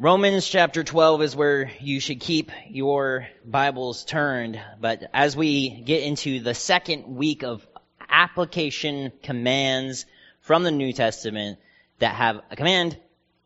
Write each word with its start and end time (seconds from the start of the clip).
Romans 0.00 0.48
chapter 0.48 0.82
12 0.82 1.22
is 1.22 1.36
where 1.36 1.70
you 1.78 2.00
should 2.00 2.18
keep 2.18 2.50
your 2.68 3.28
Bibles 3.44 4.04
turned. 4.04 4.60
But 4.80 5.04
as 5.14 5.36
we 5.36 5.70
get 5.70 6.02
into 6.02 6.40
the 6.40 6.52
second 6.52 7.14
week 7.14 7.44
of 7.44 7.64
application 8.08 9.12
commands 9.22 10.04
from 10.40 10.64
the 10.64 10.72
New 10.72 10.92
Testament 10.92 11.60
that 12.00 12.16
have 12.16 12.40
a 12.50 12.56
command 12.56 12.98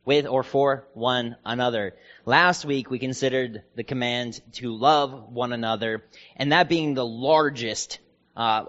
with 0.06 0.26
or 0.26 0.42
for 0.42 0.87
one 0.95 1.37
another. 1.45 1.95
Last 2.24 2.65
week 2.65 2.91
we 2.91 2.99
considered 2.99 3.62
the 3.75 3.85
command 3.85 4.41
to 4.53 4.75
love 4.75 5.30
one 5.30 5.53
another, 5.53 6.03
and 6.35 6.53
that 6.53 6.71
being 6.71 6.95
the 6.95 7.05
largest 7.05 7.99
uh, 8.35 8.65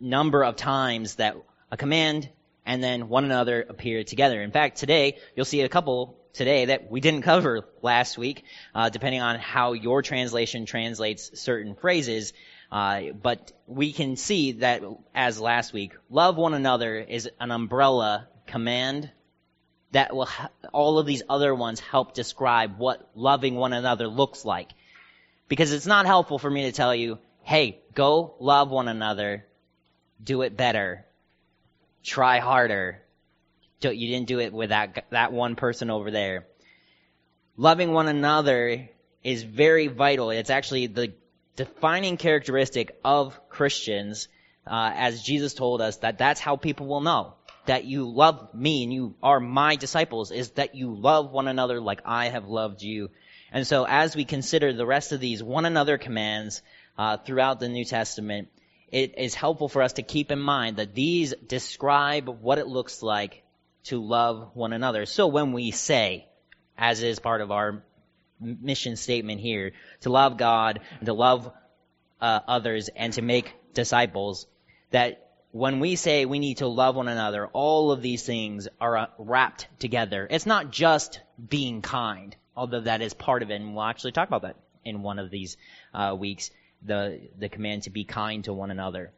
number 0.00 0.42
of 0.42 0.56
times 0.56 1.16
that 1.16 1.36
a 1.70 1.76
command 1.76 2.30
and 2.64 2.82
then 2.82 3.10
one 3.10 3.26
another 3.26 3.60
appear 3.60 4.04
together. 4.04 4.40
In 4.40 4.52
fact, 4.52 4.78
today 4.78 5.18
you'll 5.36 5.44
see 5.44 5.60
a 5.60 5.68
couple 5.68 6.16
today 6.32 6.66
that 6.66 6.90
we 6.90 7.00
didn't 7.00 7.22
cover 7.22 7.64
last 7.82 8.16
week, 8.16 8.44
uh, 8.74 8.88
depending 8.88 9.20
on 9.20 9.38
how 9.38 9.72
your 9.72 10.02
translation 10.02 10.66
translates 10.66 11.40
certain 11.40 11.74
phrases. 11.74 12.32
Uh, 12.70 13.12
but 13.22 13.52
we 13.66 13.92
can 13.92 14.16
see 14.16 14.52
that 14.52 14.82
as 15.14 15.38
last 15.38 15.72
week, 15.72 15.92
love 16.08 16.36
one 16.36 16.54
another 16.54 16.96
is 16.98 17.28
an 17.38 17.50
umbrella 17.50 18.28
command 18.46 19.10
that 19.90 20.14
will 20.14 20.24
ha- 20.24 20.48
all 20.72 20.98
of 20.98 21.04
these 21.04 21.22
other 21.28 21.54
ones 21.54 21.80
help 21.80 22.14
describe 22.14 22.78
what 22.78 23.10
loving 23.14 23.56
one 23.56 23.74
another 23.74 24.08
looks 24.08 24.44
like. 24.44 24.70
Because 25.48 25.72
it's 25.72 25.86
not 25.86 26.06
helpful 26.06 26.38
for 26.38 26.50
me 26.50 26.62
to 26.62 26.72
tell 26.72 26.94
you, 26.94 27.18
hey, 27.42 27.78
go 27.94 28.34
love 28.40 28.70
one 28.70 28.88
another, 28.88 29.44
do 30.22 30.40
it 30.40 30.56
better, 30.56 31.04
try 32.02 32.38
harder, 32.38 33.01
you 33.90 34.08
didn't 34.08 34.28
do 34.28 34.40
it 34.40 34.52
with 34.52 34.70
that, 34.70 35.06
that 35.10 35.32
one 35.32 35.56
person 35.56 35.90
over 35.90 36.10
there. 36.10 36.46
Loving 37.56 37.92
one 37.92 38.08
another 38.08 38.88
is 39.22 39.42
very 39.42 39.88
vital. 39.88 40.30
It's 40.30 40.50
actually 40.50 40.86
the 40.86 41.12
defining 41.56 42.16
characteristic 42.16 42.98
of 43.04 43.38
Christians, 43.48 44.28
uh, 44.66 44.90
as 44.94 45.22
Jesus 45.22 45.54
told 45.54 45.80
us 45.80 45.98
that 45.98 46.18
that's 46.18 46.40
how 46.40 46.56
people 46.56 46.86
will 46.86 47.00
know 47.00 47.34
that 47.66 47.84
you 47.84 48.08
love 48.08 48.52
me 48.54 48.82
and 48.82 48.92
you 48.92 49.14
are 49.22 49.40
my 49.40 49.76
disciples 49.76 50.30
is 50.30 50.50
that 50.52 50.74
you 50.74 50.94
love 50.94 51.30
one 51.30 51.48
another 51.48 51.80
like 51.80 52.00
I 52.04 52.28
have 52.28 52.48
loved 52.48 52.82
you. 52.82 53.10
And 53.52 53.66
so 53.66 53.86
as 53.86 54.16
we 54.16 54.24
consider 54.24 54.72
the 54.72 54.86
rest 54.86 55.12
of 55.12 55.20
these 55.20 55.42
one 55.42 55.64
another 55.64 55.98
commands 55.98 56.62
uh, 56.98 57.18
throughout 57.18 57.60
the 57.60 57.68
New 57.68 57.84
Testament, 57.84 58.48
it 58.90 59.18
is 59.18 59.34
helpful 59.34 59.68
for 59.68 59.82
us 59.82 59.94
to 59.94 60.02
keep 60.02 60.30
in 60.30 60.40
mind 60.40 60.76
that 60.76 60.94
these 60.94 61.34
describe 61.46 62.28
what 62.28 62.58
it 62.58 62.66
looks 62.66 63.02
like 63.02 63.41
to 63.84 64.02
love 64.02 64.50
one 64.54 64.72
another. 64.72 65.06
So 65.06 65.26
when 65.26 65.52
we 65.52 65.70
say, 65.70 66.26
as 66.76 67.02
is 67.02 67.18
part 67.18 67.40
of 67.40 67.50
our 67.50 67.82
mission 68.40 68.96
statement 68.96 69.40
here, 69.40 69.72
to 70.02 70.10
love 70.10 70.36
God, 70.36 70.80
and 70.98 71.06
to 71.06 71.12
love 71.12 71.52
uh, 72.20 72.40
others, 72.46 72.88
and 72.94 73.12
to 73.14 73.22
make 73.22 73.52
disciples, 73.74 74.46
that 74.90 75.32
when 75.50 75.80
we 75.80 75.96
say 75.96 76.24
we 76.24 76.38
need 76.38 76.58
to 76.58 76.66
love 76.66 76.96
one 76.96 77.08
another, 77.08 77.46
all 77.48 77.90
of 77.92 78.02
these 78.02 78.22
things 78.24 78.68
are 78.80 78.96
uh, 78.96 79.06
wrapped 79.18 79.68
together. 79.78 80.26
It's 80.30 80.46
not 80.46 80.70
just 80.70 81.20
being 81.48 81.82
kind, 81.82 82.34
although 82.56 82.80
that 82.80 83.02
is 83.02 83.14
part 83.14 83.42
of 83.42 83.50
it, 83.50 83.60
and 83.60 83.74
we'll 83.74 83.84
actually 83.84 84.12
talk 84.12 84.28
about 84.28 84.42
that 84.42 84.56
in 84.84 85.02
one 85.02 85.18
of 85.18 85.30
these 85.30 85.56
uh, 85.94 86.16
weeks, 86.18 86.50
the, 86.84 87.20
the 87.38 87.48
command 87.48 87.84
to 87.84 87.90
be 87.90 88.04
kind 88.04 88.44
to 88.44 88.52
one 88.52 88.70
another. 88.70 89.12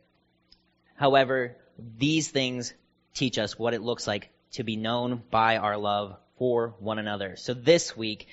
However, 0.96 1.56
these 1.98 2.28
things 2.28 2.74
teach 3.14 3.38
us 3.38 3.58
what 3.58 3.74
it 3.74 3.82
looks 3.82 4.06
like 4.06 4.30
to 4.54 4.64
be 4.64 4.76
known 4.76 5.22
by 5.30 5.56
our 5.58 5.76
love 5.76 6.16
for 6.38 6.74
one 6.78 6.98
another. 6.98 7.36
So 7.36 7.54
this 7.54 7.96
week, 7.96 8.26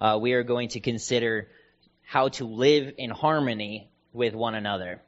uh, 0.00 0.18
we 0.20 0.32
are 0.32 0.42
going 0.42 0.68
to 0.70 0.80
consider 0.80 1.48
how 2.02 2.28
to 2.28 2.44
live 2.44 2.94
in 2.98 3.10
harmony 3.10 3.90
with 4.12 4.34
one 4.34 4.54
another. 4.54 5.02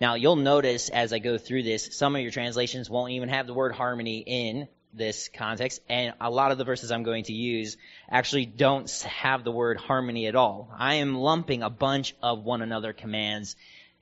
Now, 0.00 0.14
you'll 0.14 0.36
notice 0.36 0.88
as 0.88 1.12
I 1.12 1.18
go 1.18 1.38
through 1.38 1.62
this, 1.62 1.96
some 1.96 2.14
of 2.16 2.22
your 2.22 2.30
translations 2.30 2.90
won't 2.90 3.12
even 3.12 3.28
have 3.28 3.46
the 3.46 3.54
word 3.54 3.72
harmony 3.72 4.18
in 4.18 4.68
this 4.92 5.28
context, 5.28 5.80
and 5.88 6.14
a 6.20 6.30
lot 6.30 6.52
of 6.52 6.58
the 6.58 6.64
verses 6.64 6.92
I'm 6.92 7.02
going 7.02 7.24
to 7.24 7.32
use 7.32 7.76
actually 8.08 8.46
don't 8.46 8.90
have 9.02 9.42
the 9.42 9.50
word 9.50 9.76
harmony 9.76 10.26
at 10.26 10.36
all. 10.36 10.70
I 10.76 10.96
am 10.96 11.16
lumping 11.16 11.62
a 11.62 11.70
bunch 11.70 12.14
of 12.22 12.44
one 12.44 12.62
another 12.62 12.92
commands 12.92 13.56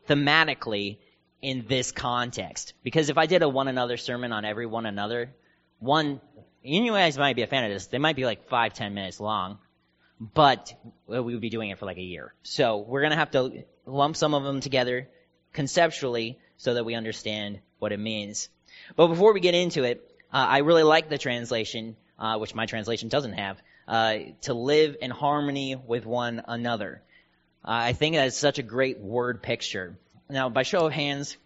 thematically 0.08 0.98
in 1.40 1.64
this 1.66 1.92
context. 1.92 2.74
Because 2.82 3.08
if 3.08 3.18
I 3.18 3.26
did 3.26 3.42
a 3.42 3.48
one 3.48 3.68
another 3.68 3.96
sermon 3.96 4.32
on 4.32 4.44
every 4.44 4.66
one 4.66 4.86
another, 4.86 5.34
one, 5.82 6.20
you 6.62 6.90
guys 6.92 7.18
might 7.18 7.34
be 7.34 7.42
a 7.42 7.46
fan 7.46 7.64
of 7.64 7.70
this, 7.70 7.86
they 7.86 7.98
might 7.98 8.16
be 8.16 8.24
like 8.24 8.48
five, 8.48 8.72
ten 8.72 8.94
minutes 8.94 9.18
long, 9.18 9.58
but 10.20 10.72
we 11.06 11.20
would 11.20 11.40
be 11.40 11.50
doing 11.50 11.70
it 11.70 11.78
for 11.78 11.86
like 11.86 11.96
a 11.96 12.02
year. 12.02 12.32
So 12.44 12.78
we're 12.78 13.02
gonna 13.02 13.16
have 13.16 13.32
to 13.32 13.64
lump 13.84 14.16
some 14.16 14.34
of 14.34 14.44
them 14.44 14.60
together 14.60 15.08
conceptually 15.52 16.38
so 16.56 16.74
that 16.74 16.84
we 16.84 16.94
understand 16.94 17.58
what 17.80 17.90
it 17.92 17.98
means. 17.98 18.48
But 18.94 19.08
before 19.08 19.32
we 19.32 19.40
get 19.40 19.54
into 19.54 19.82
it, 19.82 20.08
uh, 20.32 20.46
I 20.48 20.58
really 20.58 20.84
like 20.84 21.08
the 21.08 21.18
translation, 21.18 21.96
uh, 22.18 22.38
which 22.38 22.54
my 22.54 22.66
translation 22.66 23.08
doesn't 23.08 23.34
have, 23.34 23.60
uh, 23.88 24.18
to 24.42 24.54
live 24.54 24.96
in 25.02 25.10
harmony 25.10 25.74
with 25.74 26.06
one 26.06 26.42
another. 26.46 27.02
Uh, 27.64 27.90
I 27.90 27.92
think 27.92 28.14
that 28.14 28.28
is 28.28 28.36
such 28.36 28.58
a 28.58 28.62
great 28.62 28.98
word 29.00 29.42
picture. 29.42 29.98
Now, 30.30 30.48
by 30.48 30.62
show 30.62 30.86
of 30.86 30.92
hands, 30.92 31.36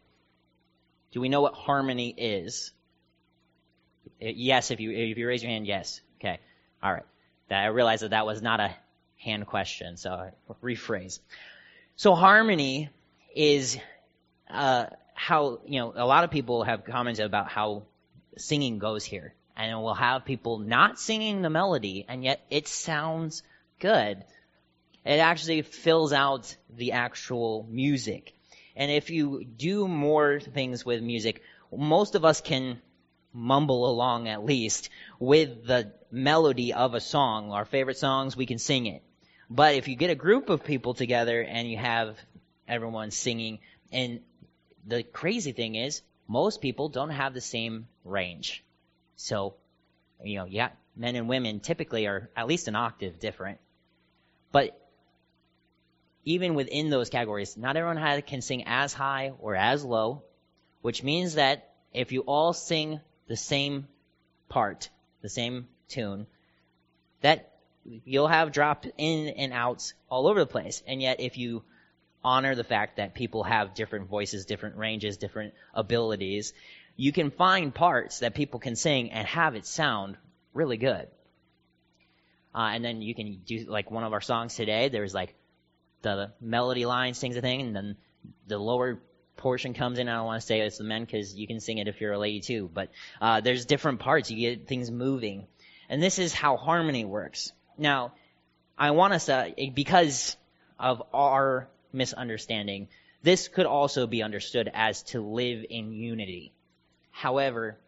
do 1.12 1.20
we 1.20 1.30
know 1.30 1.40
what 1.40 1.54
harmony 1.54 2.14
is? 2.16 2.72
Yes, 4.20 4.70
if 4.70 4.80
you 4.80 4.90
if 4.90 5.18
you 5.18 5.26
raise 5.26 5.42
your 5.42 5.50
hand, 5.50 5.66
yes. 5.66 6.00
Okay, 6.20 6.38
all 6.82 6.92
right. 6.92 7.04
I 7.50 7.66
realized 7.66 8.02
that 8.02 8.10
that 8.10 8.26
was 8.26 8.42
not 8.42 8.60
a 8.60 8.74
hand 9.18 9.46
question, 9.46 9.96
so 9.96 10.10
I 10.10 10.30
rephrase. 10.62 11.20
So 11.96 12.14
harmony 12.14 12.90
is 13.34 13.78
uh, 14.50 14.86
how 15.14 15.60
you 15.66 15.80
know 15.80 15.92
a 15.94 16.06
lot 16.06 16.24
of 16.24 16.30
people 16.30 16.64
have 16.64 16.84
commented 16.84 17.24
about 17.24 17.48
how 17.48 17.82
singing 18.36 18.78
goes 18.78 19.04
here, 19.04 19.34
and 19.56 19.82
we'll 19.82 19.94
have 19.94 20.24
people 20.24 20.58
not 20.58 20.98
singing 20.98 21.42
the 21.42 21.50
melody, 21.50 22.04
and 22.08 22.24
yet 22.24 22.44
it 22.50 22.68
sounds 22.68 23.42
good. 23.78 24.24
It 25.04 25.18
actually 25.18 25.62
fills 25.62 26.12
out 26.12 26.54
the 26.68 26.92
actual 26.92 27.66
music. 27.70 28.34
And 28.74 28.90
if 28.90 29.08
you 29.08 29.44
do 29.44 29.88
more 29.88 30.40
things 30.40 30.84
with 30.84 31.00
music, 31.02 31.42
most 31.74 32.14
of 32.14 32.24
us 32.24 32.40
can 32.40 32.80
mumble 33.36 33.88
along 33.88 34.28
at 34.28 34.44
least 34.44 34.88
with 35.18 35.66
the 35.66 35.92
melody 36.10 36.72
of 36.72 36.94
a 36.94 37.00
song. 37.00 37.52
Our 37.52 37.66
favorite 37.66 37.98
songs, 37.98 38.36
we 38.36 38.46
can 38.46 38.58
sing 38.58 38.86
it. 38.86 39.02
But 39.48 39.74
if 39.74 39.86
you 39.86 39.94
get 39.94 40.10
a 40.10 40.16
group 40.16 40.48
of 40.48 40.64
people 40.64 40.94
together 40.94 41.42
and 41.42 41.70
you 41.70 41.76
have 41.76 42.18
everyone 42.66 43.10
singing, 43.10 43.60
and 43.92 44.20
the 44.86 45.02
crazy 45.02 45.52
thing 45.52 45.76
is, 45.76 46.02
most 46.26 46.60
people 46.60 46.88
don't 46.88 47.10
have 47.10 47.34
the 47.34 47.40
same 47.40 47.86
range. 48.04 48.64
So, 49.16 49.54
you 50.24 50.36
know, 50.36 50.46
yeah, 50.46 50.70
men 50.96 51.14
and 51.14 51.28
women 51.28 51.60
typically 51.60 52.06
are 52.06 52.28
at 52.36 52.48
least 52.48 52.66
an 52.66 52.74
octave 52.74 53.20
different. 53.20 53.58
But 54.50 54.80
even 56.24 56.54
within 56.54 56.90
those 56.90 57.10
categories, 57.10 57.56
not 57.56 57.76
everyone 57.76 58.22
can 58.22 58.42
sing 58.42 58.64
as 58.66 58.92
high 58.92 59.32
or 59.38 59.54
as 59.54 59.84
low, 59.84 60.22
which 60.82 61.04
means 61.04 61.34
that 61.34 61.70
if 61.92 62.10
you 62.10 62.22
all 62.22 62.52
sing 62.52 63.00
the 63.26 63.36
same 63.36 63.86
part, 64.48 64.88
the 65.22 65.28
same 65.28 65.68
tune, 65.88 66.26
that 67.20 67.52
you'll 68.04 68.28
have 68.28 68.52
drop 68.52 68.84
in 68.98 69.28
and 69.28 69.52
outs 69.52 69.94
all 70.08 70.26
over 70.26 70.40
the 70.40 70.46
place. 70.46 70.82
And 70.86 71.00
yet 71.00 71.20
if 71.20 71.38
you 71.38 71.62
honor 72.24 72.54
the 72.54 72.64
fact 72.64 72.96
that 72.96 73.14
people 73.14 73.44
have 73.44 73.74
different 73.74 74.08
voices, 74.08 74.46
different 74.46 74.76
ranges, 74.76 75.16
different 75.16 75.54
abilities, 75.74 76.52
you 76.96 77.12
can 77.12 77.30
find 77.30 77.74
parts 77.74 78.20
that 78.20 78.34
people 78.34 78.58
can 78.58 78.74
sing 78.74 79.10
and 79.10 79.26
have 79.28 79.54
it 79.54 79.66
sound 79.66 80.16
really 80.54 80.76
good. 80.76 81.08
Uh, 82.54 82.70
and 82.72 82.84
then 82.84 83.02
you 83.02 83.14
can 83.14 83.40
do 83.46 83.66
like 83.68 83.90
one 83.90 84.02
of 84.02 84.14
our 84.14 84.22
songs 84.22 84.54
today. 84.54 84.88
There's 84.88 85.14
like 85.14 85.34
the 86.02 86.32
melody 86.40 86.86
line 86.86 87.12
sings 87.14 87.36
a 87.36 87.42
thing, 87.42 87.60
and 87.60 87.76
then 87.76 87.96
the 88.46 88.58
lower 88.58 88.98
portion 89.36 89.74
comes 89.74 89.98
in. 89.98 90.08
I 90.08 90.16
don't 90.16 90.26
want 90.26 90.40
to 90.40 90.46
say 90.46 90.60
it's 90.60 90.78
the 90.78 90.84
men 90.84 91.04
because 91.04 91.34
you 91.34 91.46
can 91.46 91.60
sing 91.60 91.78
it 91.78 91.88
if 91.88 92.00
you're 92.00 92.12
a 92.12 92.18
lady 92.18 92.40
too. 92.40 92.70
But 92.72 92.90
uh, 93.20 93.40
there's 93.40 93.66
different 93.66 94.00
parts. 94.00 94.30
You 94.30 94.50
get 94.50 94.66
things 94.66 94.90
moving, 94.90 95.46
and 95.88 96.02
this 96.02 96.18
is 96.18 96.32
how 96.32 96.56
harmony 96.56 97.04
works. 97.04 97.52
Now, 97.78 98.12
I 98.78 98.92
want 98.92 99.14
us 99.14 99.26
to 99.26 99.54
because 99.74 100.36
of 100.78 101.02
our 101.12 101.68
misunderstanding. 101.92 102.88
This 103.22 103.48
could 103.48 103.66
also 103.66 104.06
be 104.06 104.22
understood 104.22 104.70
as 104.72 105.02
to 105.04 105.20
live 105.20 105.64
in 105.68 105.92
unity. 105.92 106.52
However, 107.10 107.78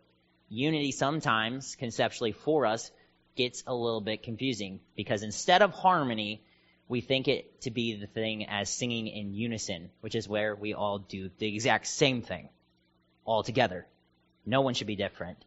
unity 0.48 0.92
sometimes, 0.92 1.76
conceptually 1.76 2.32
for 2.32 2.66
us, 2.66 2.90
gets 3.36 3.62
a 3.66 3.74
little 3.74 4.00
bit 4.00 4.22
confusing 4.22 4.80
because 4.96 5.22
instead 5.22 5.62
of 5.62 5.70
harmony, 5.72 6.42
we 6.88 7.00
think 7.00 7.28
it 7.28 7.60
to 7.62 7.70
be 7.70 7.94
the 7.94 8.06
thing 8.06 8.46
as 8.46 8.70
singing 8.70 9.06
in 9.06 9.34
unison, 9.34 9.90
which 10.00 10.14
is 10.14 10.28
where 10.28 10.54
we 10.54 10.74
all 10.74 10.98
do 10.98 11.30
the 11.38 11.46
exact 11.46 11.86
same 11.86 12.22
thing 12.22 12.48
all 13.24 13.42
together. 13.42 13.86
No 14.46 14.62
one 14.62 14.74
should 14.74 14.86
be 14.86 14.96
different. 14.96 15.44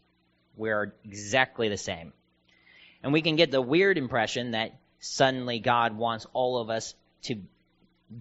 We're 0.56 0.94
exactly 1.04 1.70
the 1.70 1.78
same. 1.78 2.14
And 3.02 3.12
we 3.12 3.24
can 3.24 3.36
get 3.36 3.50
the 3.50 3.62
weird 3.62 3.98
impression 3.98 4.52
that 4.52 4.80
suddenly 5.00 5.60
God 5.60 5.98
wants 5.98 6.28
all 6.34 6.60
of 6.60 6.70
us 6.70 6.94
to 7.24 7.38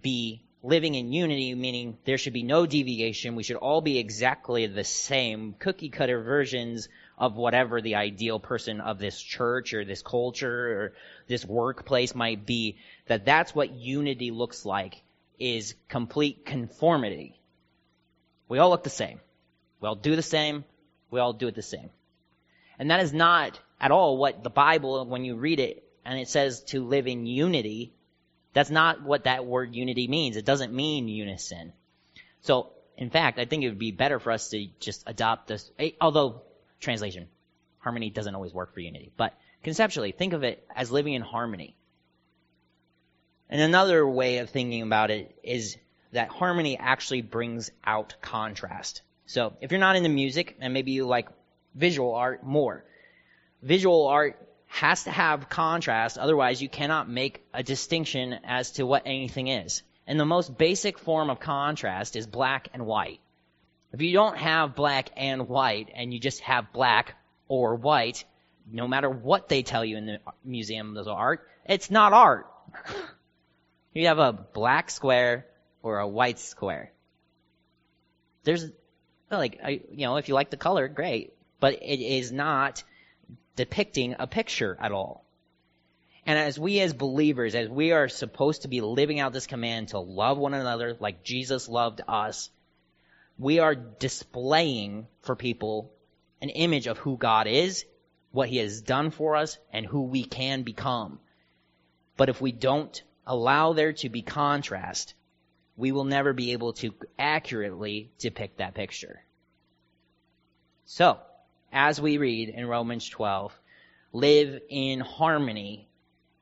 be 0.02 0.42
living 0.62 0.94
in 0.94 1.12
unity, 1.12 1.54
meaning 1.54 1.98
there 2.04 2.18
should 2.18 2.32
be 2.32 2.42
no 2.42 2.64
deviation. 2.64 3.34
We 3.34 3.42
should 3.42 3.56
all 3.56 3.82
be 3.82 3.98
exactly 3.98 4.66
the 4.66 4.84
same 4.84 5.54
cookie 5.58 5.88
cutter 5.90 6.22
versions 6.22 6.88
of 7.20 7.36
whatever 7.36 7.82
the 7.82 7.96
ideal 7.96 8.40
person 8.40 8.80
of 8.80 8.98
this 8.98 9.20
church 9.20 9.74
or 9.74 9.84
this 9.84 10.00
culture 10.02 10.72
or 10.72 10.92
this 11.28 11.44
workplace 11.44 12.14
might 12.14 12.46
be. 12.46 12.78
That 13.06 13.26
that's 13.26 13.54
what 13.54 13.70
unity 13.70 14.30
looks 14.30 14.64
like 14.64 15.02
is 15.38 15.74
complete 15.88 16.46
conformity. 16.46 17.38
We 18.48 18.58
all 18.58 18.70
look 18.70 18.82
the 18.82 18.90
same. 18.90 19.20
We 19.80 19.88
all 19.88 19.94
do 19.94 20.16
the 20.16 20.22
same. 20.22 20.64
We 21.10 21.20
all 21.20 21.34
do 21.34 21.48
it 21.48 21.54
the 21.54 21.62
same. 21.62 21.90
And 22.78 22.90
that 22.90 23.00
is 23.00 23.12
not 23.12 23.60
at 23.78 23.90
all 23.90 24.16
what 24.16 24.42
the 24.42 24.50
Bible, 24.50 25.04
when 25.04 25.24
you 25.24 25.36
read 25.36 25.60
it 25.60 25.84
and 26.04 26.18
it 26.18 26.28
says 26.28 26.64
to 26.64 26.82
live 26.82 27.06
in 27.06 27.26
unity, 27.26 27.92
that's 28.54 28.70
not 28.70 29.02
what 29.02 29.24
that 29.24 29.44
word 29.44 29.74
unity 29.74 30.08
means. 30.08 30.36
It 30.36 30.46
doesn't 30.46 30.72
mean 30.72 31.06
unison. 31.06 31.74
So, 32.40 32.70
in 32.96 33.10
fact, 33.10 33.38
I 33.38 33.44
think 33.44 33.62
it 33.62 33.68
would 33.68 33.78
be 33.78 33.92
better 33.92 34.18
for 34.18 34.32
us 34.32 34.48
to 34.50 34.66
just 34.80 35.02
adopt 35.06 35.48
this, 35.48 35.70
although 36.00 36.42
translation, 36.80 37.28
harmony 37.78 38.10
doesn't 38.10 38.34
always 38.34 38.52
work 38.52 38.74
for 38.74 38.80
unity. 38.80 39.12
But 39.16 39.34
conceptually, 39.62 40.12
think 40.12 40.32
of 40.32 40.42
it 40.42 40.66
as 40.74 40.90
living 40.90 41.14
in 41.14 41.22
harmony. 41.22 41.76
And 43.48 43.60
another 43.60 44.06
way 44.06 44.38
of 44.38 44.50
thinking 44.50 44.82
about 44.82 45.10
it 45.10 45.36
is 45.42 45.76
that 46.12 46.28
harmony 46.28 46.78
actually 46.78 47.22
brings 47.22 47.70
out 47.84 48.14
contrast. 48.20 49.02
So 49.26 49.56
if 49.60 49.70
you're 49.70 49.80
not 49.80 49.96
into 49.96 50.08
music 50.08 50.56
and 50.60 50.74
maybe 50.74 50.92
you 50.92 51.06
like 51.06 51.28
visual 51.74 52.14
art 52.14 52.44
more, 52.44 52.84
visual 53.62 54.06
art 54.06 54.36
has 54.66 55.04
to 55.04 55.10
have 55.10 55.48
contrast, 55.48 56.16
otherwise 56.16 56.62
you 56.62 56.68
cannot 56.68 57.08
make 57.08 57.44
a 57.52 57.62
distinction 57.62 58.38
as 58.44 58.72
to 58.72 58.84
what 58.84 59.02
anything 59.06 59.48
is. 59.48 59.82
And 60.06 60.18
the 60.18 60.24
most 60.24 60.56
basic 60.56 60.98
form 60.98 61.30
of 61.30 61.40
contrast 61.40 62.16
is 62.16 62.26
black 62.26 62.68
and 62.72 62.86
white. 62.86 63.20
If 63.92 64.00
you 64.02 64.12
don't 64.12 64.36
have 64.36 64.76
black 64.76 65.10
and 65.16 65.48
white 65.48 65.90
and 65.94 66.14
you 66.14 66.20
just 66.20 66.40
have 66.40 66.72
black 66.72 67.14
or 67.48 67.74
white, 67.74 68.24
no 68.70 68.86
matter 68.86 69.10
what 69.10 69.48
they 69.48 69.62
tell 69.62 69.84
you 69.84 69.96
in 69.96 70.06
the 70.06 70.20
museum 70.44 70.96
of 70.96 71.08
art, 71.08 71.46
it's 71.64 71.90
not 71.90 72.12
art. 72.12 72.46
you 73.94 74.06
have 74.06 74.18
a 74.18 74.32
black 74.32 74.90
square 74.90 75.46
or 75.82 75.98
a 75.98 76.06
white 76.06 76.38
square. 76.38 76.92
There's 78.44 78.70
like 79.30 79.60
you 79.90 80.06
know, 80.06 80.16
if 80.16 80.28
you 80.28 80.34
like 80.34 80.50
the 80.50 80.56
color, 80.56 80.88
great, 80.88 81.34
but 81.58 81.74
it 81.82 82.00
is 82.00 82.32
not 82.32 82.82
depicting 83.56 84.16
a 84.18 84.26
picture 84.26 84.76
at 84.80 84.92
all. 84.92 85.24
And 86.26 86.38
as 86.38 86.58
we 86.58 86.80
as 86.80 86.92
believers, 86.92 87.54
as 87.54 87.68
we 87.68 87.92
are 87.92 88.08
supposed 88.08 88.62
to 88.62 88.68
be 88.68 88.80
living 88.80 89.20
out 89.20 89.32
this 89.32 89.46
command 89.46 89.88
to 89.88 89.98
love 89.98 90.38
one 90.38 90.54
another 90.54 90.96
like 91.00 91.24
Jesus 91.24 91.68
loved 91.68 92.00
us, 92.06 92.50
we 93.40 93.58
are 93.58 93.74
displaying 93.74 95.06
for 95.22 95.34
people 95.34 95.90
an 96.42 96.50
image 96.50 96.86
of 96.86 96.98
who 96.98 97.16
God 97.16 97.46
is, 97.46 97.86
what 98.32 98.50
he 98.50 98.58
has 98.58 98.82
done 98.82 99.10
for 99.10 99.34
us, 99.34 99.58
and 99.72 99.86
who 99.86 100.02
we 100.02 100.24
can 100.24 100.62
become. 100.62 101.18
But 102.18 102.28
if 102.28 102.42
we 102.42 102.52
don't 102.52 103.02
allow 103.26 103.72
there 103.72 103.94
to 103.94 104.10
be 104.10 104.20
contrast, 104.20 105.14
we 105.74 105.90
will 105.90 106.04
never 106.04 106.34
be 106.34 106.52
able 106.52 106.74
to 106.74 106.92
accurately 107.18 108.10
depict 108.18 108.58
that 108.58 108.74
picture. 108.74 109.22
So, 110.84 111.18
as 111.72 111.98
we 111.98 112.18
read 112.18 112.50
in 112.50 112.66
Romans 112.66 113.08
12, 113.08 113.58
live 114.12 114.60
in 114.68 115.00
harmony, 115.00 115.88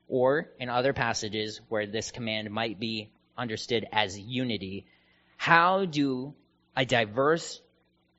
or 0.09 0.49
in 0.59 0.67
other 0.67 0.91
passages 0.91 1.61
where 1.69 1.87
this 1.87 2.11
command 2.11 2.51
might 2.51 2.77
be 2.77 3.09
understood 3.37 3.87
as 3.93 4.19
unity, 4.19 4.85
how 5.37 5.85
do 5.85 6.33
a 6.75 6.85
diverse 6.85 7.61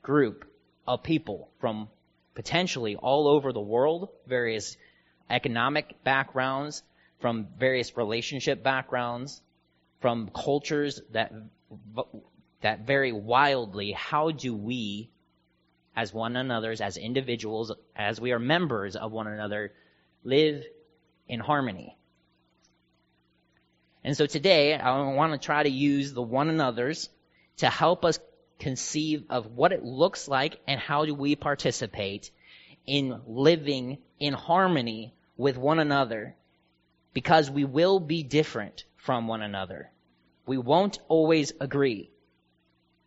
group 0.02 0.44
of 0.86 1.02
people 1.02 1.50
from 1.60 1.88
potentially 2.34 2.96
all 2.96 3.28
over 3.28 3.52
the 3.52 3.60
world, 3.60 4.08
various 4.26 4.76
economic 5.28 6.02
backgrounds, 6.04 6.82
from 7.20 7.46
various 7.58 7.96
relationship 7.96 8.62
backgrounds, 8.62 9.42
from 10.00 10.30
cultures 10.34 11.00
that 11.12 11.32
that 12.62 12.86
vary 12.86 13.12
wildly, 13.12 13.92
how 13.92 14.30
do 14.30 14.54
we 14.54 15.10
as 15.96 16.12
one 16.12 16.36
another's, 16.36 16.80
as 16.80 16.96
individuals, 16.96 17.72
as 17.96 18.20
we 18.20 18.32
are 18.32 18.38
members 18.38 18.96
of 18.96 19.12
one 19.12 19.26
another, 19.26 19.72
live 20.24 20.64
in 21.28 21.40
harmony. 21.40 21.96
And 24.02 24.16
so 24.16 24.26
today, 24.26 24.74
I 24.74 25.12
want 25.12 25.32
to 25.32 25.44
try 25.44 25.62
to 25.62 25.68
use 25.68 26.12
the 26.12 26.22
one 26.22 26.48
another's 26.48 27.10
to 27.58 27.68
help 27.68 28.04
us 28.04 28.18
conceive 28.60 29.24
of 29.30 29.46
what 29.46 29.72
it 29.72 29.84
looks 29.84 30.28
like 30.28 30.60
and 30.66 30.78
how 30.80 31.04
do 31.04 31.14
we 31.14 31.34
participate 31.34 32.30
in 32.86 33.20
living 33.26 33.98
in 34.18 34.32
harmony 34.34 35.14
with 35.36 35.56
one 35.56 35.78
another 35.78 36.36
because 37.12 37.50
we 37.50 37.64
will 37.64 37.98
be 37.98 38.22
different 38.22 38.84
from 38.96 39.26
one 39.26 39.42
another. 39.42 39.90
We 40.46 40.58
won't 40.58 40.98
always 41.08 41.52
agree. 41.60 42.10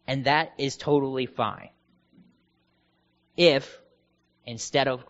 And 0.08 0.26
that 0.26 0.54
is 0.58 0.76
totally 0.76 1.28
fine 1.28 1.70
if 3.38 3.80
instead 4.46 4.88
of 4.88 5.04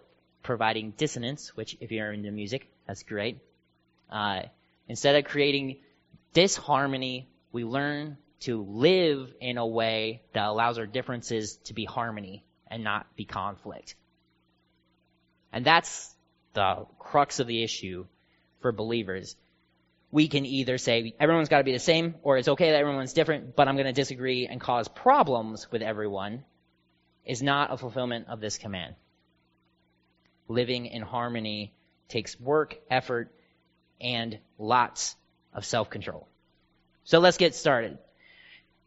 providing 0.44 0.92
dissonance, 0.92 1.56
which 1.56 1.78
if 1.80 1.92
you're 1.92 2.12
into 2.12 2.32
music, 2.32 2.70
that's 2.88 3.04
great, 3.04 3.40
uh, 4.10 4.42
instead 4.88 5.16
of 5.16 5.26
creating 5.26 5.78
disharmony, 6.34 7.28
we 7.52 7.64
learn 7.64 8.18
to 8.44 8.62
live 8.62 9.34
in 9.40 9.58
a 9.58 9.66
way 9.66 10.22
that 10.34 10.46
allows 10.46 10.78
our 10.78 10.86
differences 10.86 11.58
to 11.66 11.74
be 11.74 11.86
harmony 11.86 12.44
and 12.68 12.84
not 12.84 13.06
be 13.16 13.26
conflict. 13.26 13.96
And 15.52 15.66
that's 15.66 16.14
the 16.54 16.86
crux 17.00 17.40
of 17.40 17.48
the 17.48 17.64
issue 17.64 18.06
for 18.62 18.72
believers. 18.72 19.36
We 20.12 20.28
can 20.28 20.46
either 20.46 20.78
say 20.78 21.16
everyone's 21.20 21.50
got 21.50 21.60
to 21.60 21.64
be 21.64 21.72
the 21.72 21.80
same, 21.80 22.16
or 22.22 22.38
it's 22.38 22.48
okay 22.48 22.72
that 22.72 22.80
everyone's 22.80 23.14
different, 23.14 23.56
but 23.56 23.68
I'm 23.68 23.76
going 23.76 23.88
to 23.88 23.94
disagree 23.94 24.48
and 24.48 24.60
cause 24.60 24.88
problems 24.88 25.72
with 25.72 25.82
everyone 25.82 26.44
is 27.26 27.42
not 27.42 27.72
a 27.72 27.78
fulfillment 27.78 28.28
of 28.28 28.42
this 28.42 28.58
command. 28.58 28.96
Living 30.48 30.86
in 30.88 31.02
harmony 31.02 31.74
takes 32.10 32.40
work, 32.40 32.78
effort, 32.92 33.32
and 34.02 34.38
lots 34.60 35.16
of 35.54 35.66
self-control. 35.66 36.28
So 37.06 37.20
let's 37.20 37.38
get 37.38 37.56
started. 37.56 37.98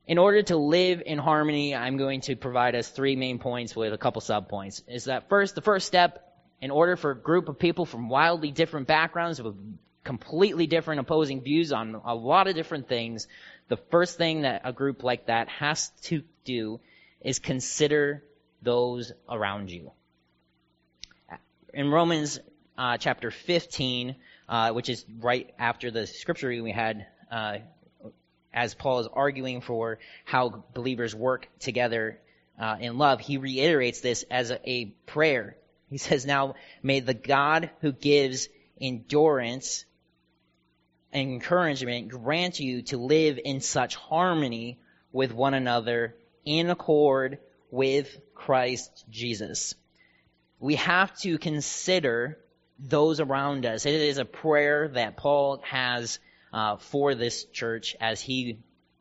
In 0.07 0.19
order 0.19 0.41
to 0.43 0.57
live 0.57 1.03
in 1.05 1.19
harmony, 1.19 1.75
I'm 1.75 1.97
going 1.97 2.21
to 2.23 2.37
provide 2.37 2.77
us 2.77 2.89
three 2.89 3.17
main 3.17 3.41
points 3.41 3.75
with 3.75 3.93
a 3.93 3.99
couple 3.99 4.23
subpoints. 4.23 4.83
Is 4.87 5.05
that 5.05 5.29
first, 5.29 5.57
the 5.57 5.61
first 5.61 5.87
step, 5.87 6.23
in 6.61 6.71
order 6.71 6.97
for 6.97 7.11
a 7.11 7.17
group 7.17 7.49
of 7.49 7.59
people 7.59 7.85
from 7.87 8.09
wildly 8.09 8.53
different 8.53 8.87
backgrounds 8.87 9.43
with 9.43 9.57
completely 10.05 10.69
different 10.69 11.01
opposing 11.01 11.41
views 11.41 11.73
on 11.73 12.01
a 12.05 12.15
lot 12.15 12.47
of 12.47 12.55
different 12.55 12.89
things, 12.89 13.27
the 13.67 13.77
first 13.77 14.17
thing 14.17 14.43
that 14.43 14.63
a 14.65 14.73
group 14.73 15.03
like 15.03 15.27
that 15.27 15.49
has 15.49 15.91
to 16.03 16.23
do 16.45 16.79
is 17.21 17.41
consider 17.41 18.23
those 18.63 19.13
around 19.29 19.73
you. 19.73 19.91
In 21.75 21.91
Romans 21.91 22.39
uh, 22.79 22.97
chapter 22.97 23.33
15, 23.33 24.15
uh, 24.49 24.71
which 24.71 24.89
is 24.89 25.05
right 25.19 25.53
after 25.59 25.91
the 25.91 26.07
scripture 26.07 26.49
we 26.63 26.71
had, 26.71 27.07
uh, 27.29 27.57
as 28.57 28.75
Paul 28.75 29.01
is 29.01 29.09
arguing 29.13 29.61
for 29.61 29.99
how 30.25 30.65
believers 30.73 31.15
work 31.15 31.47
together 31.61 32.19
uh, 32.59 32.79
in 32.81 32.97
love, 32.97 33.21
he 33.21 33.37
reiterates 33.37 34.01
this 34.01 34.25
as 34.31 34.51
a, 34.51 34.69
a 34.69 34.87
prayer. 35.05 35.59
He 35.91 35.99
says, 35.99 36.25
Now 36.25 36.55
may 36.83 37.01
the 37.01 37.15
God 37.15 37.71
who 37.83 37.93
gives 37.93 38.49
endurance 38.81 39.85
and 41.13 41.31
encouragement 41.31 42.09
grant 42.09 42.59
you 42.59 42.83
to 42.83 42.97
live 42.97 43.39
in 43.45 43.61
such 43.61 43.95
harmony 43.95 44.79
with 45.13 45.33
one 45.33 45.55
another 45.55 46.17
in 46.45 46.71
accord 46.71 47.39
with 47.71 48.19
Christ 48.35 49.05
Jesus. 49.11 49.75
We 50.59 50.77
have 50.77 51.15
to 51.19 51.37
consider 51.37 52.39
those 52.79 53.21
around 53.21 53.67
us. 53.67 53.85
It 53.85 53.95
is 53.95 54.19
a 54.19 54.25
prayer 54.25 54.89
that 54.89 55.17
Paul 55.17 55.63
has 55.65 56.19
uh, 56.57 56.77
for 56.77 57.15
this 57.15 57.45
church 57.45 57.95
as 58.01 58.19
he 58.19 58.59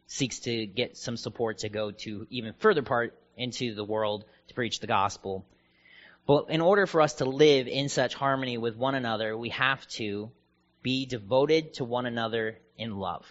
seeks 0.08 0.40
to 0.40 0.66
get 0.66 0.98
some 0.98 1.16
support 1.16 1.60
to 1.60 1.70
go 1.70 1.90
to 1.90 2.28
even 2.30 2.54
further 2.60 2.82
part 2.82 3.18
into 3.38 3.74
the 3.74 3.84
world 3.84 4.26
to 4.50 4.54
preach 4.54 4.82
the 4.82 4.88
gospel. 4.88 5.46
But 6.28 6.50
in 6.50 6.60
order 6.60 6.86
for 6.86 7.00
us 7.00 7.14
to 7.16 7.26
live 7.26 7.70
in 7.70 7.88
such 7.88 8.14
harmony 8.14 8.58
with 8.58 8.76
one 8.76 8.94
another, 8.94 9.38
we 9.38 9.50
have 9.50 9.88
to 10.00 10.32
be 10.82 11.06
devoted 11.06 11.76
to 11.76 11.86
one 11.86 12.06
another 12.06 12.58
in 12.78 12.98
love. 12.98 13.26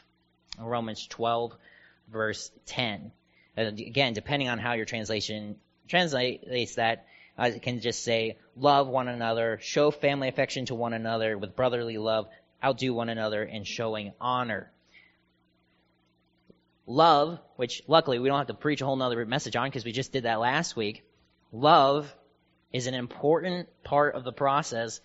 Romans 0.58 1.06
12 1.06 1.52
verse 2.10 2.50
10. 2.64 3.12
And 3.58 3.78
again, 3.78 4.14
depending 4.14 4.48
on 4.48 4.58
how 4.58 4.72
your 4.72 4.86
translation 4.86 5.56
translates 5.86 6.76
that, 6.76 7.06
I 7.36 7.50
can 7.50 7.80
just 7.80 8.02
say, 8.02 8.38
love 8.56 8.88
one 8.88 9.08
another, 9.08 9.58
show 9.60 9.90
family 9.90 10.28
affection 10.28 10.64
to 10.66 10.74
one 10.74 10.94
another 10.94 11.36
with 11.36 11.54
brotherly 11.54 11.98
love, 11.98 12.26
outdo 12.64 12.94
one 12.94 13.08
another 13.08 13.42
in 13.42 13.64
showing 13.64 14.12
honor. 14.20 14.70
Love, 16.86 17.38
which 17.56 17.82
luckily 17.86 18.18
we 18.18 18.28
don't 18.28 18.38
have 18.38 18.46
to 18.48 18.54
preach 18.54 18.80
a 18.80 18.86
whole 18.86 18.96
nother 18.96 19.24
message 19.26 19.56
on 19.56 19.68
because 19.68 19.84
we 19.84 19.92
just 19.92 20.12
did 20.12 20.24
that 20.24 20.40
last 20.40 20.76
week. 20.76 21.02
Love 21.52 22.14
is 22.72 22.86
an 22.86 22.94
important 22.94 23.68
part 23.84 24.14
of 24.14 24.24
the 24.24 24.32
process. 24.32 25.00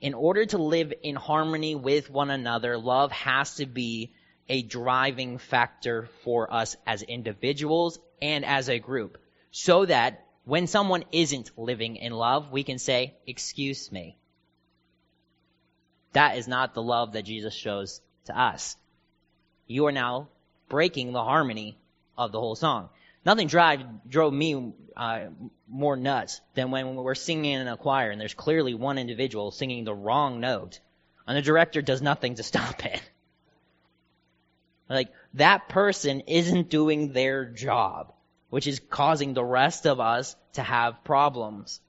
In 0.00 0.14
order 0.14 0.44
to 0.46 0.58
live 0.58 0.92
in 1.02 1.16
harmony 1.16 1.74
with 1.74 2.10
one 2.10 2.30
another, 2.30 2.76
love 2.76 3.10
has 3.12 3.56
to 3.56 3.66
be 3.66 4.12
a 4.48 4.62
driving 4.62 5.38
factor 5.38 6.08
for 6.22 6.52
us 6.52 6.76
as 6.86 7.02
individuals 7.02 7.98
and 8.22 8.44
as 8.44 8.68
a 8.68 8.78
group. 8.78 9.18
So 9.50 9.86
that 9.86 10.26
when 10.44 10.66
someone 10.66 11.04
isn't 11.10 11.58
living 11.58 11.96
in 11.96 12.12
love, 12.12 12.52
we 12.52 12.62
can 12.62 12.78
say, 12.78 13.14
excuse 13.26 13.90
me. 13.90 14.16
That 16.16 16.38
is 16.38 16.48
not 16.48 16.72
the 16.72 16.80
love 16.80 17.12
that 17.12 17.26
Jesus 17.26 17.52
shows 17.52 18.00
to 18.24 18.40
us. 18.40 18.78
You 19.66 19.84
are 19.84 19.92
now 19.92 20.28
breaking 20.66 21.12
the 21.12 21.22
harmony 21.22 21.76
of 22.16 22.32
the 22.32 22.40
whole 22.40 22.54
song. 22.54 22.88
Nothing 23.26 23.48
drive, 23.48 23.82
drove 24.08 24.32
me 24.32 24.72
uh, 24.96 25.26
more 25.68 25.94
nuts 25.94 26.40
than 26.54 26.70
when 26.70 26.94
we're 26.94 27.14
singing 27.14 27.52
in 27.52 27.68
a 27.68 27.76
choir 27.76 28.10
and 28.10 28.18
there's 28.18 28.32
clearly 28.32 28.72
one 28.72 28.96
individual 28.96 29.50
singing 29.50 29.84
the 29.84 29.92
wrong 29.92 30.40
note, 30.40 30.80
and 31.26 31.36
the 31.36 31.42
director 31.42 31.82
does 31.82 32.00
nothing 32.00 32.36
to 32.36 32.42
stop 32.42 32.86
it. 32.86 33.02
Like, 34.88 35.12
that 35.34 35.68
person 35.68 36.20
isn't 36.20 36.70
doing 36.70 37.12
their 37.12 37.44
job, 37.44 38.14
which 38.48 38.66
is 38.66 38.80
causing 38.88 39.34
the 39.34 39.44
rest 39.44 39.84
of 39.84 40.00
us 40.00 40.34
to 40.52 40.62
have 40.62 41.04
problems. 41.04 41.80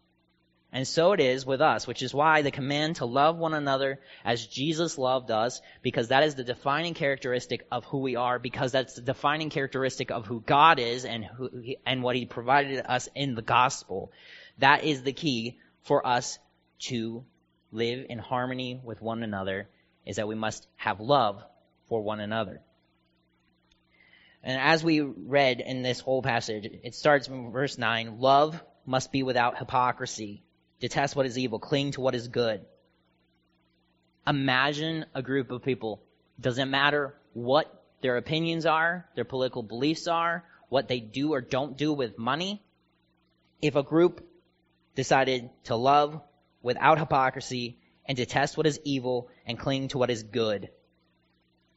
And 0.73 0.85
so 0.85 1.13
it 1.13 1.21
is 1.21 1.45
with 1.45 1.61
us, 1.61 1.87
which 1.87 2.01
is 2.03 2.13
why 2.13 2.41
the 2.41 2.51
command 2.51 2.97
to 2.97 3.05
love 3.05 3.37
one 3.37 3.53
another 3.53 3.99
as 4.25 4.45
Jesus 4.45 4.97
loved 4.97 5.31
us, 5.31 5.61
because 5.81 6.09
that 6.09 6.23
is 6.23 6.35
the 6.35 6.43
defining 6.43 6.93
characteristic 6.93 7.65
of 7.71 7.85
who 7.85 7.99
we 7.99 8.17
are, 8.17 8.37
because 8.37 8.73
that's 8.73 8.95
the 8.95 9.01
defining 9.01 9.49
characteristic 9.49 10.11
of 10.11 10.25
who 10.25 10.41
God 10.41 10.77
is 10.77 11.05
and 11.05 11.23
who, 11.23 11.49
and 11.85 12.03
what 12.03 12.17
He 12.17 12.25
provided 12.25 12.85
us 12.85 13.07
in 13.15 13.33
the 13.33 13.41
gospel. 13.41 14.11
That 14.57 14.83
is 14.83 15.03
the 15.03 15.13
key 15.13 15.57
for 15.83 16.05
us 16.05 16.37
to 16.79 17.23
live 17.71 18.05
in 18.09 18.19
harmony 18.19 18.81
with 18.83 19.01
one 19.01 19.23
another, 19.23 19.69
is 20.05 20.17
that 20.17 20.27
we 20.27 20.35
must 20.35 20.67
have 20.75 20.99
love 20.99 21.41
for 21.87 22.01
one 22.01 22.19
another. 22.19 22.61
And 24.43 24.59
as 24.59 24.83
we 24.83 25.01
read 25.01 25.61
in 25.61 25.81
this 25.81 26.01
whole 26.01 26.21
passage, 26.21 26.69
it 26.83 26.93
starts 26.93 27.27
in 27.27 27.51
verse 27.51 27.77
9, 27.77 28.19
love 28.19 28.61
must 28.85 29.11
be 29.11 29.23
without 29.23 29.57
hypocrisy. 29.57 30.43
Detest 30.79 31.15
what 31.15 31.25
is 31.25 31.37
evil, 31.37 31.59
cling 31.59 31.91
to 31.91 32.01
what 32.01 32.15
is 32.15 32.27
good. 32.27 32.65
Imagine 34.27 35.05
a 35.15 35.21
group 35.21 35.51
of 35.51 35.63
people. 35.63 36.01
Doesn't 36.39 36.69
matter 36.69 37.15
what 37.33 37.83
their 38.01 38.17
opinions 38.17 38.65
are, 38.65 39.07
their 39.15 39.25
political 39.25 39.63
beliefs 39.63 40.07
are, 40.07 40.43
what 40.69 40.87
they 40.87 40.99
do 40.99 41.33
or 41.33 41.41
don't 41.41 41.77
do 41.77 41.93
with 41.93 42.17
money. 42.17 42.61
If 43.61 43.75
a 43.75 43.83
group 43.83 44.27
decided 44.95 45.49
to 45.65 45.75
love 45.75 46.21
without 46.61 46.99
hypocrisy 46.99 47.77
and 48.05 48.15
detest 48.15 48.57
what 48.57 48.67
is 48.67 48.79
evil 48.83 49.29
and 49.45 49.57
cling 49.57 49.87
to 49.89 49.97
what 49.97 50.09
is 50.09 50.23
good, 50.23 50.69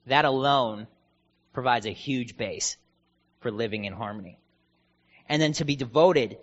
that 0.06 0.24
alone 0.24 0.86
provides 1.52 1.86
a 1.86 1.90
huge 1.90 2.36
base 2.36 2.76
for 3.40 3.50
living 3.50 3.84
in 3.84 3.92
harmony. 3.92 4.38
And 5.28 5.40
then 5.40 5.52
to 5.54 5.64
be 5.64 5.76
devoted 5.76 6.38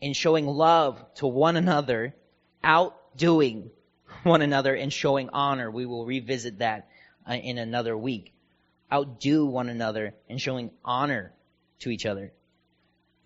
in 0.00 0.12
showing 0.12 0.46
love 0.46 1.04
to 1.16 1.26
one 1.26 1.56
another, 1.56 2.14
outdoing 2.62 3.70
one 4.22 4.42
another 4.42 4.74
and 4.74 4.92
showing 4.92 5.30
honor. 5.30 5.70
We 5.70 5.86
will 5.86 6.04
revisit 6.04 6.58
that 6.58 6.88
uh, 7.28 7.34
in 7.34 7.58
another 7.58 7.96
week. 7.96 8.32
Outdo 8.92 9.46
one 9.46 9.68
another 9.68 10.14
and 10.28 10.40
showing 10.40 10.70
honor 10.84 11.32
to 11.80 11.90
each 11.90 12.06
other. 12.06 12.32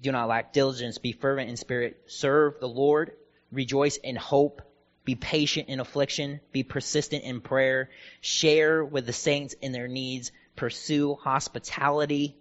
Do 0.03 0.13
not 0.13 0.29
lack 0.29 0.53
diligence. 0.53 0.99
Be 0.99 1.13
fervent 1.13 1.51
in 1.51 1.57
spirit. 1.57 2.01
Serve 2.07 2.59
the 2.61 2.69
Lord. 2.69 3.13
Rejoice 3.53 3.97
in 3.97 4.17
hope. 4.17 4.63
Be 5.05 5.15
patient 5.15 5.69
in 5.69 5.81
affliction. 5.81 6.41
Be 6.53 6.63
persistent 6.63 7.25
in 7.25 7.41
prayer. 7.41 7.91
Share 8.21 8.85
with 8.85 9.07
the 9.07 9.13
saints 9.13 9.55
in 9.61 9.73
their 9.73 9.89
needs. 9.89 10.33
Pursue 10.57 11.15
hospitality. 11.15 12.37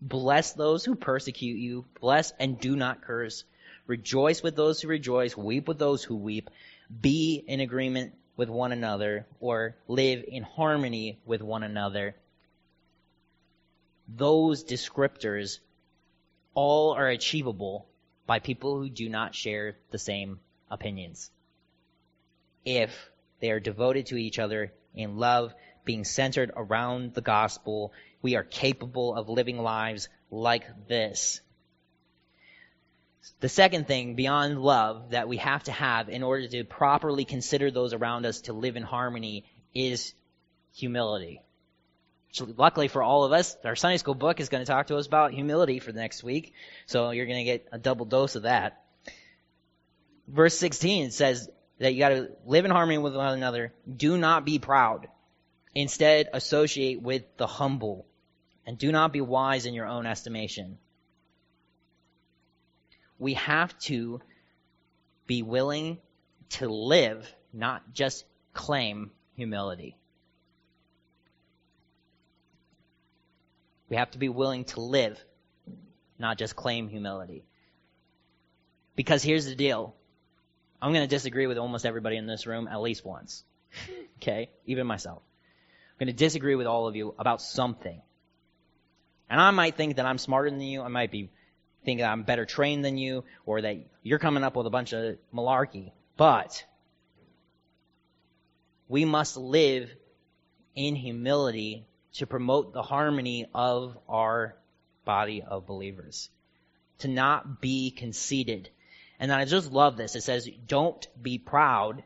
Bless 0.00 0.52
those 0.52 0.84
who 0.84 0.94
persecute 0.94 1.58
you. 1.58 1.84
Bless 2.00 2.32
and 2.38 2.58
do 2.58 2.76
not 2.76 3.02
curse. 3.02 3.44
Rejoice 3.92 4.42
with 4.42 4.56
those 4.56 4.80
who 4.80 4.88
rejoice, 4.88 5.36
weep 5.36 5.68
with 5.68 5.78
those 5.78 6.02
who 6.02 6.16
weep, 6.16 6.48
be 7.02 7.44
in 7.46 7.60
agreement 7.60 8.14
with 8.38 8.48
one 8.48 8.72
another, 8.72 9.26
or 9.38 9.76
live 9.86 10.24
in 10.26 10.44
harmony 10.44 11.18
with 11.26 11.42
one 11.42 11.62
another. 11.62 12.16
Those 14.08 14.64
descriptors 14.64 15.58
all 16.54 16.94
are 16.94 17.08
achievable 17.08 17.86
by 18.26 18.38
people 18.38 18.78
who 18.78 18.88
do 18.88 19.10
not 19.10 19.34
share 19.34 19.76
the 19.90 19.98
same 19.98 20.40
opinions. 20.70 21.30
If 22.64 23.10
they 23.40 23.50
are 23.50 23.60
devoted 23.60 24.06
to 24.06 24.16
each 24.16 24.38
other 24.38 24.72
in 24.94 25.18
love, 25.18 25.54
being 25.84 26.04
centered 26.04 26.50
around 26.56 27.12
the 27.12 27.20
gospel, 27.20 27.92
we 28.22 28.36
are 28.36 28.42
capable 28.42 29.14
of 29.14 29.28
living 29.28 29.58
lives 29.58 30.08
like 30.30 30.64
this. 30.88 31.42
The 33.40 33.48
second 33.48 33.86
thing 33.86 34.14
beyond 34.14 34.60
love 34.60 35.10
that 35.10 35.28
we 35.28 35.36
have 35.36 35.62
to 35.64 35.72
have 35.72 36.08
in 36.08 36.22
order 36.22 36.48
to 36.48 36.64
properly 36.64 37.24
consider 37.24 37.70
those 37.70 37.92
around 37.92 38.26
us 38.26 38.42
to 38.42 38.52
live 38.52 38.76
in 38.76 38.82
harmony 38.82 39.44
is 39.74 40.14
humility. 40.74 41.40
So 42.32 42.48
luckily 42.56 42.88
for 42.88 43.02
all 43.02 43.24
of 43.24 43.32
us, 43.32 43.56
our 43.64 43.76
Sunday 43.76 43.98
school 43.98 44.14
book 44.14 44.40
is 44.40 44.48
going 44.48 44.64
to 44.64 44.70
talk 44.70 44.88
to 44.88 44.96
us 44.96 45.06
about 45.06 45.32
humility 45.32 45.78
for 45.78 45.92
the 45.92 46.00
next 46.00 46.24
week. 46.24 46.52
So 46.86 47.10
you're 47.10 47.26
going 47.26 47.38
to 47.38 47.44
get 47.44 47.68
a 47.70 47.78
double 47.78 48.06
dose 48.06 48.34
of 48.34 48.42
that. 48.42 48.82
Verse 50.26 50.56
16 50.58 51.10
says 51.10 51.48
that 51.78 51.92
you 51.92 52.00
got 52.00 52.08
to 52.08 52.30
live 52.46 52.64
in 52.64 52.70
harmony 52.70 52.98
with 52.98 53.14
one 53.14 53.34
another. 53.34 53.72
Do 53.94 54.16
not 54.16 54.44
be 54.44 54.58
proud. 54.58 55.08
Instead, 55.74 56.28
associate 56.32 57.02
with 57.02 57.22
the 57.36 57.46
humble. 57.46 58.06
And 58.66 58.78
do 58.78 58.90
not 58.90 59.12
be 59.12 59.20
wise 59.20 59.66
in 59.66 59.74
your 59.74 59.86
own 59.86 60.06
estimation 60.06 60.78
we 63.22 63.34
have 63.34 63.78
to 63.78 64.20
be 65.28 65.42
willing 65.42 65.98
to 66.50 66.68
live, 66.68 67.32
not 67.52 67.94
just 67.94 68.24
claim 68.52 69.12
humility. 69.36 69.96
We 73.88 73.96
have 73.96 74.10
to 74.10 74.18
be 74.18 74.28
willing 74.28 74.64
to 74.64 74.80
live, 74.80 75.24
not 76.18 76.36
just 76.36 76.56
claim 76.56 76.88
humility. 76.88 77.44
Because 78.96 79.22
here's 79.22 79.46
the 79.46 79.54
deal. 79.54 79.94
I'm 80.80 80.92
going 80.92 81.08
to 81.08 81.16
disagree 81.16 81.46
with 81.46 81.58
almost 81.58 81.86
everybody 81.86 82.16
in 82.16 82.26
this 82.26 82.44
room 82.44 82.66
at 82.66 82.80
least 82.80 83.04
once. 83.04 83.44
okay? 84.16 84.50
Even 84.66 84.88
myself. 84.88 85.22
I'm 85.92 86.06
going 86.06 86.14
to 86.14 86.24
disagree 86.24 86.56
with 86.56 86.66
all 86.66 86.88
of 86.88 86.96
you 86.96 87.14
about 87.20 87.40
something. 87.40 88.02
And 89.30 89.40
I 89.40 89.52
might 89.52 89.76
think 89.76 89.96
that 89.96 90.06
I'm 90.06 90.18
smarter 90.18 90.50
than 90.50 90.60
you. 90.60 90.82
I 90.82 90.88
might 90.88 91.12
be 91.12 91.30
think 91.84 92.00
that 92.00 92.10
I'm 92.10 92.22
better 92.22 92.44
trained 92.44 92.84
than 92.84 92.98
you 92.98 93.24
or 93.46 93.62
that 93.62 93.78
you're 94.02 94.18
coming 94.18 94.44
up 94.44 94.56
with 94.56 94.66
a 94.66 94.70
bunch 94.70 94.92
of 94.92 95.16
malarkey. 95.34 95.92
But 96.16 96.64
we 98.88 99.04
must 99.04 99.36
live 99.36 99.90
in 100.74 100.94
humility 100.94 101.86
to 102.14 102.26
promote 102.26 102.72
the 102.72 102.82
harmony 102.82 103.46
of 103.54 103.96
our 104.08 104.56
body 105.04 105.42
of 105.42 105.66
believers. 105.66 106.28
To 106.98 107.08
not 107.08 107.60
be 107.60 107.90
conceited. 107.90 108.68
And 109.18 109.32
I 109.32 109.44
just 109.44 109.72
love 109.72 109.96
this. 109.96 110.14
It 110.14 110.22
says, 110.22 110.48
don't 110.66 111.06
be 111.20 111.38
proud, 111.38 112.04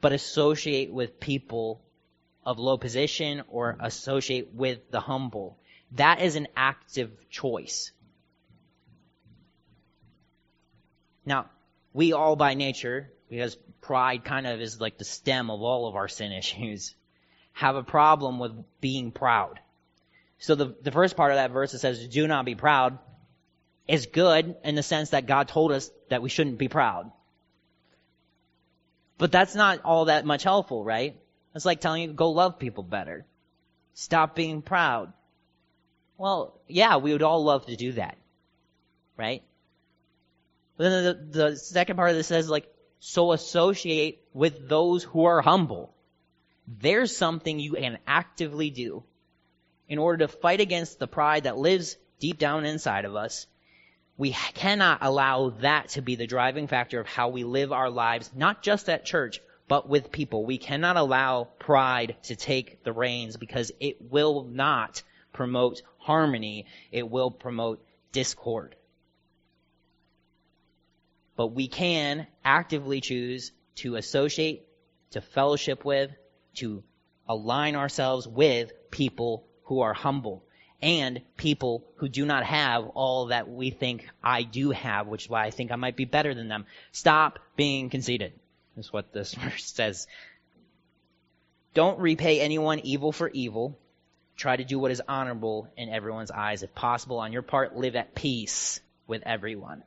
but 0.00 0.12
associate 0.12 0.92
with 0.92 1.20
people 1.20 1.80
of 2.44 2.58
low 2.58 2.78
position 2.78 3.42
or 3.48 3.76
associate 3.80 4.54
with 4.54 4.90
the 4.90 5.00
humble. 5.00 5.58
That 5.92 6.20
is 6.20 6.36
an 6.36 6.48
active 6.56 7.10
choice. 7.30 7.92
Now, 11.24 11.46
we 11.92 12.12
all 12.12 12.36
by 12.36 12.54
nature, 12.54 13.10
because 13.28 13.56
pride 13.80 14.24
kind 14.24 14.46
of 14.46 14.60
is 14.60 14.80
like 14.80 14.98
the 14.98 15.04
stem 15.04 15.50
of 15.50 15.62
all 15.62 15.86
of 15.86 15.96
our 15.96 16.08
sin 16.08 16.32
issues, 16.42 16.94
have 17.52 17.76
a 17.76 17.82
problem 17.82 18.38
with 18.38 18.52
being 18.80 19.12
proud. 19.12 19.60
So 20.38 20.54
the, 20.54 20.74
the 20.82 20.92
first 20.92 21.16
part 21.16 21.32
of 21.32 21.36
that 21.36 21.50
verse 21.50 21.72
that 21.72 21.80
says, 21.80 22.08
do 22.08 22.26
not 22.26 22.44
be 22.44 22.54
proud, 22.54 22.98
is 23.86 24.06
good 24.06 24.56
in 24.64 24.74
the 24.74 24.82
sense 24.82 25.10
that 25.10 25.26
God 25.26 25.48
told 25.48 25.72
us 25.72 25.90
that 26.08 26.22
we 26.22 26.28
shouldn't 26.28 26.58
be 26.58 26.68
proud. 26.68 27.10
But 29.18 29.32
that's 29.32 29.54
not 29.54 29.82
all 29.84 30.06
that 30.06 30.24
much 30.24 30.44
helpful, 30.44 30.82
right? 30.82 31.20
It's 31.54 31.66
like 31.66 31.80
telling 31.80 32.02
you 32.02 32.12
go 32.12 32.30
love 32.30 32.58
people 32.58 32.82
better. 32.82 33.26
Stop 33.94 34.34
being 34.34 34.62
proud. 34.62 35.12
Well, 36.16 36.58
yeah, 36.68 36.96
we 36.96 37.12
would 37.12 37.22
all 37.22 37.44
love 37.44 37.66
to 37.66 37.76
do 37.76 37.92
that. 37.92 38.16
Right? 39.16 39.42
But 40.80 40.88
then 40.88 41.04
the, 41.04 41.50
the 41.50 41.56
second 41.56 41.96
part 41.96 42.08
of 42.08 42.16
this 42.16 42.28
says 42.28 42.48
like, 42.48 42.66
so 43.00 43.32
associate 43.32 44.24
with 44.32 44.66
those 44.66 45.04
who 45.04 45.26
are 45.26 45.42
humble. 45.42 45.92
There's 46.66 47.14
something 47.14 47.60
you 47.60 47.74
can 47.74 47.98
actively 48.06 48.70
do 48.70 49.02
in 49.90 49.98
order 49.98 50.24
to 50.24 50.28
fight 50.28 50.62
against 50.62 50.98
the 50.98 51.06
pride 51.06 51.44
that 51.44 51.58
lives 51.58 51.98
deep 52.18 52.38
down 52.38 52.64
inside 52.64 53.04
of 53.04 53.14
us. 53.14 53.46
We 54.16 54.30
cannot 54.54 55.00
allow 55.02 55.50
that 55.60 55.90
to 55.90 56.00
be 56.00 56.14
the 56.14 56.26
driving 56.26 56.66
factor 56.66 56.98
of 56.98 57.06
how 57.06 57.28
we 57.28 57.44
live 57.44 57.72
our 57.72 57.90
lives, 57.90 58.30
not 58.34 58.62
just 58.62 58.88
at 58.88 59.04
church, 59.04 59.42
but 59.68 59.86
with 59.86 60.10
people. 60.10 60.46
We 60.46 60.56
cannot 60.56 60.96
allow 60.96 61.44
pride 61.58 62.16
to 62.22 62.36
take 62.36 62.84
the 62.84 62.94
reins 62.94 63.36
because 63.36 63.70
it 63.80 64.10
will 64.10 64.44
not 64.44 65.02
promote 65.34 65.82
harmony. 65.98 66.64
It 66.90 67.10
will 67.10 67.30
promote 67.30 67.84
discord. 68.12 68.76
But 71.40 71.54
we 71.54 71.68
can 71.68 72.26
actively 72.44 73.00
choose 73.00 73.52
to 73.76 73.96
associate, 73.96 74.68
to 75.12 75.22
fellowship 75.22 75.86
with, 75.86 76.10
to 76.56 76.82
align 77.26 77.76
ourselves 77.76 78.28
with 78.28 78.74
people 78.90 79.46
who 79.62 79.80
are 79.80 79.94
humble 79.94 80.44
and 80.82 81.22
people 81.38 81.86
who 81.96 82.10
do 82.10 82.26
not 82.26 82.44
have 82.44 82.88
all 82.88 83.28
that 83.28 83.48
we 83.48 83.70
think 83.70 84.06
I 84.22 84.42
do 84.42 84.70
have, 84.72 85.06
which 85.06 85.24
is 85.24 85.30
why 85.30 85.46
I 85.46 85.50
think 85.50 85.72
I 85.72 85.76
might 85.76 85.96
be 85.96 86.04
better 86.04 86.34
than 86.34 86.48
them. 86.48 86.66
Stop 86.92 87.38
being 87.56 87.88
conceited, 87.88 88.34
is 88.76 88.92
what 88.92 89.14
this 89.14 89.32
verse 89.42 89.64
says. 89.64 90.08
Don't 91.72 92.00
repay 92.00 92.42
anyone 92.42 92.80
evil 92.80 93.12
for 93.12 93.30
evil. 93.30 93.78
Try 94.36 94.56
to 94.56 94.64
do 94.64 94.78
what 94.78 94.90
is 94.90 95.00
honorable 95.08 95.72
in 95.74 95.88
everyone's 95.88 96.30
eyes. 96.30 96.62
If 96.62 96.74
possible, 96.74 97.18
on 97.18 97.32
your 97.32 97.40
part, 97.40 97.74
live 97.74 97.96
at 97.96 98.14
peace 98.14 98.82
with 99.06 99.22
everyone. 99.24 99.84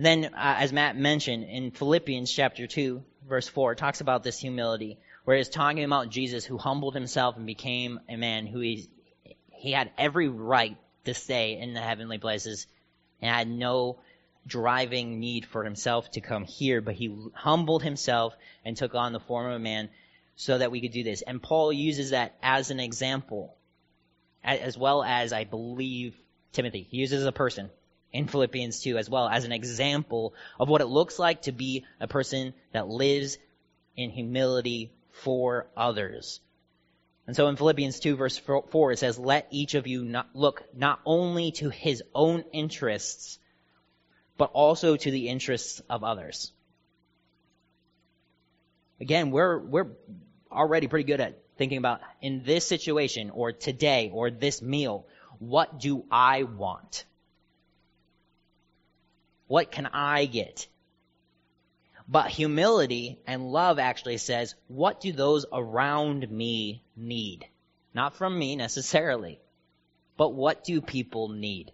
Then, 0.00 0.24
uh, 0.24 0.30
as 0.34 0.72
Matt 0.72 0.96
mentioned 0.96 1.44
in 1.44 1.72
Philippians 1.72 2.32
chapter 2.32 2.66
2, 2.66 3.02
verse 3.28 3.46
4, 3.48 3.72
it 3.72 3.78
talks 3.78 4.00
about 4.00 4.22
this 4.22 4.38
humility, 4.38 4.96
where 5.24 5.36
it's 5.36 5.50
talking 5.50 5.84
about 5.84 6.08
Jesus 6.08 6.42
who 6.42 6.56
humbled 6.56 6.94
himself 6.94 7.36
and 7.36 7.44
became 7.44 8.00
a 8.08 8.16
man 8.16 8.46
who 8.46 8.60
he, 8.60 8.88
he 9.50 9.72
had 9.72 9.90
every 9.98 10.28
right 10.28 10.78
to 11.04 11.12
stay 11.12 11.58
in 11.58 11.74
the 11.74 11.82
heavenly 11.82 12.16
places 12.16 12.66
and 13.20 13.30
had 13.30 13.46
no 13.46 13.98
driving 14.46 15.20
need 15.20 15.44
for 15.44 15.64
himself 15.64 16.10
to 16.12 16.22
come 16.22 16.44
here, 16.44 16.80
but 16.80 16.94
he 16.94 17.14
humbled 17.34 17.82
himself 17.82 18.34
and 18.64 18.78
took 18.78 18.94
on 18.94 19.12
the 19.12 19.20
form 19.20 19.48
of 19.48 19.56
a 19.56 19.58
man 19.58 19.90
so 20.34 20.56
that 20.56 20.70
we 20.70 20.80
could 20.80 20.92
do 20.92 21.04
this. 21.04 21.20
And 21.20 21.42
Paul 21.42 21.74
uses 21.74 22.10
that 22.10 22.34
as 22.42 22.70
an 22.70 22.80
example, 22.80 23.54
as 24.42 24.78
well 24.78 25.02
as, 25.02 25.34
I 25.34 25.44
believe, 25.44 26.16
Timothy. 26.52 26.88
He 26.90 26.96
uses 26.96 27.26
a 27.26 27.32
person 27.32 27.68
in 28.12 28.26
Philippians 28.26 28.80
2 28.80 28.98
as 28.98 29.08
well 29.08 29.28
as 29.28 29.44
an 29.44 29.52
example 29.52 30.34
of 30.58 30.68
what 30.68 30.80
it 30.80 30.86
looks 30.86 31.18
like 31.18 31.42
to 31.42 31.52
be 31.52 31.84
a 32.00 32.08
person 32.08 32.54
that 32.72 32.88
lives 32.88 33.38
in 33.96 34.10
humility 34.10 34.90
for 35.12 35.66
others. 35.76 36.40
And 37.26 37.36
so 37.36 37.48
in 37.48 37.56
Philippians 37.56 38.00
2 38.00 38.16
verse 38.16 38.38
4 38.38 38.92
it 38.92 38.98
says, 38.98 39.18
let 39.18 39.46
each 39.50 39.74
of 39.74 39.86
you 39.86 40.04
not 40.04 40.28
look 40.34 40.62
not 40.74 41.00
only 41.04 41.52
to 41.52 41.70
his 41.70 42.02
own 42.14 42.44
interests, 42.52 43.38
but 44.36 44.50
also 44.52 44.96
to 44.96 45.10
the 45.10 45.28
interests 45.28 45.82
of 45.88 46.02
others. 46.02 46.52
Again, 49.00 49.30
we're, 49.30 49.58
we're 49.58 49.88
already 50.50 50.88
pretty 50.88 51.04
good 51.04 51.20
at 51.20 51.38
thinking 51.56 51.78
about 51.78 52.00
in 52.20 52.42
this 52.42 52.66
situation 52.66 53.30
or 53.30 53.52
today 53.52 54.10
or 54.12 54.30
this 54.30 54.62
meal, 54.62 55.06
what 55.38 55.78
do 55.78 56.04
I 56.10 56.42
want? 56.42 57.04
What 59.50 59.72
can 59.72 59.86
I 59.86 60.26
get? 60.26 60.68
But 62.06 62.28
humility 62.28 63.18
and 63.26 63.50
love 63.50 63.80
actually 63.80 64.18
says, 64.18 64.54
what 64.68 65.00
do 65.00 65.10
those 65.10 65.44
around 65.52 66.30
me 66.30 66.84
need? 66.96 67.48
Not 67.92 68.14
from 68.14 68.38
me 68.38 68.54
necessarily, 68.54 69.40
but 70.16 70.34
what 70.34 70.62
do 70.62 70.80
people 70.80 71.30
need? 71.30 71.72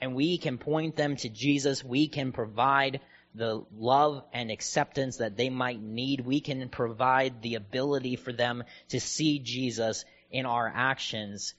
And 0.00 0.16
we 0.16 0.36
can 0.36 0.58
point 0.58 0.96
them 0.96 1.14
to 1.18 1.28
Jesus. 1.28 1.84
We 1.84 2.08
can 2.08 2.32
provide 2.32 2.98
the 3.36 3.64
love 3.78 4.24
and 4.32 4.50
acceptance 4.50 5.18
that 5.18 5.36
they 5.36 5.48
might 5.48 5.80
need. 5.80 6.22
We 6.22 6.40
can 6.40 6.68
provide 6.70 7.40
the 7.40 7.54
ability 7.54 8.16
for 8.16 8.32
them 8.32 8.64
to 8.88 8.98
see 8.98 9.38
Jesus 9.38 10.04
in 10.28 10.44
our 10.44 10.66
actions 10.74 11.54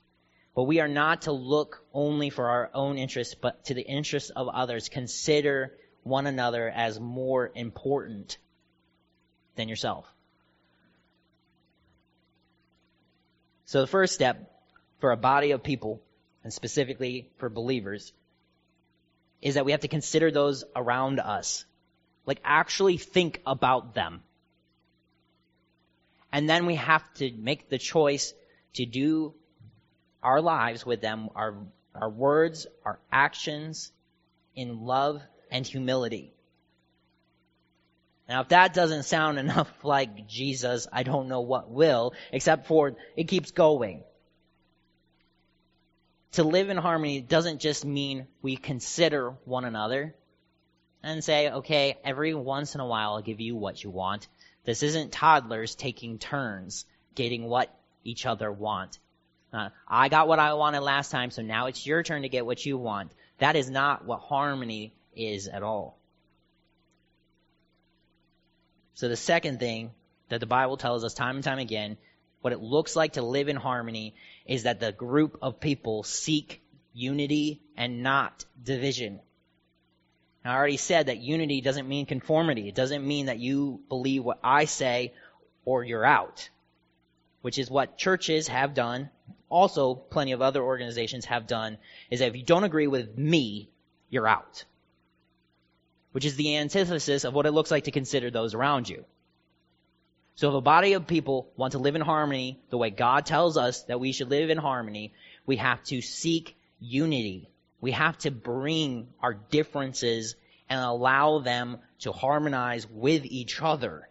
but 0.56 0.64
we 0.64 0.80
are 0.80 0.88
not 0.88 1.24
to 1.24 1.32
look 1.32 1.84
only 1.94 2.30
for 2.30 2.50
our 2.50 2.70
own 2.74 2.98
interests, 2.98 3.36
but 3.36 3.66
to 3.66 3.74
the 3.74 3.82
interests 3.82 4.32
of 4.32 4.50
others. 4.50 4.90
Consider 4.90 5.74
one 6.04 6.28
another 6.28 6.70
as 6.70 7.00
more 7.00 7.52
important 7.56 8.38
than 9.56 9.70
yourself. 9.70 10.06
So 13.66 13.80
the 13.80 13.88
first 13.88 14.14
step 14.14 14.52
for 15.00 15.12
a 15.12 15.18
body 15.18 15.52
of 15.52 15.64
people, 15.64 16.02
and 16.44 16.52
specifically 16.52 17.30
for 17.38 17.50
believers, 17.50 18.12
is 19.42 19.56
that 19.56 19.66
we 19.66 19.72
have 19.72 19.82
to 19.82 19.88
consider 19.88 20.32
those 20.32 20.66
around 20.76 21.20
us. 21.20 21.66
Like 22.26 22.42
actually 22.44 22.98
think 22.98 23.42
about 23.46 23.94
them. 23.94 24.22
And 26.34 26.50
then 26.50 26.66
we 26.66 26.76
have 26.76 27.04
to 27.16 27.32
make 27.32 27.70
the 27.70 27.78
choice 27.78 28.34
to 28.74 28.86
do 28.86 29.34
our 30.24 30.42
lives 30.42 30.86
with 30.86 31.02
them, 31.02 31.30
our, 31.36 31.56
our 31.96 32.10
words, 32.10 32.68
our 32.86 33.00
actions 33.12 33.92
in 34.56 34.82
love 34.82 35.22
and 35.50 35.66
humility. 35.66 36.34
Now, 38.28 38.42
if 38.42 38.50
that 38.50 38.74
doesn't 38.74 39.04
sound 39.04 39.40
enough 39.46 39.72
like 39.84 40.28
Jesus, 40.28 40.88
I 40.92 41.04
don't 41.04 41.28
know 41.28 41.42
what 41.42 41.70
will, 41.70 42.14
except 42.32 42.68
for 42.68 42.96
it 43.16 43.28
keeps 43.28 43.52
going. 43.52 44.04
To 46.34 46.44
live 46.44 46.70
in 46.70 46.78
harmony 46.78 47.20
doesn't 47.20 47.60
just 47.60 47.84
mean 47.84 48.26
we 48.42 48.56
consider 48.56 49.32
one 49.44 49.66
another 49.66 50.16
and 51.04 51.24
say, 51.24 51.50
okay, 51.50 51.98
every 52.06 52.34
once 52.34 52.74
in 52.74 52.80
a 52.80 52.86
while 52.86 53.16
I'll 53.16 53.22
give 53.22 53.42
you 53.42 53.56
what 53.56 53.84
you 53.84 53.90
want. 53.90 54.28
This 54.64 54.84
isn't 54.84 55.12
toddlers 55.12 55.76
taking 55.76 56.20
turns 56.20 56.86
getting 57.16 57.44
what 57.44 57.76
each 58.04 58.26
other 58.26 58.52
want. 58.52 59.00
Uh, 59.54 59.70
I 59.88 60.10
got 60.10 60.28
what 60.28 60.40
I 60.40 60.54
wanted 60.54 60.82
last 60.82 61.12
time, 61.12 61.32
so 61.32 61.42
now 61.42 61.66
it's 61.66 61.86
your 61.86 62.04
turn 62.04 62.22
to 62.22 62.30
get 62.30 62.46
what 62.46 62.66
you 62.66 62.78
want. 62.78 63.12
That 63.40 63.56
is 63.56 63.70
not 63.70 64.06
what 64.06 64.20
harmony 64.20 64.94
is 65.16 65.48
at 65.48 65.64
all. 65.64 65.98
So 68.94 69.10
the 69.10 69.18
second 69.18 69.60
thing 69.60 69.92
that 70.30 70.40
the 70.40 70.46
Bible 70.46 70.78
tells 70.78 71.04
us 71.04 71.14
time 71.14 71.36
and 71.36 71.44
time 71.44 71.60
again, 71.60 71.98
what 72.42 72.54
it 72.54 72.62
looks 72.62 72.96
like 72.96 73.14
to 73.14 73.22
live 73.22 73.50
in 73.50 73.56
harmony 73.56 74.16
is 74.46 74.64
that 74.64 74.80
the 74.80 74.92
group 74.92 75.38
of 75.42 75.60
people 75.60 76.04
seek 76.04 76.62
unity 76.94 77.62
and 77.76 78.04
not 78.04 78.46
division. 78.64 79.20
Now, 80.44 80.54
I 80.54 80.56
already 80.56 80.78
said 80.78 81.08
that 81.08 81.18
unity 81.18 81.62
doesn't 81.62 81.88
mean 81.88 82.06
conformity. 82.06 82.68
It 82.68 82.76
doesn't 82.76 83.06
mean 83.06 83.28
that 83.28 83.40
you 83.40 83.82
believe 83.90 84.24
what 84.24 84.40
I 84.44 84.66
say 84.66 85.14
or 85.66 85.84
you're 85.84 86.06
out, 86.06 86.50
which 87.42 87.60
is 87.60 87.70
what 87.70 87.98
churches 87.98 88.48
have 88.48 88.74
done 88.74 89.10
also 89.52 89.94
plenty 89.94 90.32
of 90.32 90.42
other 90.42 90.64
organizations 90.64 91.26
have 91.26 91.46
done 91.46 91.78
is 92.10 92.20
that 92.20 92.30
if 92.30 92.36
you 92.36 92.44
don't 92.44 92.64
agree 92.64 92.88
with 92.88 93.18
me, 93.18 93.70
you're 94.10 94.28
out. 94.28 94.64
Which 96.14 96.26
is 96.26 96.36
the 96.36 96.58
antithesis 96.58 97.24
of 97.24 97.34
what 97.34 97.46
it 97.46 97.52
looks 97.52 97.70
like 97.70 97.84
to 97.84 97.92
consider 97.92 98.32
those 98.32 98.54
around 98.54 98.90
you. 98.90 99.06
So 100.36 100.50
if 100.50 100.56
a 100.56 100.62
body 100.62 100.94
of 100.94 101.06
people 101.06 101.52
want 101.58 101.74
to 101.74 101.80
live 101.80 101.96
in 101.96 102.02
harmony 102.02 102.60
the 102.70 102.78
way 102.78 102.90
God 102.90 103.26
tells 103.26 103.58
us 103.58 103.84
that 103.84 104.00
we 104.00 104.14
should 104.14 104.30
live 104.30 104.50
in 104.50 104.58
harmony, 104.58 105.14
we 105.46 105.58
have 105.58 105.84
to 105.86 106.02
seek 106.02 106.56
unity. 106.80 107.50
We 107.82 107.92
have 107.92 108.18
to 108.20 108.32
bring 108.32 109.10
our 109.22 109.34
differences 109.34 110.36
and 110.70 110.80
allow 110.80 111.40
them 111.40 111.80
to 112.00 112.12
harmonize 112.12 112.88
with 112.88 113.26
each 113.26 113.62
other. 113.62 114.08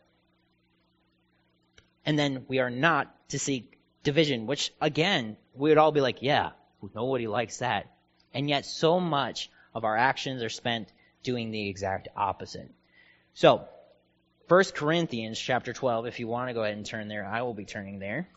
And 2.05 2.19
then 2.19 2.45
we 2.49 2.59
are 2.59 2.71
not 2.71 3.15
to 3.31 3.39
seek 3.39 3.70
division, 4.03 4.47
which 4.47 4.73
again, 4.81 5.37
we 5.55 5.71
would 5.71 5.79
all 5.79 5.93
be 5.93 6.01
like, 6.01 6.23
yeah, 6.23 6.51
nobody 6.95 7.27
likes 7.27 7.59
that. 7.59 7.91
And 8.33 8.49
yet 8.49 8.65
so 8.65 9.01
much 9.01 9.51
of 9.75 9.85
our 9.85 9.97
actions 9.97 10.43
are 10.43 10.49
spent 10.49 10.93
doing 11.23 11.51
the 11.51 11.69
exact 11.69 12.09
opposite. 12.17 12.71
So, 13.35 13.67
1 14.49 14.65
Corinthians 14.75 15.39
chapter 15.39 15.73
12, 15.73 16.07
if 16.07 16.19
you 16.19 16.27
want 16.27 16.49
to 16.49 16.55
go 16.55 16.63
ahead 16.63 16.77
and 16.77 16.85
turn 16.85 17.09
there, 17.09 17.25
I 17.25 17.43
will 17.43 17.55
be 17.55 17.65
turning 17.65 17.99
there. 17.99 18.29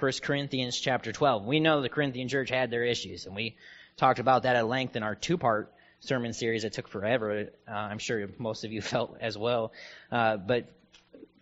1 0.00 0.12
Corinthians 0.22 0.78
chapter 0.78 1.12
12. 1.12 1.44
We 1.44 1.60
know 1.60 1.80
the 1.80 1.88
Corinthian 1.88 2.28
church 2.28 2.50
had 2.50 2.70
their 2.70 2.82
issues, 2.82 3.26
and 3.26 3.36
we 3.36 3.56
talked 3.96 4.18
about 4.18 4.42
that 4.42 4.56
at 4.56 4.66
length 4.66 4.96
in 4.96 5.04
our 5.04 5.14
two-part 5.14 5.72
sermon 6.00 6.32
series. 6.32 6.64
It 6.64 6.72
took 6.72 6.88
forever. 6.88 7.50
Uh, 7.66 7.70
I'm 7.70 7.98
sure 7.98 8.28
most 8.38 8.64
of 8.64 8.72
you 8.72 8.82
felt 8.94 9.16
as 9.20 9.38
well. 9.38 9.72
Uh, 10.10 10.36
but 10.36 10.68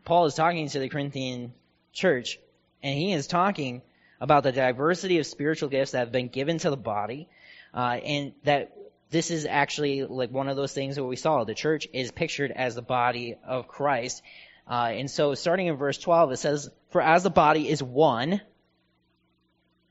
Paul 0.04 0.26
is 0.26 0.34
talking 0.34 0.68
to 0.68 0.78
the 0.78 0.88
Corinthian 0.88 1.54
church 1.92 2.38
and 2.82 2.98
he 2.98 3.12
is 3.12 3.26
talking 3.26 3.82
about 4.20 4.42
the 4.42 4.52
diversity 4.52 5.18
of 5.18 5.26
spiritual 5.26 5.68
gifts 5.68 5.92
that 5.92 5.98
have 5.98 6.12
been 6.12 6.28
given 6.28 6.58
to 6.58 6.70
the 6.70 6.76
body, 6.76 7.28
uh, 7.74 7.98
and 8.04 8.32
that 8.44 8.76
this 9.10 9.30
is 9.30 9.46
actually 9.46 10.04
like 10.04 10.30
one 10.30 10.48
of 10.48 10.56
those 10.56 10.72
things 10.72 10.96
that 10.96 11.04
we 11.04 11.16
saw. 11.16 11.44
The 11.44 11.54
church 11.54 11.86
is 11.92 12.10
pictured 12.10 12.50
as 12.50 12.74
the 12.74 12.82
body 12.82 13.36
of 13.46 13.68
Christ. 13.68 14.22
Uh, 14.68 14.90
and 14.92 15.10
so 15.10 15.34
starting 15.34 15.66
in 15.66 15.76
verse 15.76 15.98
12, 15.98 16.32
it 16.32 16.36
says, 16.38 16.70
For 16.90 17.02
as 17.02 17.22
the 17.22 17.30
body 17.30 17.68
is 17.68 17.82
one 17.82 18.40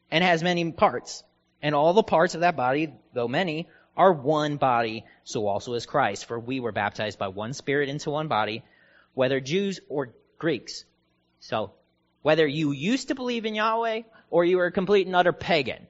and 0.10 0.24
has 0.24 0.42
many 0.42 0.72
parts, 0.72 1.24
and 1.62 1.76
all 1.76 1.94
the 1.94 2.04
parts 2.04 2.36
of 2.36 2.42
that 2.42 2.56
body, 2.56 2.94
though 3.14 3.28
many, 3.28 3.68
are 3.96 4.12
one 4.12 4.58
body, 4.58 5.06
so 5.24 5.46
also 5.48 5.74
is 5.74 5.86
Christ. 5.86 6.26
For 6.26 6.40
we 6.40 6.60
were 6.60 6.72
baptized 6.72 7.20
by 7.20 7.28
one 7.28 7.54
spirit 7.54 7.90
into 7.90 8.10
one 8.10 8.28
body, 8.28 8.64
whether 9.14 9.40
Jews 9.40 9.80
or 9.90 10.14
Greeks. 10.40 10.86
So, 11.42 11.74
whether 12.22 12.46
you 12.46 12.72
used 12.72 13.08
to 13.08 13.16
believe 13.16 13.46
in 13.46 13.56
Yahweh 13.56 14.04
or 14.30 14.46
you 14.46 14.58
were 14.58 14.68
a 14.68 14.72
complete 14.72 15.08
and 15.08 15.16
utter 15.16 15.34
pagan. 15.34 15.88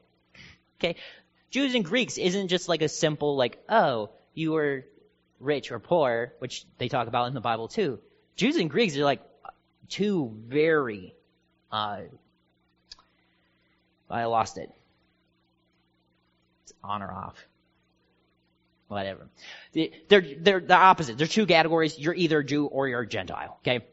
Okay? 0.80 0.96
Jews 1.50 1.76
and 1.76 1.84
Greeks 1.84 2.18
isn't 2.18 2.48
just 2.48 2.70
like 2.70 2.82
a 2.82 2.90
simple 2.90 3.36
like, 3.36 3.62
oh, 3.70 4.10
you 4.34 4.54
were 4.54 4.86
rich 5.40 5.72
or 5.72 5.80
poor, 5.80 6.34
which 6.40 6.66
they 6.78 6.88
talk 6.88 7.08
about 7.08 7.28
in 7.28 7.34
the 7.34 7.42
Bible 7.42 7.68
too. 7.68 8.00
Jews 8.36 8.56
and 8.56 8.70
Greeks 8.70 8.96
are 8.98 9.04
like 9.04 9.22
two 9.90 10.34
very, 10.48 11.14
uh, 11.72 12.02
I 14.10 14.26
lost 14.26 14.58
it. 14.58 14.70
It's 16.64 16.74
on 16.84 17.02
or 17.02 17.12
off. 17.12 17.36
Whatever. 18.88 19.28
They're, 19.74 20.26
they're 20.38 20.60
the 20.60 20.76
opposite. 20.76 21.18
They're 21.18 21.28
two 21.28 21.46
categories. 21.46 21.98
You're 21.98 22.14
either 22.14 22.44
Jew 22.44 22.66
or 22.66 22.90
you're 22.90 23.06
Gentile. 23.06 23.58
Okay? 23.62 23.86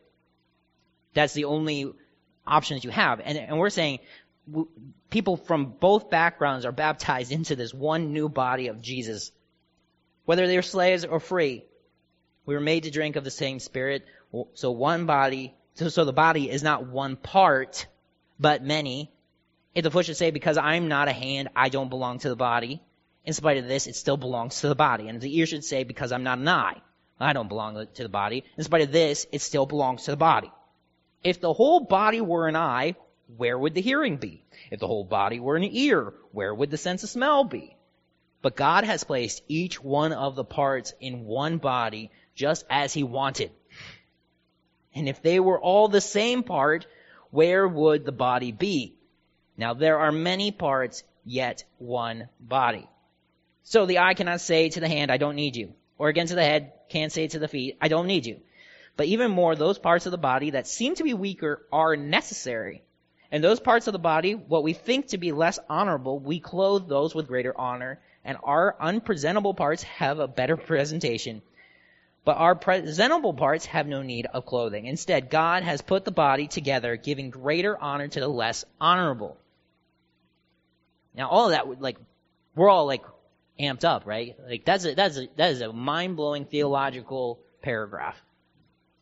That's 1.15 1.35
the 1.35 1.45
only 1.45 1.93
options 2.49 2.85
you 2.85 2.91
have. 2.91 3.21
And, 3.21 3.39
and 3.39 3.59
we're 3.59 3.71
saying 3.71 4.01
people 5.11 5.37
from 5.37 5.67
both 5.67 6.11
backgrounds 6.11 6.65
are 6.65 6.73
baptized 6.73 7.33
into 7.33 7.57
this 7.57 7.73
one 7.73 8.13
new 8.13 8.29
body 8.29 8.69
of 8.69 8.83
Jesus. 8.83 9.33
Whether 10.25 10.47
they're 10.47 10.63
slaves 10.63 11.05
or 11.05 11.21
free, 11.21 11.65
we 12.47 12.55
were 12.55 12.61
made 12.61 12.85
to 12.85 12.91
drink 12.91 13.17
of 13.17 13.25
the 13.25 13.31
same 13.31 13.61
spirit. 13.61 14.05
So 14.55 14.71
one 14.71 15.07
body, 15.07 15.55
so, 15.75 15.89
so 15.89 16.05
the 16.05 16.13
body 16.13 16.51
is 16.51 16.63
not 16.63 16.87
one 16.87 17.17
part, 17.17 17.87
but 18.39 18.63
many. 18.63 19.11
If 19.75 19.85
the 19.85 19.91
foot 19.91 20.07
should 20.07 20.17
say, 20.17 20.31
because 20.31 20.59
I'm 20.59 20.89
not 20.89 21.09
a 21.09 21.13
hand, 21.13 21.49
I 21.55 21.69
don't 21.69 21.91
belong 21.91 22.19
to 22.21 22.29
the 22.29 22.37
body. 22.37 22.83
In 23.25 23.33
spite 23.35 23.59
of 23.59 23.69
this, 23.69 23.87
it 23.87 23.97
still 23.97 24.17
belongs 24.17 24.61
to 24.61 24.69
the 24.69 24.75
body. 24.75 25.09
And 25.09 25.21
the 25.21 25.37
ear 25.39 25.47
should 25.47 25.65
say, 25.65 25.85
because 25.85 26.13
I'm 26.13 26.25
not 26.25 26.39
an 26.39 26.49
eye, 26.49 26.81
I 27.21 27.33
don't 27.33 27.49
belong 27.49 27.87
to 27.95 28.03
the 28.03 28.09
body. 28.09 28.45
In 28.57 28.65
spite 28.65 28.83
of 28.83 28.93
this, 28.93 29.27
it 29.33 29.43
still 29.43 29.67
belongs 29.67 30.05
to 30.05 30.13
the 30.13 30.17
body. 30.17 30.51
If 31.25 31.41
the 31.41 31.53
whole 31.53 31.81
body 31.81 32.21
were 32.21 32.49
an 32.49 32.57
eye, 32.57 32.95
where 33.37 33.59
would 33.59 33.75
the 33.75 33.81
hearing 33.81 34.17
be? 34.17 34.45
If 34.71 34.81
the 34.81 34.87
whole 34.87 35.05
body 35.05 35.41
were 35.41 35.57
an 35.57 35.65
ear, 35.65 36.15
where 36.33 36.55
would 36.55 36.71
the 36.71 36.77
sense 36.77 37.03
of 37.03 37.11
smell 37.11 37.45
be? 37.45 37.77
But 38.41 38.57
God 38.57 38.85
has 38.85 39.05
placed 39.05 39.43
each 39.49 39.83
one 39.83 40.13
of 40.13 40.37
the 40.37 40.45
parts 40.45 40.95
in 41.01 41.25
one 41.25 41.59
body 41.59 42.11
just 42.35 42.65
as 42.71 42.95
he 42.95 43.03
wanted. 43.03 43.51
And 44.95 45.09
if 45.09 45.23
they 45.23 45.41
were 45.41 45.61
all 45.61 45.89
the 45.89 46.01
same 46.01 46.43
part, 46.43 46.87
where 47.31 47.67
would 47.67 48.05
the 48.05 48.13
body 48.13 48.53
be? 48.53 48.95
Now 49.57 49.75
there 49.75 49.99
are 49.99 50.13
many 50.13 50.53
parts, 50.53 51.03
yet 51.25 51.65
one 51.79 52.29
body. 52.41 52.89
So 53.65 53.87
the 53.87 53.99
eye 53.99 54.15
cannot 54.15 54.41
say 54.41 54.69
to 54.71 54.81
the 54.81 54.89
hand, 54.89 55.11
I 55.11 55.19
don't 55.19 55.37
need 55.37 55.57
you. 55.57 55.75
Or 55.99 56.09
again 56.09 56.29
to 56.29 56.35
the 56.37 56.45
head, 56.45 56.73
can't 56.89 57.13
say 57.13 57.27
to 57.29 57.39
the 57.39 57.49
feet, 57.49 57.77
I 57.81 57.89
don't 57.89 58.07
need 58.07 58.25
you. 58.25 58.41
But 58.99 59.07
even 59.07 59.31
more, 59.31 59.55
those 59.55 59.79
parts 59.79 60.07
of 60.07 60.11
the 60.11 60.19
body 60.19 60.51
that 60.51 60.67
seem 60.67 60.97
to 60.97 61.05
be 61.05 61.15
weaker 61.15 61.65
are 61.73 61.95
necessary. 61.95 62.83
And 63.31 63.45
those 63.45 63.61
parts 63.61 63.87
of 63.87 63.93
the 63.93 64.01
body, 64.01 64.35
what 64.35 64.65
we 64.65 64.73
think 64.73 65.09
to 65.09 65.19
be 65.19 65.31
less 65.31 65.61
honorable, 65.71 66.19
we 66.19 66.41
clothe 66.41 66.89
those 66.89 67.15
with 67.15 67.29
greater 67.29 67.57
honor, 67.57 68.01
and 68.25 68.37
our 68.43 68.75
unpresentable 68.81 69.55
parts 69.55 69.85
have 69.85 70.19
a 70.19 70.27
better 70.27 70.57
presentation. 70.73 71.43
But 72.25 72.39
our 72.39 72.57
presentable 72.57 73.35
parts 73.35 73.67
have 73.67 73.87
no 73.87 74.03
need 74.03 74.27
of 74.27 74.45
clothing. 74.45 74.87
Instead, 74.87 75.31
God 75.31 75.63
has 75.63 75.81
put 75.81 76.05
the 76.05 76.11
body 76.11 76.49
together, 76.49 76.97
giving 76.97 77.31
greater 77.31 77.79
honor 77.81 78.09
to 78.09 78.19
the 78.19 78.27
less 78.27 78.65
honorable. 78.81 79.37
Now, 81.15 81.29
all 81.29 81.45
of 81.45 81.51
that 81.53 81.81
like, 81.81 81.99
we're 82.57 82.69
all 82.69 82.87
like 82.87 83.05
amped 83.61 83.85
up, 83.85 84.07
right? 84.07 84.37
Like 84.45 84.65
that's 84.65 84.85
a, 84.85 84.97
that's 84.97 85.19
a, 85.19 85.29
that 85.37 85.53
is 85.53 85.61
a 85.61 85.73
mind 85.73 86.17
blowing 86.17 86.47
theological 86.47 87.39
paragraph 87.63 88.21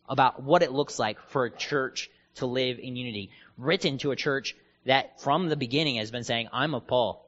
about 0.07 0.41
what 0.41 0.63
it 0.63 0.71
looks 0.71 0.99
like 0.99 1.19
for 1.29 1.45
a 1.45 1.51
church 1.51 2.09
to 2.35 2.45
live 2.45 2.79
in 2.79 2.95
unity, 2.95 3.31
written 3.57 3.97
to 3.99 4.11
a 4.11 4.15
church 4.15 4.55
that 4.85 5.21
from 5.21 5.49
the 5.49 5.55
beginning 5.55 5.97
has 5.97 6.11
been 6.11 6.23
saying, 6.23 6.47
I'm 6.53 6.73
of 6.73 6.87
Paul. 6.87 7.25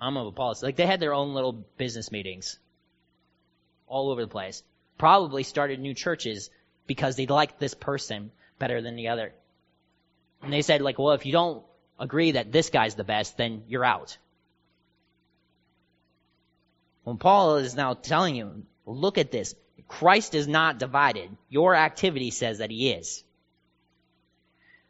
I'm 0.00 0.16
of 0.16 0.26
Apollos. 0.26 0.62
Like 0.62 0.76
they 0.76 0.86
had 0.86 1.00
their 1.00 1.14
own 1.14 1.34
little 1.34 1.52
business 1.52 2.10
meetings 2.10 2.58
all 3.86 4.10
over 4.10 4.22
the 4.22 4.28
place. 4.28 4.62
Probably 4.98 5.42
started 5.42 5.80
new 5.80 5.94
churches 5.94 6.50
because 6.86 7.16
they 7.16 7.26
liked 7.26 7.58
this 7.58 7.74
person 7.74 8.30
better 8.58 8.80
than 8.82 8.96
the 8.96 9.08
other. 9.08 9.32
And 10.42 10.52
they 10.52 10.62
said 10.62 10.80
like, 10.80 10.98
well, 10.98 11.12
if 11.12 11.26
you 11.26 11.32
don't 11.32 11.62
agree 11.98 12.32
that 12.32 12.52
this 12.52 12.70
guy's 12.70 12.94
the 12.94 13.04
best, 13.04 13.36
then 13.36 13.64
you're 13.68 13.84
out. 13.84 14.16
When 17.04 17.16
Paul 17.16 17.56
is 17.56 17.74
now 17.74 17.94
telling 17.94 18.36
you, 18.36 18.64
look 18.86 19.18
at 19.18 19.30
this. 19.30 19.54
Christ 19.90 20.36
is 20.36 20.46
not 20.46 20.78
divided. 20.78 21.36
Your 21.48 21.74
activity 21.74 22.30
says 22.30 22.58
that 22.58 22.70
he 22.70 22.90
is. 22.90 23.24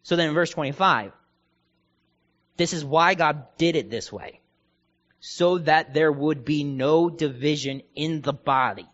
So 0.03 0.15
then 0.15 0.29
in 0.29 0.35
verse 0.35 0.51
25, 0.51 1.13
this 2.59 2.75
is 2.75 2.85
why 2.85 3.15
God 3.15 3.47
did 3.57 3.77
it 3.77 3.89
this 3.89 4.13
way. 4.13 4.41
So 5.19 5.57
that 5.59 5.95
there 5.95 6.13
would 6.13 6.45
be 6.45 6.65
no 6.65 7.09
division 7.09 7.81
in 7.95 8.21
the 8.21 8.35
body. 8.35 8.87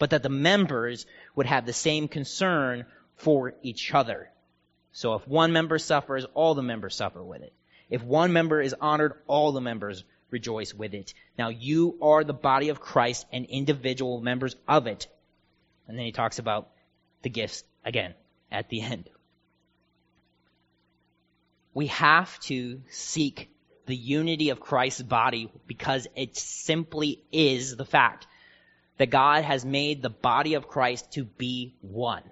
But 0.00 0.10
that 0.10 0.24
the 0.24 0.28
members 0.28 1.06
would 1.36 1.46
have 1.46 1.64
the 1.64 1.72
same 1.72 2.08
concern 2.08 2.86
for 3.14 3.54
each 3.62 3.94
other. 3.94 4.28
So 4.90 5.14
if 5.14 5.26
one 5.28 5.52
member 5.52 5.78
suffers, 5.78 6.26
all 6.34 6.56
the 6.56 6.62
members 6.62 6.96
suffer 6.96 7.22
with 7.22 7.42
it. 7.42 7.52
If 7.88 8.02
one 8.02 8.32
member 8.32 8.60
is 8.60 8.74
honored, 8.80 9.14
all 9.28 9.52
the 9.52 9.60
members 9.60 10.02
rejoice 10.32 10.74
with 10.74 10.94
it. 10.94 11.14
Now 11.38 11.50
you 11.50 11.98
are 12.02 12.24
the 12.24 12.32
body 12.32 12.70
of 12.70 12.80
Christ 12.80 13.26
and 13.32 13.44
individual 13.46 14.20
members 14.20 14.56
of 14.66 14.86
it. 14.86 15.06
And 15.86 15.98
then 15.98 16.06
he 16.06 16.12
talks 16.12 16.38
about 16.38 16.70
the 17.22 17.30
gifts 17.30 17.64
again 17.84 18.14
at 18.50 18.68
the 18.68 18.80
end. 18.80 19.08
We 21.74 21.86
have 21.88 22.38
to 22.40 22.80
seek 22.90 23.50
the 23.86 23.96
unity 23.96 24.50
of 24.50 24.60
Christ's 24.60 25.02
body 25.02 25.50
because 25.66 26.06
it 26.16 26.36
simply 26.36 27.22
is 27.32 27.76
the 27.76 27.84
fact 27.84 28.26
that 28.98 29.10
God 29.10 29.44
has 29.44 29.64
made 29.64 30.02
the 30.02 30.10
body 30.10 30.54
of 30.54 30.68
Christ 30.68 31.12
to 31.12 31.24
be 31.24 31.74
one, 31.80 32.22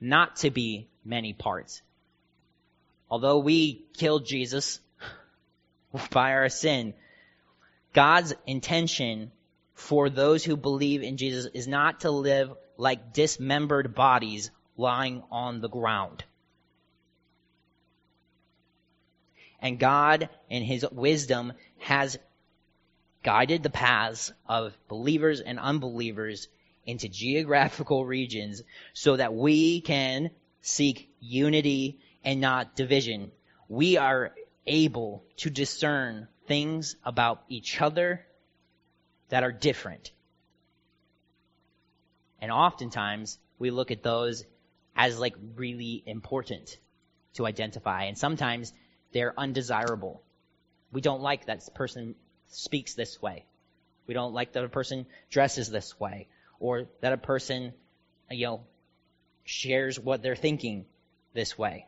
not 0.00 0.36
to 0.36 0.50
be 0.50 0.88
many 1.04 1.32
parts. 1.32 1.82
Although 3.08 3.38
we 3.38 3.86
killed 3.94 4.26
Jesus 4.26 4.80
by 6.10 6.32
our 6.32 6.48
sin. 6.48 6.94
God's 7.92 8.34
intention 8.46 9.32
for 9.74 10.10
those 10.10 10.44
who 10.44 10.56
believe 10.56 11.02
in 11.02 11.16
Jesus 11.16 11.46
is 11.54 11.66
not 11.66 12.00
to 12.00 12.10
live 12.10 12.52
like 12.76 13.12
dismembered 13.12 13.94
bodies 13.94 14.50
lying 14.76 15.22
on 15.30 15.60
the 15.60 15.68
ground. 15.68 16.24
And 19.60 19.78
God, 19.78 20.28
in 20.48 20.62
His 20.62 20.86
wisdom, 20.90 21.52
has 21.78 22.18
guided 23.22 23.62
the 23.62 23.70
paths 23.70 24.32
of 24.48 24.76
believers 24.88 25.40
and 25.40 25.58
unbelievers 25.58 26.48
into 26.86 27.08
geographical 27.08 28.06
regions 28.06 28.62
so 28.94 29.16
that 29.16 29.34
we 29.34 29.80
can 29.82 30.30
seek 30.62 31.10
unity 31.20 31.98
and 32.24 32.40
not 32.40 32.74
division. 32.74 33.30
We 33.68 33.98
are 33.98 34.32
able 34.70 35.24
to 35.36 35.50
discern 35.50 36.28
things 36.46 36.94
about 37.04 37.42
each 37.48 37.80
other 37.80 38.24
that 39.28 39.42
are 39.42 39.52
different. 39.52 40.12
And 42.40 42.52
oftentimes 42.52 43.38
we 43.58 43.70
look 43.70 43.90
at 43.90 44.02
those 44.02 44.44
as 44.96 45.18
like 45.18 45.34
really 45.56 46.02
important 46.06 46.78
to 47.34 47.46
identify. 47.46 48.04
And 48.04 48.16
sometimes 48.16 48.72
they're 49.12 49.34
undesirable. 49.36 50.22
We 50.92 51.00
don't 51.00 51.20
like 51.20 51.46
that 51.46 51.74
person 51.74 52.14
speaks 52.48 52.94
this 52.94 53.20
way. 53.20 53.44
We 54.06 54.14
don't 54.14 54.32
like 54.32 54.52
that 54.52 54.64
a 54.64 54.68
person 54.68 55.06
dresses 55.30 55.68
this 55.68 55.98
way 55.98 56.28
or 56.60 56.86
that 57.00 57.12
a 57.12 57.18
person, 57.18 57.72
you 58.30 58.46
know, 58.46 58.60
shares 59.44 59.98
what 59.98 60.22
they're 60.22 60.36
thinking 60.36 60.86
this 61.34 61.58
way 61.58 61.86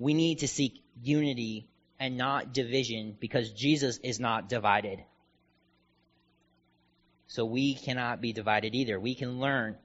we 0.00 0.14
need 0.14 0.38
to 0.38 0.48
seek 0.48 0.82
unity 1.02 1.68
and 2.00 2.16
not 2.16 2.54
division 2.54 3.14
because 3.20 3.52
Jesus 3.52 3.98
is 3.98 4.18
not 4.18 4.48
divided. 4.48 5.04
So 7.26 7.44
we 7.44 7.74
cannot 7.74 8.22
be 8.22 8.32
divided 8.32 8.74
either. 8.74 8.98
We 8.98 9.14
can 9.14 9.40
learn 9.40 9.76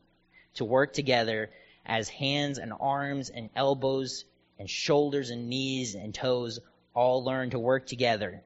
to 0.56 0.64
work 0.64 0.94
together 0.94 1.52
as 1.86 2.08
hands 2.08 2.58
and 2.60 2.72
arms 2.80 3.30
and 3.30 3.50
elbows 3.58 4.24
and 4.58 4.70
shoulders 4.70 5.32
and 5.32 5.50
knees 5.50 5.96
and 5.96 6.16
toes 6.16 6.62
all 6.94 7.26
learn 7.26 7.50
to 7.50 7.60
work 7.60 7.86
together, 7.86 8.42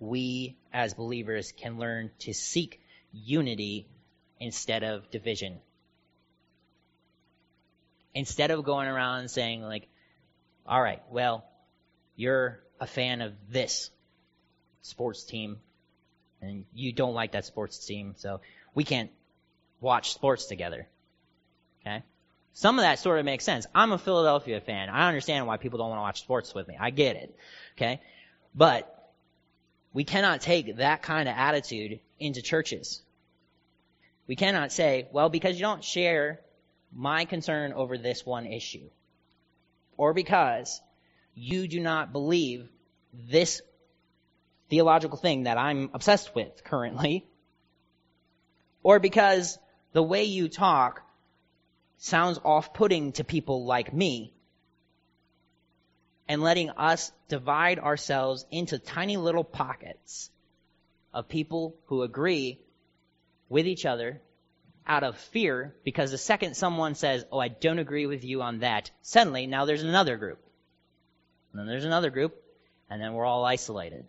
we 0.00 0.56
as 0.72 0.92
believers 0.94 1.52
can 1.56 1.78
learn 1.78 2.10
to 2.18 2.34
seek 2.34 2.80
unity 3.12 3.86
instead 4.40 4.82
of 4.82 5.08
division. 5.12 5.60
Instead 8.12 8.50
of 8.50 8.64
going 8.64 8.88
around 8.88 9.30
saying 9.30 9.62
like, 9.62 9.86
all 10.70 10.80
right, 10.80 11.02
well, 11.10 11.44
you're 12.14 12.60
a 12.78 12.86
fan 12.86 13.22
of 13.22 13.32
this 13.50 13.90
sports 14.82 15.24
team 15.24 15.58
and 16.40 16.64
you 16.72 16.92
don't 16.92 17.12
like 17.12 17.32
that 17.32 17.44
sports 17.44 17.84
team, 17.84 18.14
so 18.16 18.40
we 18.72 18.84
can't 18.84 19.10
watch 19.80 20.14
sports 20.14 20.46
together. 20.46 20.86
Okay? 21.80 22.04
Some 22.52 22.78
of 22.78 22.84
that 22.84 23.00
sort 23.00 23.18
of 23.18 23.24
makes 23.24 23.44
sense. 23.44 23.66
I'm 23.74 23.90
a 23.90 23.98
Philadelphia 23.98 24.60
fan. 24.60 24.88
I 24.88 25.08
understand 25.08 25.46
why 25.48 25.56
people 25.56 25.78
don't 25.78 25.88
want 25.88 25.98
to 25.98 26.02
watch 26.02 26.20
sports 26.20 26.54
with 26.54 26.68
me. 26.68 26.76
I 26.78 26.90
get 26.90 27.16
it. 27.16 27.34
Okay? 27.76 28.00
But 28.54 29.12
we 29.92 30.04
cannot 30.04 30.40
take 30.40 30.76
that 30.76 31.02
kind 31.02 31.28
of 31.28 31.34
attitude 31.36 31.98
into 32.20 32.42
churches. 32.42 33.02
We 34.28 34.36
cannot 34.36 34.70
say, 34.70 35.08
well, 35.10 35.28
because 35.28 35.56
you 35.56 35.62
don't 35.62 35.82
share 35.82 36.40
my 36.92 37.24
concern 37.24 37.72
over 37.72 37.98
this 37.98 38.24
one 38.24 38.46
issue, 38.46 38.88
or 40.00 40.14
because 40.14 40.80
you 41.34 41.68
do 41.68 41.78
not 41.78 42.10
believe 42.10 42.66
this 43.12 43.60
theological 44.70 45.18
thing 45.18 45.42
that 45.42 45.58
I'm 45.58 45.90
obsessed 45.92 46.34
with 46.34 46.64
currently, 46.64 47.26
or 48.82 48.98
because 48.98 49.58
the 49.92 50.02
way 50.02 50.24
you 50.24 50.48
talk 50.48 51.02
sounds 51.98 52.40
off-putting 52.42 53.12
to 53.12 53.24
people 53.24 53.66
like 53.66 53.92
me, 53.92 54.32
and 56.26 56.40
letting 56.40 56.70
us 56.70 57.12
divide 57.28 57.78
ourselves 57.78 58.46
into 58.50 58.78
tiny 58.78 59.18
little 59.18 59.44
pockets 59.44 60.30
of 61.12 61.28
people 61.28 61.76
who 61.88 62.04
agree 62.04 62.58
with 63.50 63.66
each 63.66 63.84
other 63.84 64.22
out 64.86 65.04
of 65.04 65.16
fear 65.16 65.74
because 65.84 66.10
the 66.10 66.18
second 66.18 66.56
someone 66.56 66.94
says, 66.94 67.24
Oh, 67.30 67.38
I 67.38 67.48
don't 67.48 67.78
agree 67.78 68.06
with 68.06 68.24
you 68.24 68.42
on 68.42 68.60
that, 68.60 68.90
suddenly 69.02 69.46
now 69.46 69.64
there's 69.64 69.82
another 69.82 70.16
group. 70.16 70.40
And 71.52 71.60
then 71.60 71.66
there's 71.66 71.84
another 71.84 72.10
group, 72.10 72.40
and 72.88 73.00
then 73.00 73.12
we're 73.12 73.24
all 73.24 73.44
isolated. 73.44 74.06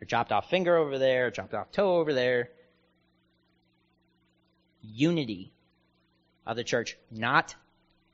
A 0.00 0.04
chopped 0.04 0.32
off 0.32 0.50
finger 0.50 0.76
over 0.76 0.98
there, 0.98 1.30
chopped 1.30 1.54
off 1.54 1.72
toe 1.72 1.96
over 1.96 2.14
there. 2.14 2.50
Unity 4.82 5.52
of 6.46 6.56
the 6.56 6.64
church, 6.64 6.96
not 7.10 7.54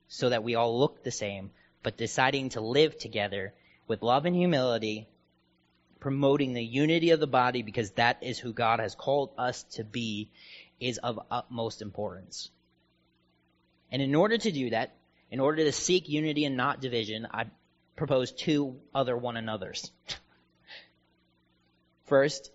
so 0.08 0.30
that 0.30 0.44
we 0.44 0.54
all 0.54 0.78
look 0.78 1.02
the 1.02 1.10
same, 1.10 1.50
but 1.82 1.96
deciding 1.96 2.50
to 2.50 2.60
live 2.60 2.96
together 2.98 3.52
with 3.86 4.02
love 4.02 4.24
and 4.24 4.34
humility, 4.34 5.08
promoting 6.04 6.52
the 6.52 6.62
unity 6.62 7.12
of 7.12 7.18
the 7.18 7.26
body 7.26 7.62
because 7.62 7.92
that 7.92 8.18
is 8.20 8.38
who 8.38 8.52
God 8.52 8.78
has 8.78 8.94
called 8.94 9.30
us 9.38 9.62
to 9.62 9.84
be, 9.84 10.28
is 10.78 10.98
of 10.98 11.18
utmost 11.30 11.80
importance. 11.80 12.50
And 13.90 14.02
in 14.02 14.14
order 14.14 14.36
to 14.36 14.52
do 14.52 14.68
that, 14.68 14.94
in 15.30 15.40
order 15.40 15.64
to 15.64 15.72
seek 15.72 16.10
unity 16.10 16.44
and 16.44 16.58
not 16.58 16.82
division, 16.82 17.26
I 17.30 17.46
propose 17.96 18.32
two 18.32 18.78
other 18.94 19.16
one 19.16 19.38
another's. 19.38 19.90
First, 22.04 22.52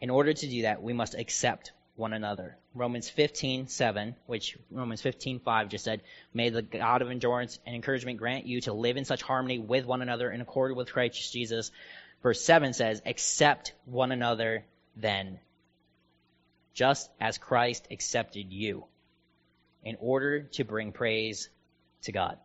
in 0.00 0.08
order 0.08 0.32
to 0.32 0.46
do 0.48 0.62
that, 0.62 0.82
we 0.82 0.94
must 0.94 1.14
accept 1.14 1.72
one 1.94 2.14
another. 2.14 2.56
Romans 2.74 3.10
15:7, 3.10 4.14
which 4.24 4.56
Romans 4.70 5.02
15:5 5.02 5.68
just 5.68 5.84
said, 5.84 6.00
"May 6.32 6.48
the 6.48 6.62
God 6.62 7.02
of 7.02 7.10
endurance 7.10 7.58
and 7.66 7.76
encouragement 7.76 8.18
grant 8.18 8.46
you 8.46 8.62
to 8.62 8.72
live 8.72 8.96
in 8.96 9.04
such 9.04 9.20
harmony 9.20 9.58
with 9.58 9.84
one 9.84 10.00
another 10.00 10.30
in 10.30 10.40
accord 10.40 10.74
with 10.74 10.90
Christ 10.90 11.34
Jesus." 11.34 11.70
Verse 12.26 12.42
7 12.42 12.72
says, 12.72 13.00
"Accept 13.06 13.72
one 13.84 14.10
another 14.10 14.64
then, 14.96 15.38
just 16.74 17.08
as 17.20 17.38
Christ 17.38 17.86
accepted 17.92 18.52
you, 18.52 18.84
in 19.84 19.96
order 20.00 20.42
to 20.42 20.64
bring 20.64 20.90
praise 20.90 21.48
to 22.02 22.10
God." 22.10 22.40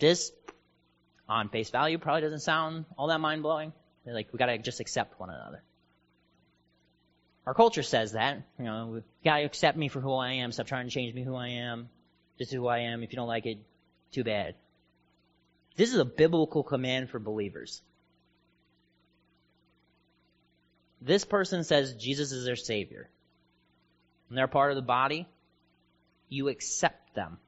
This 0.00 0.32
on 1.28 1.50
face 1.50 1.70
value 1.70 1.98
probably 1.98 2.22
doesn't 2.22 2.40
sound 2.40 2.86
all 2.96 3.06
that 3.06 3.20
mind 3.20 3.44
blowing. 3.44 3.72
Like 4.06 4.32
we 4.32 4.40
gotta 4.40 4.58
just 4.58 4.80
accept 4.80 5.20
one 5.20 5.30
another. 5.30 5.62
Our 7.46 7.54
culture 7.54 7.84
says 7.84 8.10
that, 8.10 8.42
you 8.58 8.64
know, 8.64 8.96
you 8.96 9.04
gotta 9.22 9.44
accept 9.44 9.78
me 9.78 9.86
for 9.86 10.00
who 10.00 10.14
I 10.14 10.32
am, 10.32 10.50
stop 10.50 10.66
trying 10.66 10.88
to 10.88 10.92
change 10.92 11.14
me 11.14 11.22
who 11.22 11.36
I 11.36 11.50
am. 11.50 11.90
This 12.38 12.48
is 12.48 12.54
who 12.54 12.66
I 12.66 12.78
am. 12.78 13.04
If 13.04 13.12
you 13.12 13.16
don't 13.16 13.28
like 13.28 13.46
it, 13.46 13.58
too 14.10 14.24
bad. 14.24 14.56
This 15.78 15.94
is 15.94 15.98
a 15.98 16.04
biblical 16.04 16.62
command 16.62 17.08
for 17.08 17.18
believers. 17.18 17.80
This 21.00 21.24
person 21.24 21.64
says 21.64 21.94
Jesus 21.94 22.32
is 22.32 22.44
their 22.44 22.56
savior. 22.56 23.08
And 24.28 24.36
they're 24.36 24.48
part 24.48 24.72
of 24.72 24.76
the 24.76 24.82
body. 24.82 25.26
You 26.28 26.48
accept 26.48 27.14
them 27.14 27.38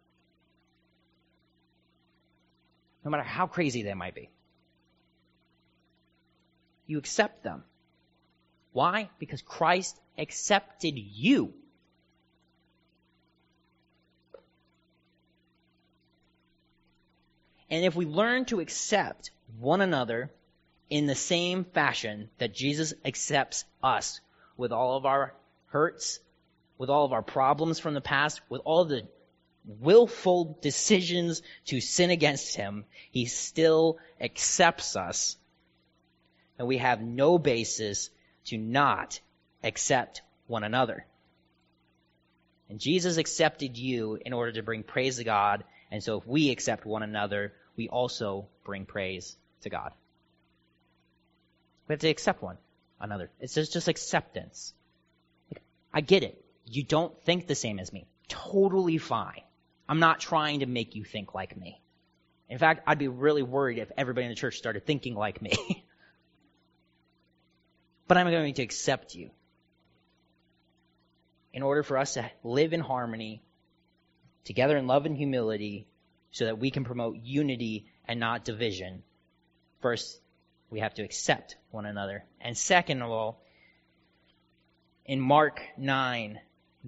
no 3.04 3.10
matter 3.10 3.22
how 3.22 3.46
crazy 3.46 3.82
they 3.82 3.94
might 3.94 4.14
be. 4.14 4.30
You 6.86 6.98
accept 6.98 7.42
them. 7.42 7.64
Why? 8.72 9.10
Because 9.18 9.42
Christ 9.42 9.98
accepted 10.18 10.96
you. 10.96 11.54
And 17.70 17.84
if 17.84 17.94
we 17.94 18.04
learn 18.04 18.44
to 18.46 18.60
accept 18.60 19.30
one 19.58 19.80
another 19.80 20.30
in 20.88 21.06
the 21.06 21.14
same 21.14 21.64
fashion 21.64 22.28
that 22.38 22.54
Jesus 22.54 22.92
accepts 23.04 23.64
us 23.82 24.20
with 24.56 24.72
all 24.72 24.96
of 24.96 25.06
our 25.06 25.34
hurts, 25.66 26.18
with 26.78 26.90
all 26.90 27.04
of 27.04 27.12
our 27.12 27.22
problems 27.22 27.78
from 27.78 27.94
the 27.94 28.00
past, 28.00 28.40
with 28.48 28.60
all 28.64 28.84
the 28.84 29.06
willful 29.64 30.58
decisions 30.60 31.42
to 31.66 31.80
sin 31.80 32.10
against 32.10 32.56
him, 32.56 32.84
he 33.10 33.26
still 33.26 33.98
accepts 34.20 34.96
us. 34.96 35.36
And 36.58 36.66
we 36.66 36.78
have 36.78 37.00
no 37.00 37.38
basis 37.38 38.10
to 38.46 38.58
not 38.58 39.20
accept 39.62 40.22
one 40.46 40.64
another. 40.64 41.06
And 42.68 42.78
Jesus 42.78 43.16
accepted 43.16 43.76
you 43.76 44.18
in 44.24 44.32
order 44.32 44.52
to 44.52 44.62
bring 44.62 44.82
praise 44.82 45.16
to 45.16 45.24
God. 45.24 45.64
And 45.90 46.02
so 46.02 46.18
if 46.18 46.26
we 46.26 46.50
accept 46.50 46.86
one 46.86 47.02
another, 47.02 47.52
we 47.80 47.88
also 47.88 48.46
bring 48.62 48.84
praise 48.84 49.38
to 49.62 49.70
God. 49.70 49.94
We 51.88 51.94
have 51.94 52.00
to 52.00 52.10
accept 52.10 52.42
one 52.42 52.58
another. 53.00 53.30
It's 53.40 53.54
just, 53.54 53.72
just 53.72 53.88
acceptance. 53.88 54.74
I 55.94 56.02
get 56.02 56.22
it. 56.22 56.44
You 56.66 56.84
don't 56.84 57.18
think 57.22 57.46
the 57.46 57.54
same 57.54 57.78
as 57.78 57.90
me. 57.90 58.06
Totally 58.28 58.98
fine. 58.98 59.40
I'm 59.88 59.98
not 59.98 60.20
trying 60.20 60.60
to 60.60 60.66
make 60.66 60.94
you 60.94 61.04
think 61.04 61.34
like 61.34 61.56
me. 61.56 61.80
In 62.50 62.58
fact, 62.58 62.82
I'd 62.86 62.98
be 62.98 63.08
really 63.08 63.42
worried 63.42 63.78
if 63.78 63.90
everybody 63.96 64.26
in 64.26 64.30
the 64.30 64.36
church 64.36 64.58
started 64.58 64.84
thinking 64.84 65.14
like 65.14 65.40
me. 65.40 65.52
but 68.08 68.18
I'm 68.18 68.30
going 68.30 68.52
to 68.52 68.62
accept 68.62 69.14
you. 69.14 69.30
In 71.54 71.62
order 71.62 71.82
for 71.82 71.96
us 71.96 72.12
to 72.12 72.30
live 72.44 72.74
in 72.74 72.80
harmony, 72.80 73.42
together 74.44 74.76
in 74.76 74.86
love 74.86 75.06
and 75.06 75.16
humility, 75.16 75.86
so 76.32 76.44
that 76.44 76.58
we 76.58 76.70
can 76.70 76.84
promote 76.84 77.16
unity 77.16 77.86
and 78.06 78.20
not 78.20 78.44
division, 78.44 79.02
first, 79.80 80.20
we 80.70 80.80
have 80.80 80.94
to 80.94 81.02
accept 81.02 81.56
one 81.70 81.86
another. 81.86 82.24
And 82.40 82.56
second 82.56 83.02
of 83.02 83.10
all, 83.10 83.42
in 85.04 85.20
Mark 85.20 85.60
9, 85.76 86.38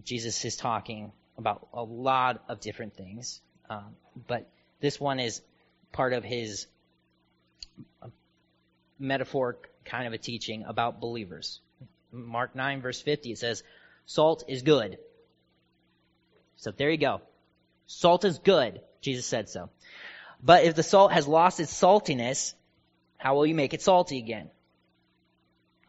Jesus 0.05 0.45
is 0.45 0.57
talking 0.57 1.13
about 1.37 1.67
a 1.73 1.83
lot 1.83 2.45
of 2.49 2.61
different 2.61 2.95
things. 2.95 3.41
Um, 3.69 3.97
but 4.29 4.49
this 4.81 5.01
one 5.01 5.19
is 5.19 5.43
part 5.93 6.13
of 6.13 6.25
his 6.25 6.67
uh, 8.03 8.09
metaphoric 8.99 9.71
kind 9.85 10.07
of 10.07 10.13
a 10.13 10.19
teaching 10.19 10.65
about 10.67 11.01
believers. 11.01 11.61
Mark 12.13 12.55
9 12.55 12.83
verse 12.83 13.01
50, 13.01 13.33
it 13.33 13.39
says, 13.39 13.63
salt 14.07 14.45
is 14.49 14.63
good. 14.63 14.99
So 16.57 16.71
there 16.71 16.91
you 16.91 16.99
go. 16.99 17.21
Salt 17.87 18.25
is 18.25 18.39
good. 18.39 18.81
Jesus 19.03 19.27
said 19.27 19.49
so. 19.49 19.69
But 20.43 20.65
if 20.65 20.75
the 20.75 20.83
salt 20.83 21.13
has 21.13 21.29
lost 21.29 21.61
its 21.61 21.73
saltiness, 21.73 22.55
how 23.19 23.35
will 23.35 23.47
you 23.47 23.55
make 23.55 23.75
it 23.75 23.83
salty 23.83 24.19
again? 24.19 24.51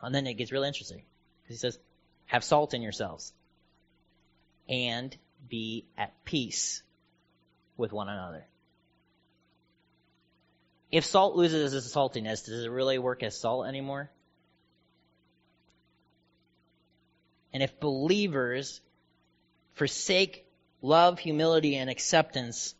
And 0.02 0.13
then 0.13 0.28
it 0.28 0.34
gets 0.34 0.52
really 0.52 0.67
interesting. 0.67 1.04
Because 1.43 1.56
he 1.56 1.60
says, 1.60 1.80
have 2.26 2.43
salt 2.43 2.73
in 2.73 2.82
yourselves. 2.82 3.34
And 4.67 5.15
be 5.49 5.86
at 5.97 6.23
peace 6.26 6.84
with 7.78 7.93
one 7.93 8.10
another. 8.10 8.45
If 10.91 11.06
salt 11.06 11.36
loses 11.36 11.73
its 11.73 11.93
saltiness, 11.93 12.45
does 12.45 12.65
it 12.65 12.69
really 12.69 12.99
work 12.99 13.23
as 13.23 13.39
salt 13.39 13.65
anymore? 13.67 14.12
And 17.52 17.63
if 17.63 17.80
believers 17.80 18.82
forsake 19.73 20.45
love, 20.82 21.17
humility, 21.17 21.76
and 21.76 21.89
acceptance, 21.89 22.76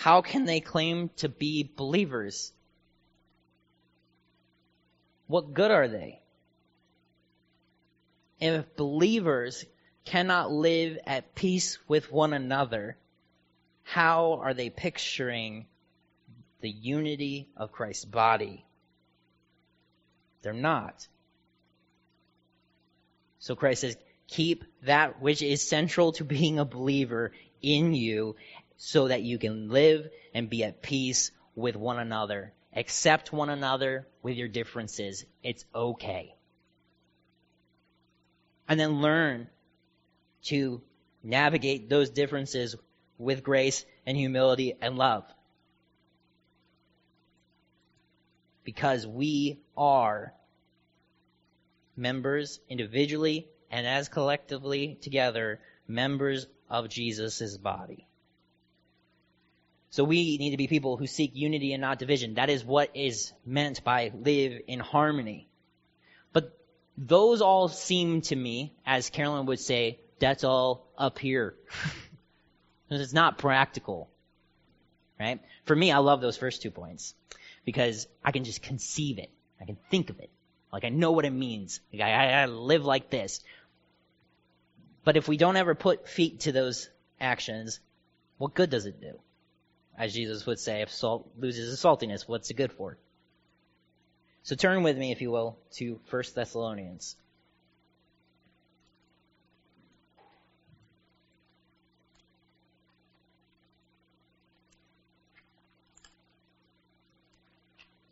how 0.00 0.22
can 0.22 0.46
they 0.46 0.60
claim 0.60 1.10
to 1.16 1.28
be 1.28 1.70
believers? 1.76 2.54
What 5.26 5.52
good 5.52 5.70
are 5.70 5.88
they? 5.88 6.22
If 8.40 8.76
believers 8.76 9.62
cannot 10.06 10.50
live 10.50 10.96
at 11.06 11.34
peace 11.34 11.76
with 11.86 12.10
one 12.10 12.32
another, 12.32 12.96
how 13.82 14.40
are 14.42 14.54
they 14.54 14.70
picturing 14.70 15.66
the 16.62 16.70
unity 16.70 17.50
of 17.54 17.70
Christ's 17.70 18.06
body? 18.06 18.64
They're 20.40 20.54
not. 20.54 21.06
So 23.38 23.54
Christ 23.54 23.82
says, 23.82 23.98
keep 24.28 24.64
that 24.84 25.20
which 25.20 25.42
is 25.42 25.60
central 25.60 26.12
to 26.12 26.24
being 26.24 26.58
a 26.58 26.64
believer 26.64 27.32
in 27.60 27.92
you 27.92 28.36
so 28.82 29.08
that 29.08 29.20
you 29.20 29.38
can 29.38 29.68
live 29.68 30.08
and 30.32 30.48
be 30.48 30.64
at 30.64 30.80
peace 30.80 31.32
with 31.54 31.76
one 31.76 31.98
another. 31.98 32.54
Accept 32.74 33.30
one 33.30 33.50
another 33.50 34.08
with 34.22 34.36
your 34.36 34.48
differences. 34.48 35.26
It's 35.42 35.66
okay. 35.74 36.34
And 38.66 38.80
then 38.80 39.02
learn 39.02 39.48
to 40.44 40.80
navigate 41.22 41.90
those 41.90 42.08
differences 42.08 42.74
with 43.18 43.44
grace 43.44 43.84
and 44.06 44.16
humility 44.16 44.72
and 44.80 44.96
love. 44.96 45.24
Because 48.64 49.06
we 49.06 49.60
are 49.76 50.32
members 51.96 52.60
individually 52.66 53.46
and 53.70 53.86
as 53.86 54.08
collectively 54.08 54.96
together, 55.02 55.60
members 55.86 56.46
of 56.70 56.88
Jesus' 56.88 57.58
body. 57.58 58.06
So 59.90 60.04
we 60.04 60.38
need 60.38 60.50
to 60.50 60.56
be 60.56 60.68
people 60.68 60.96
who 60.96 61.08
seek 61.08 61.32
unity 61.34 61.72
and 61.72 61.80
not 61.80 61.98
division. 61.98 62.34
That 62.34 62.48
is 62.48 62.64
what 62.64 62.90
is 62.94 63.32
meant 63.44 63.82
by 63.82 64.12
live 64.14 64.60
in 64.68 64.78
harmony. 64.78 65.48
But 66.32 66.56
those 66.96 67.40
all 67.40 67.68
seem 67.68 68.20
to 68.22 68.36
me, 68.36 68.72
as 68.86 69.10
Carolyn 69.10 69.46
would 69.46 69.58
say, 69.58 69.98
that's 70.20 70.44
all 70.44 70.86
up 70.96 71.18
here. 71.18 71.56
it's 72.90 73.12
not 73.12 73.38
practical. 73.38 74.08
Right? 75.18 75.40
For 75.64 75.74
me, 75.74 75.90
I 75.90 75.98
love 75.98 76.20
those 76.20 76.36
first 76.36 76.62
two 76.62 76.70
points 76.70 77.14
because 77.64 78.06
I 78.24 78.30
can 78.30 78.44
just 78.44 78.62
conceive 78.62 79.18
it. 79.18 79.30
I 79.60 79.64
can 79.64 79.76
think 79.90 80.08
of 80.08 80.20
it. 80.20 80.30
Like 80.72 80.84
I 80.84 80.88
know 80.88 81.10
what 81.10 81.24
it 81.24 81.32
means. 81.32 81.80
Like 81.92 82.02
I, 82.02 82.42
I 82.42 82.46
live 82.46 82.84
like 82.84 83.10
this. 83.10 83.40
But 85.04 85.16
if 85.16 85.26
we 85.26 85.36
don't 85.36 85.56
ever 85.56 85.74
put 85.74 86.08
feet 86.08 86.40
to 86.40 86.52
those 86.52 86.88
actions, 87.20 87.80
what 88.38 88.54
good 88.54 88.70
does 88.70 88.86
it 88.86 89.00
do? 89.00 89.18
As 90.00 90.14
Jesus 90.14 90.46
would 90.46 90.58
say, 90.58 90.80
if 90.80 90.90
salt 90.90 91.30
loses 91.38 91.70
its 91.70 91.84
saltiness, 91.84 92.26
what's 92.26 92.48
it 92.48 92.54
good 92.54 92.72
for? 92.72 92.96
So 94.42 94.56
turn 94.56 94.82
with 94.82 94.96
me, 94.96 95.12
if 95.12 95.20
you 95.20 95.30
will, 95.30 95.58
to 95.72 96.00
1 96.08 96.22
Thessalonians. 96.34 97.16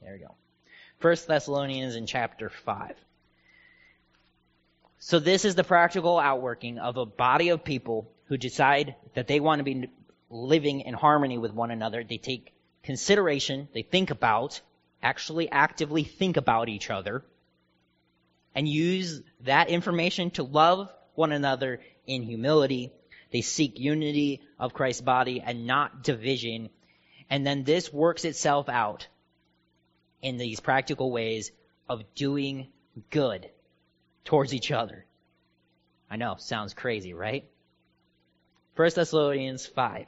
There 0.02 0.12
we 0.12 0.18
go. 0.18 0.34
1 1.00 1.16
Thessalonians 1.26 1.96
in 1.96 2.06
chapter 2.06 2.50
5. 2.50 2.96
So 4.98 5.18
this 5.18 5.46
is 5.46 5.54
the 5.54 5.64
practical 5.64 6.18
outworking 6.18 6.78
of 6.78 6.98
a 6.98 7.06
body 7.06 7.48
of 7.48 7.64
people 7.64 8.12
who 8.26 8.36
decide 8.36 8.94
that 9.14 9.26
they 9.26 9.40
want 9.40 9.60
to 9.60 9.64
be 9.64 9.88
living 10.30 10.82
in 10.82 10.94
harmony 10.94 11.38
with 11.38 11.52
one 11.52 11.70
another. 11.70 12.04
They 12.04 12.18
take 12.18 12.52
consideration, 12.82 13.68
they 13.72 13.82
think 13.82 14.10
about, 14.10 14.60
actually 15.02 15.50
actively 15.50 16.04
think 16.04 16.36
about 16.36 16.68
each 16.68 16.90
other, 16.90 17.24
and 18.54 18.68
use 18.68 19.22
that 19.42 19.68
information 19.68 20.30
to 20.32 20.42
love 20.42 20.92
one 21.14 21.32
another 21.32 21.80
in 22.06 22.22
humility. 22.22 22.92
They 23.30 23.42
seek 23.42 23.78
unity 23.78 24.40
of 24.58 24.72
Christ's 24.72 25.02
body 25.02 25.42
and 25.44 25.66
not 25.66 26.02
division. 26.02 26.70
And 27.30 27.46
then 27.46 27.64
this 27.64 27.92
works 27.92 28.24
itself 28.24 28.68
out 28.68 29.06
in 30.22 30.38
these 30.38 30.60
practical 30.60 31.10
ways 31.10 31.52
of 31.88 32.14
doing 32.14 32.68
good 33.10 33.48
towards 34.24 34.54
each 34.54 34.72
other. 34.72 35.04
I 36.10 36.16
know, 36.16 36.36
sounds 36.38 36.74
crazy, 36.74 37.12
right? 37.12 37.44
1 38.76 38.90
Thessalonians 38.94 39.66
5, 39.66 40.06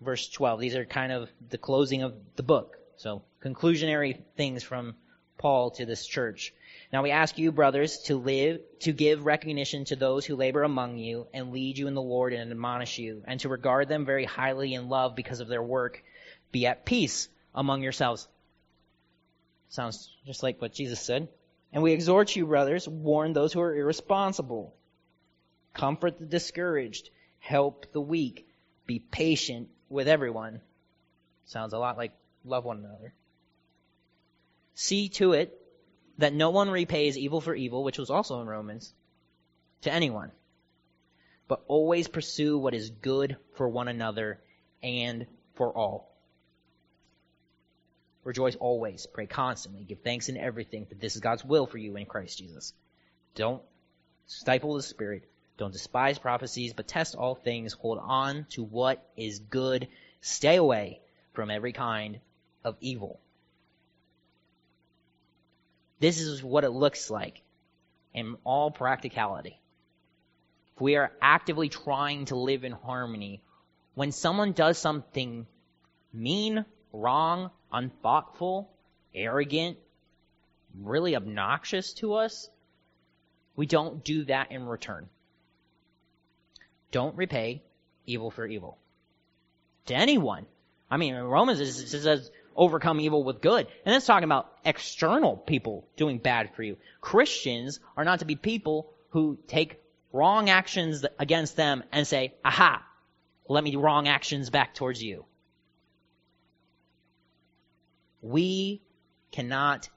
verse 0.00 0.28
12. 0.28 0.60
These 0.60 0.76
are 0.76 0.84
kind 0.84 1.12
of 1.12 1.28
the 1.50 1.58
closing 1.58 2.02
of 2.02 2.14
the 2.36 2.42
book. 2.42 2.76
So, 2.96 3.22
conclusionary 3.42 4.20
things 4.36 4.62
from 4.62 4.96
Paul 5.38 5.70
to 5.72 5.86
this 5.86 6.04
church. 6.06 6.52
Now 6.92 7.02
we 7.02 7.10
ask 7.10 7.38
you, 7.38 7.52
brothers, 7.52 7.98
to 8.04 8.16
live, 8.16 8.60
to 8.80 8.92
give 8.92 9.24
recognition 9.24 9.84
to 9.86 9.96
those 9.96 10.26
who 10.26 10.36
labor 10.36 10.62
among 10.62 10.98
you 10.98 11.26
and 11.32 11.52
lead 11.52 11.78
you 11.78 11.86
in 11.86 11.94
the 11.94 12.02
Lord 12.02 12.32
and 12.32 12.50
admonish 12.50 12.98
you, 12.98 13.22
and 13.26 13.38
to 13.40 13.48
regard 13.48 13.88
them 13.88 14.04
very 14.04 14.24
highly 14.24 14.74
in 14.74 14.88
love 14.88 15.14
because 15.14 15.40
of 15.40 15.48
their 15.48 15.62
work. 15.62 16.02
Be 16.50 16.66
at 16.66 16.84
peace 16.84 17.28
among 17.54 17.82
yourselves. 17.82 18.26
Sounds 19.68 20.10
just 20.26 20.42
like 20.42 20.60
what 20.60 20.72
Jesus 20.72 21.00
said. 21.00 21.28
And 21.72 21.82
we 21.82 21.92
exhort 21.92 22.34
you, 22.34 22.46
brothers, 22.46 22.88
warn 22.88 23.32
those 23.32 23.52
who 23.52 23.60
are 23.60 23.74
irresponsible. 23.74 24.74
Comfort 25.74 26.18
the 26.18 26.24
discouraged. 26.24 27.10
Help 27.38 27.92
the 27.92 28.00
weak. 28.00 28.48
Be 28.86 28.98
patient 28.98 29.68
with 29.88 30.08
everyone. 30.08 30.60
Sounds 31.46 31.72
a 31.72 31.78
lot 31.78 31.96
like 31.96 32.12
love 32.44 32.64
one 32.64 32.78
another. 32.78 33.14
See 34.74 35.08
to 35.10 35.32
it 35.32 35.60
that 36.18 36.32
no 36.32 36.50
one 36.50 36.70
repays 36.70 37.16
evil 37.16 37.40
for 37.40 37.54
evil, 37.54 37.82
which 37.84 37.98
was 37.98 38.10
also 38.10 38.40
in 38.40 38.46
Romans, 38.46 38.92
to 39.82 39.92
anyone. 39.92 40.30
But 41.46 41.62
always 41.66 42.08
pursue 42.08 42.58
what 42.58 42.74
is 42.74 42.90
good 42.90 43.36
for 43.54 43.68
one 43.68 43.88
another 43.88 44.40
and 44.82 45.26
for 45.54 45.72
all. 45.72 46.14
Rejoice 48.24 48.56
always. 48.56 49.06
Pray 49.06 49.26
constantly. 49.26 49.84
Give 49.84 49.98
thanks 50.00 50.28
in 50.28 50.36
everything, 50.36 50.84
for 50.84 50.94
this 50.94 51.14
is 51.14 51.22
God's 51.22 51.44
will 51.44 51.66
for 51.66 51.78
you 51.78 51.96
in 51.96 52.04
Christ 52.04 52.38
Jesus. 52.38 52.74
Don't 53.34 53.62
stifle 54.26 54.74
the 54.74 54.82
Spirit. 54.82 55.24
Don't 55.58 55.72
despise 55.72 56.18
prophecies, 56.18 56.72
but 56.72 56.86
test 56.86 57.16
all 57.16 57.34
things. 57.34 57.72
Hold 57.74 57.98
on 58.00 58.46
to 58.50 58.62
what 58.62 59.04
is 59.16 59.40
good. 59.40 59.88
Stay 60.20 60.56
away 60.56 61.00
from 61.32 61.50
every 61.50 61.72
kind 61.72 62.20
of 62.64 62.76
evil. 62.80 63.20
This 65.98 66.20
is 66.20 66.44
what 66.44 66.62
it 66.62 66.70
looks 66.70 67.10
like 67.10 67.42
in 68.14 68.36
all 68.44 68.70
practicality. 68.70 69.60
If 70.76 70.80
we 70.80 70.94
are 70.94 71.10
actively 71.20 71.68
trying 71.68 72.26
to 72.26 72.36
live 72.36 72.62
in 72.62 72.70
harmony, 72.70 73.42
when 73.94 74.12
someone 74.12 74.52
does 74.52 74.78
something 74.78 75.44
mean, 76.12 76.64
wrong, 76.92 77.50
unthoughtful, 77.72 78.70
arrogant, 79.12 79.76
really 80.78 81.16
obnoxious 81.16 81.94
to 81.94 82.14
us, 82.14 82.48
we 83.56 83.66
don't 83.66 84.04
do 84.04 84.24
that 84.26 84.52
in 84.52 84.64
return. 84.64 85.08
Don't 86.90 87.16
repay 87.16 87.62
evil 88.06 88.30
for 88.30 88.46
evil. 88.46 88.78
To 89.86 89.94
anyone. 89.94 90.46
I 90.90 90.96
mean, 90.96 91.14
Romans 91.14 91.90
says 91.90 92.30
overcome 92.56 93.00
evil 93.00 93.22
with 93.22 93.40
good. 93.40 93.66
And 93.86 93.94
it's 93.94 94.06
talking 94.06 94.24
about 94.24 94.52
external 94.64 95.36
people 95.36 95.86
doing 95.96 96.18
bad 96.18 96.54
for 96.54 96.62
you. 96.62 96.76
Christians 97.00 97.80
are 97.96 98.04
not 98.04 98.18
to 98.18 98.24
be 98.24 98.36
people 98.36 98.90
who 99.10 99.38
take 99.46 99.80
wrong 100.12 100.50
actions 100.50 101.04
against 101.18 101.56
them 101.56 101.84
and 101.92 102.06
say, 102.06 102.34
aha, 102.44 102.84
let 103.48 103.64
me 103.64 103.70
do 103.70 103.80
wrong 103.80 104.08
actions 104.08 104.50
back 104.50 104.74
towards 104.74 105.02
you. 105.02 105.24
We 108.20 108.82
cannot 109.30 109.88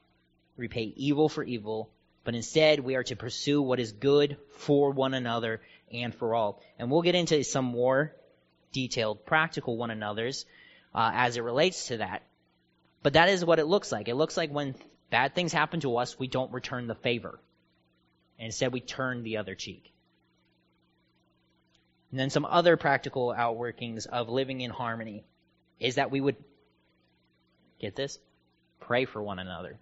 repay 0.56 0.92
evil 0.96 1.28
for 1.28 1.42
evil, 1.42 1.90
but 2.24 2.34
instead 2.34 2.80
we 2.80 2.94
are 2.94 3.02
to 3.04 3.16
pursue 3.16 3.60
what 3.60 3.80
is 3.80 3.92
good 3.92 4.36
for 4.50 4.92
one 4.92 5.14
another 5.14 5.60
and 5.92 6.14
for 6.14 6.34
all. 6.34 6.60
And 6.78 6.90
we'll 6.90 7.02
get 7.02 7.14
into 7.14 7.42
some 7.44 7.64
more 7.64 8.14
detailed 8.72 9.24
practical 9.24 9.76
one 9.76 9.90
another's 9.90 10.46
uh, 10.94 11.10
as 11.14 11.36
it 11.36 11.42
relates 11.42 11.88
to 11.88 11.98
that. 11.98 12.22
But 13.02 13.14
that 13.14 13.28
is 13.28 13.44
what 13.44 13.58
it 13.58 13.66
looks 13.66 13.90
like. 13.90 14.08
It 14.08 14.14
looks 14.14 14.36
like 14.36 14.50
when 14.50 14.74
bad 15.10 15.34
things 15.34 15.52
happen 15.52 15.80
to 15.80 15.96
us, 15.96 16.18
we 16.18 16.28
don't 16.28 16.52
return 16.52 16.86
the 16.86 16.94
favor. 16.94 17.38
Instead 18.38 18.72
we 18.72 18.80
turn 18.80 19.22
the 19.22 19.38
other 19.38 19.54
cheek. 19.54 19.92
And 22.10 22.20
then 22.20 22.30
some 22.30 22.44
other 22.44 22.76
practical 22.76 23.34
outworkings 23.36 24.06
of 24.06 24.28
living 24.28 24.60
in 24.60 24.70
harmony 24.70 25.24
is 25.80 25.96
that 25.96 26.10
we 26.10 26.20
would 26.20 26.36
Get 27.82 27.96
this? 27.96 28.20
Pray 28.78 29.04
for 29.04 29.20
one 29.20 29.40
another. 29.40 29.76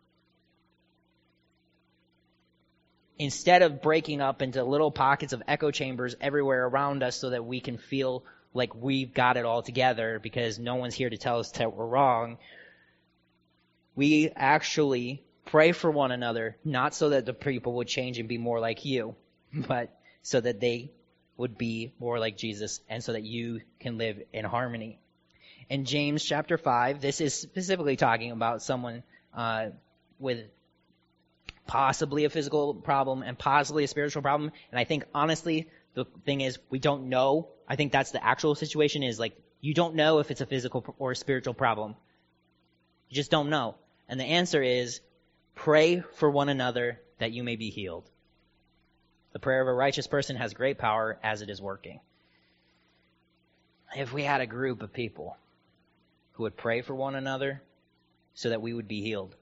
Instead 3.21 3.61
of 3.61 3.83
breaking 3.83 4.23
up 4.23 4.41
into 4.41 4.65
little 4.65 4.91
pockets 4.91 5.35
of 5.35 5.43
echo 5.47 5.71
chambers 5.71 6.17
everywhere 6.23 6.67
around 6.67 7.03
us 7.03 7.15
so 7.15 7.29
that 7.29 7.45
we 7.45 7.61
can 7.61 7.77
feel 7.77 8.25
like 8.55 8.75
we've 8.75 9.13
got 9.13 9.37
it 9.37 9.45
all 9.45 9.63
together 9.63 10.19
because 10.19 10.59
no 10.59 10.77
one's 10.77 10.95
here 10.95 11.11
to 11.11 11.19
tell 11.19 11.39
us 11.39 11.51
that 11.53 11.77
we're 11.77 11.85
wrong, 11.85 12.39
we 13.95 14.31
actually 14.35 15.23
pray 15.45 15.73
for 15.73 15.91
one 15.91 16.13
another, 16.13 16.57
not 16.65 16.95
so 16.95 17.11
that 17.11 17.27
the 17.27 17.35
people 17.35 17.75
would 17.75 17.89
change 17.89 18.19
and 18.19 18.27
be 18.27 18.39
more 18.39 18.59
like 18.59 18.87
you, 18.87 19.15
but 19.53 19.95
so 20.23 20.41
that 20.41 20.59
they 20.59 20.91
would 21.37 21.59
be 21.59 21.93
more 22.01 22.19
like 22.19 22.39
Jesus 22.39 22.81
and 22.89 23.05
so 23.05 23.13
that 23.13 23.23
you 23.23 23.61
can 23.81 23.99
live 23.99 24.17
in 24.33 24.47
harmony. 24.47 24.99
In 25.69 25.85
James 25.85 26.25
chapter 26.25 26.57
5, 26.57 27.03
this 27.03 27.21
is 27.21 27.35
specifically 27.35 27.97
talking 27.97 28.31
about 28.31 28.63
someone 28.63 29.03
uh, 29.37 29.67
with 30.19 30.47
possibly 31.71 32.25
a 32.25 32.31
physical 32.31 32.75
problem 32.75 33.23
and 33.23 33.39
possibly 33.39 33.85
a 33.85 33.87
spiritual 33.87 34.23
problem. 34.23 34.51
And 34.73 34.81
I 34.81 34.83
think 34.83 35.05
honestly, 35.15 35.69
the 35.95 36.05
thing 36.25 36.41
is, 36.41 36.59
we 36.69 36.81
don't 36.81 37.09
know. 37.09 37.47
I 37.69 37.77
think 37.77 37.93
that's 37.93 38.11
the 38.11 38.25
actual 38.25 38.57
situation 38.57 39.05
is 39.05 39.21
like, 39.21 39.39
you 39.61 39.73
don't 39.73 39.95
know 39.95 40.19
if 40.19 40.33
it's 40.33 40.41
a 40.41 40.47
physical 40.47 40.85
or 40.99 41.13
a 41.13 41.17
spiritual 41.17 41.55
problem. 41.55 41.95
You 43.09 43.15
just 43.15 43.31
don't 43.31 43.51
know. 43.51 43.77
And 44.09 44.19
the 44.19 44.25
answer 44.25 44.61
is, 44.61 45.01
pray 45.55 46.03
for 46.15 46.29
one 46.29 46.49
another 46.49 47.01
that 47.21 47.31
you 47.31 47.45
may 47.45 47.55
be 47.55 47.71
healed. 47.71 48.11
The 49.33 49.39
prayer 49.39 49.63
of 49.63 49.69
a 49.69 49.73
righteous 49.73 50.09
person 50.09 50.35
has 50.35 50.55
great 50.55 50.77
power 50.77 51.21
as 51.23 51.41
it 51.41 51.51
is 51.51 51.63
working. 51.63 52.01
If 53.97 54.13
we 54.13 54.25
had 54.25 54.41
a 54.41 54.47
group 54.47 54.83
of 54.83 54.93
people 54.93 55.37
who 56.33 56.43
would 56.43 56.57
pray 56.57 56.83
for 56.83 56.97
one 56.97 57.15
another 57.15 57.63
so 58.35 58.49
that 58.49 58.61
we 58.61 58.75
would 58.75 58.89
be 58.89 59.03
healed, 59.03 59.37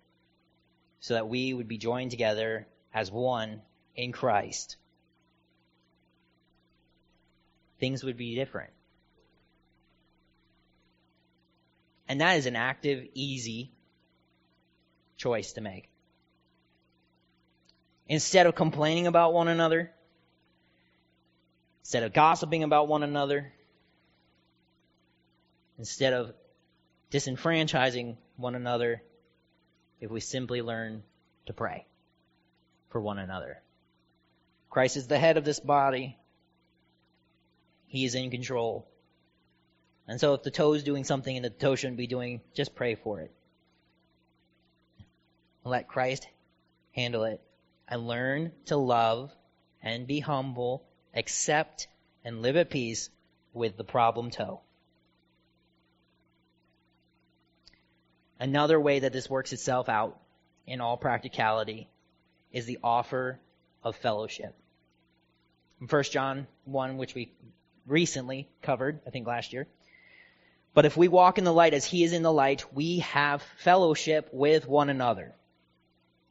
so 1.00 1.14
that 1.14 1.28
we 1.28 1.54
would 1.54 1.68
be 1.68 1.78
joined 1.78 2.10
together 2.10 2.66
as 2.92 3.10
one 3.10 3.62
in 3.94 4.12
Christ, 4.12 4.76
things 7.78 8.02
would 8.02 8.16
be 8.16 8.34
different. 8.34 8.70
And 12.08 12.20
that 12.20 12.38
is 12.38 12.46
an 12.46 12.56
active, 12.56 13.06
easy 13.14 13.70
choice 15.16 15.52
to 15.52 15.60
make. 15.60 15.90
Instead 18.06 18.46
of 18.46 18.54
complaining 18.54 19.06
about 19.06 19.34
one 19.34 19.48
another, 19.48 19.92
instead 21.82 22.02
of 22.02 22.14
gossiping 22.14 22.62
about 22.62 22.88
one 22.88 23.02
another, 23.02 23.52
instead 25.78 26.14
of 26.14 26.32
disenfranchising 27.10 28.16
one 28.36 28.54
another, 28.54 29.02
if 30.00 30.10
we 30.10 30.20
simply 30.20 30.62
learn 30.62 31.02
to 31.46 31.52
pray 31.52 31.86
for 32.90 33.00
one 33.00 33.18
another. 33.18 33.60
Christ 34.70 34.96
is 34.96 35.06
the 35.06 35.18
head 35.18 35.36
of 35.36 35.44
this 35.44 35.60
body. 35.60 36.16
He 37.86 38.04
is 38.04 38.14
in 38.14 38.30
control. 38.30 38.86
And 40.06 40.20
so 40.20 40.34
if 40.34 40.42
the 40.42 40.50
toe 40.50 40.74
is 40.74 40.84
doing 40.84 41.04
something 41.04 41.34
and 41.34 41.44
the 41.44 41.50
toe 41.50 41.74
shouldn't 41.74 41.98
be 41.98 42.06
doing, 42.06 42.40
just 42.54 42.74
pray 42.74 42.94
for 42.94 43.20
it. 43.20 43.32
Let 45.64 45.88
Christ 45.88 46.26
handle 46.92 47.24
it. 47.24 47.40
And 47.88 48.06
learn 48.06 48.52
to 48.66 48.76
love 48.76 49.32
and 49.82 50.06
be 50.06 50.20
humble, 50.20 50.84
accept 51.14 51.88
and 52.24 52.42
live 52.42 52.56
at 52.56 52.70
peace 52.70 53.08
with 53.54 53.76
the 53.76 53.84
problem 53.84 54.30
toe. 54.30 54.60
Another 58.40 58.80
way 58.80 59.00
that 59.00 59.12
this 59.12 59.28
works 59.28 59.52
itself 59.52 59.88
out 59.88 60.18
in 60.66 60.80
all 60.80 60.96
practicality 60.96 61.88
is 62.52 62.66
the 62.66 62.78
offer 62.82 63.40
of 63.82 63.96
fellowship. 63.96 64.54
In 65.80 65.86
1 65.86 66.02
John 66.04 66.46
1, 66.64 66.98
which 66.98 67.14
we 67.14 67.32
recently 67.86 68.48
covered, 68.62 69.00
I 69.06 69.10
think 69.10 69.26
last 69.26 69.52
year. 69.52 69.66
But 70.74 70.84
if 70.84 70.96
we 70.96 71.08
walk 71.08 71.38
in 71.38 71.44
the 71.44 71.52
light 71.52 71.74
as 71.74 71.84
he 71.84 72.04
is 72.04 72.12
in 72.12 72.22
the 72.22 72.32
light, 72.32 72.72
we 72.72 73.00
have 73.00 73.42
fellowship 73.56 74.28
with 74.32 74.68
one 74.68 74.90
another. 74.90 75.34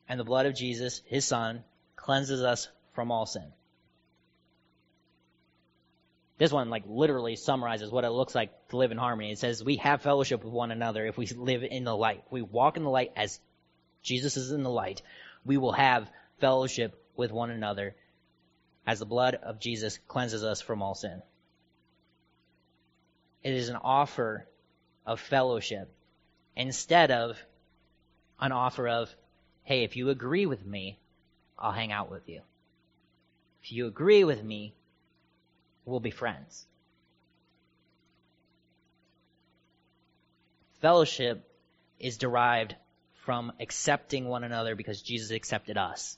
And 0.08 0.20
the 0.20 0.24
blood 0.24 0.46
of 0.46 0.56
Jesus, 0.56 1.02
his 1.06 1.26
son, 1.26 1.64
cleanses 1.96 2.42
us 2.42 2.70
from 2.94 3.12
all 3.12 3.26
sin. 3.26 3.52
This 6.38 6.52
one, 6.52 6.70
like, 6.70 6.84
literally 6.88 7.36
summarizes 7.36 7.90
what 7.90 8.04
it 8.04 8.12
looks 8.12 8.36
like 8.36 8.52
to 8.70 8.78
live 8.78 8.92
in 8.92 8.98
harmony. 8.98 9.32
It 9.32 9.40
says, 9.40 9.64
we 9.64 9.78
have 9.78 10.02
fellowship 10.02 10.44
with 10.44 10.54
one 10.54 10.72
another 10.72 11.06
if 11.06 11.18
we 11.18 11.26
live 11.28 11.64
in 11.64 11.84
the 11.84 11.96
light. 11.96 12.24
If 12.26 12.32
we 12.32 12.44
walk 12.44 12.78
in 12.78 12.84
the 12.84 12.90
light 12.90 13.12
as 13.16 13.40
Jesus 14.04 14.38
is 14.38 14.52
in 14.52 14.64
the 14.64 14.70
light. 14.70 15.02
We 15.46 15.58
will 15.58 15.74
have 15.74 16.10
fellowship 16.40 17.04
with 17.16 17.32
one 17.32 17.50
another 17.50 17.96
as 18.86 19.00
the 19.00 19.06
blood 19.06 19.36
of 19.36 19.60
Jesus 19.60 20.00
cleanses 20.08 20.44
us 20.44 20.62
from 20.62 20.82
all 20.82 20.96
sin. 20.96 21.22
It 23.44 23.54
is 23.54 23.70
an 23.70 23.76
offer 23.76 24.48
of 25.06 25.20
fellowship 25.20 25.92
instead 26.56 27.12
of 27.12 27.38
an 28.40 28.52
offer 28.52 28.88
of, 28.88 29.14
hey, 29.64 29.84
if 29.84 29.96
you 29.96 30.10
agree 30.10 30.46
with 30.46 30.66
me, 30.66 31.00
I'll 31.58 31.72
hang 31.72 31.92
out 31.92 32.10
with 32.10 32.30
you. 32.30 32.42
If 33.64 33.72
you 33.72 33.88
agree 33.88 34.24
with 34.24 34.44
me, 34.44 34.74
we'll 35.88 36.00
be 36.00 36.12
friends. 36.12 36.66
Fellowship 40.82 41.50
is 42.00 42.18
derived 42.18 42.76
from 43.26 43.52
accepting 43.60 44.28
one 44.28 44.44
another 44.44 44.76
because 44.76 45.02
Jesus 45.02 45.32
accepted 45.32 45.78
us. 45.78 46.18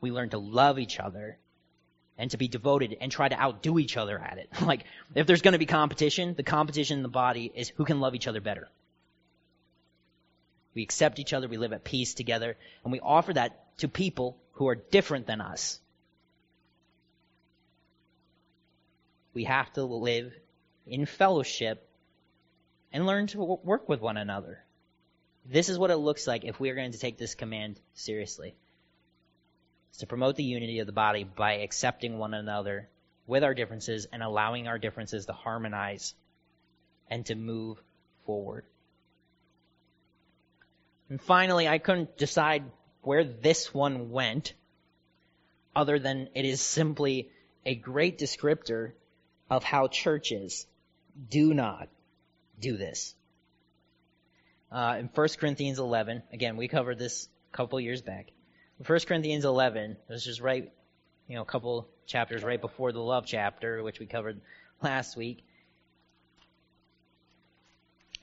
We 0.00 0.10
learn 0.10 0.30
to 0.30 0.38
love 0.38 0.78
each 0.78 1.00
other 1.00 1.38
and 2.16 2.30
to 2.30 2.36
be 2.36 2.48
devoted 2.48 2.96
and 3.00 3.10
try 3.10 3.28
to 3.28 3.40
outdo 3.40 3.78
each 3.78 3.96
other 3.96 4.18
at 4.18 4.38
it. 4.38 4.48
like, 4.62 4.84
if 5.14 5.26
there's 5.26 5.42
going 5.42 5.52
to 5.52 5.58
be 5.58 5.66
competition, 5.66 6.34
the 6.34 6.42
competition 6.42 6.98
in 6.98 7.02
the 7.02 7.08
body 7.08 7.50
is 7.54 7.70
who 7.70 7.84
can 7.84 8.00
love 8.00 8.14
each 8.14 8.28
other 8.28 8.40
better. 8.40 8.68
We 10.74 10.82
accept 10.82 11.18
each 11.18 11.32
other, 11.32 11.48
we 11.48 11.58
live 11.58 11.72
at 11.72 11.84
peace 11.84 12.14
together, 12.14 12.56
and 12.84 12.92
we 12.92 13.00
offer 13.00 13.32
that 13.34 13.78
to 13.78 13.88
people 13.88 14.38
who 14.52 14.68
are 14.68 14.74
different 14.74 15.26
than 15.26 15.40
us. 15.40 15.80
We 19.34 19.44
have 19.44 19.72
to 19.74 19.84
live 19.84 20.32
in 20.86 21.06
fellowship 21.06 21.88
and 22.92 23.06
learn 23.06 23.26
to 23.28 23.42
work 23.42 23.88
with 23.88 24.00
one 24.00 24.16
another. 24.16 24.62
This 25.44 25.68
is 25.68 25.78
what 25.78 25.90
it 25.90 25.96
looks 25.96 26.26
like 26.26 26.44
if 26.44 26.60
we 26.60 26.70
are 26.70 26.74
going 26.74 26.92
to 26.92 26.98
take 26.98 27.18
this 27.18 27.34
command 27.34 27.80
seriously. 27.94 28.54
It's 29.90 29.98
to 29.98 30.06
promote 30.06 30.36
the 30.36 30.44
unity 30.44 30.78
of 30.78 30.86
the 30.86 30.92
body 30.92 31.24
by 31.24 31.54
accepting 31.54 32.18
one 32.18 32.34
another 32.34 32.88
with 33.26 33.44
our 33.44 33.54
differences 33.54 34.06
and 34.12 34.22
allowing 34.22 34.68
our 34.68 34.78
differences 34.78 35.26
to 35.26 35.32
harmonize 35.32 36.14
and 37.10 37.24
to 37.26 37.34
move 37.34 37.78
forward. 38.26 38.64
And 41.08 41.20
finally, 41.20 41.68
I 41.68 41.78
couldn't 41.78 42.16
decide 42.16 42.64
where 43.02 43.24
this 43.24 43.74
one 43.74 44.10
went 44.10 44.54
other 45.74 45.98
than 45.98 46.28
it 46.34 46.44
is 46.44 46.60
simply 46.60 47.30
a 47.66 47.74
great 47.74 48.18
descriptor 48.18 48.92
of 49.52 49.62
how 49.62 49.86
churches 49.86 50.66
do 51.28 51.52
not 51.52 51.90
do 52.58 52.78
this. 52.78 53.14
Uh, 54.70 54.96
in 55.00 55.10
1 55.14 55.28
Corinthians 55.38 55.78
11, 55.78 56.22
again, 56.32 56.56
we 56.56 56.68
covered 56.68 56.98
this 56.98 57.28
a 57.52 57.56
couple 57.56 57.78
years 57.78 58.00
back. 58.00 58.30
1 58.86 59.00
Corinthians 59.00 59.44
11, 59.44 59.98
this 60.08 60.26
is 60.26 60.40
right, 60.40 60.72
you 61.28 61.36
know, 61.36 61.42
a 61.42 61.44
couple 61.44 61.86
chapters 62.06 62.42
right 62.42 62.62
before 62.62 62.92
the 62.92 63.02
love 63.02 63.26
chapter, 63.26 63.82
which 63.82 64.00
we 64.00 64.06
covered 64.06 64.40
last 64.82 65.18
week. 65.18 65.44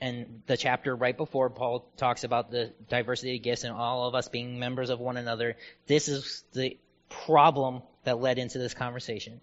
And 0.01 0.41
the 0.47 0.57
chapter 0.57 0.95
right 0.95 1.15
before 1.15 1.51
Paul 1.51 1.91
talks 1.95 2.23
about 2.23 2.49
the 2.49 2.73
diversity 2.89 3.35
of 3.35 3.43
gifts 3.43 3.65
and 3.65 3.73
all 3.73 4.07
of 4.07 4.15
us 4.15 4.29
being 4.29 4.57
members 4.57 4.89
of 4.89 4.99
one 4.99 5.17
another. 5.17 5.57
This 5.85 6.07
is 6.07 6.43
the 6.53 6.75
problem 7.07 7.83
that 8.03 8.19
led 8.19 8.39
into 8.39 8.57
this 8.57 8.73
conversation. 8.73 9.41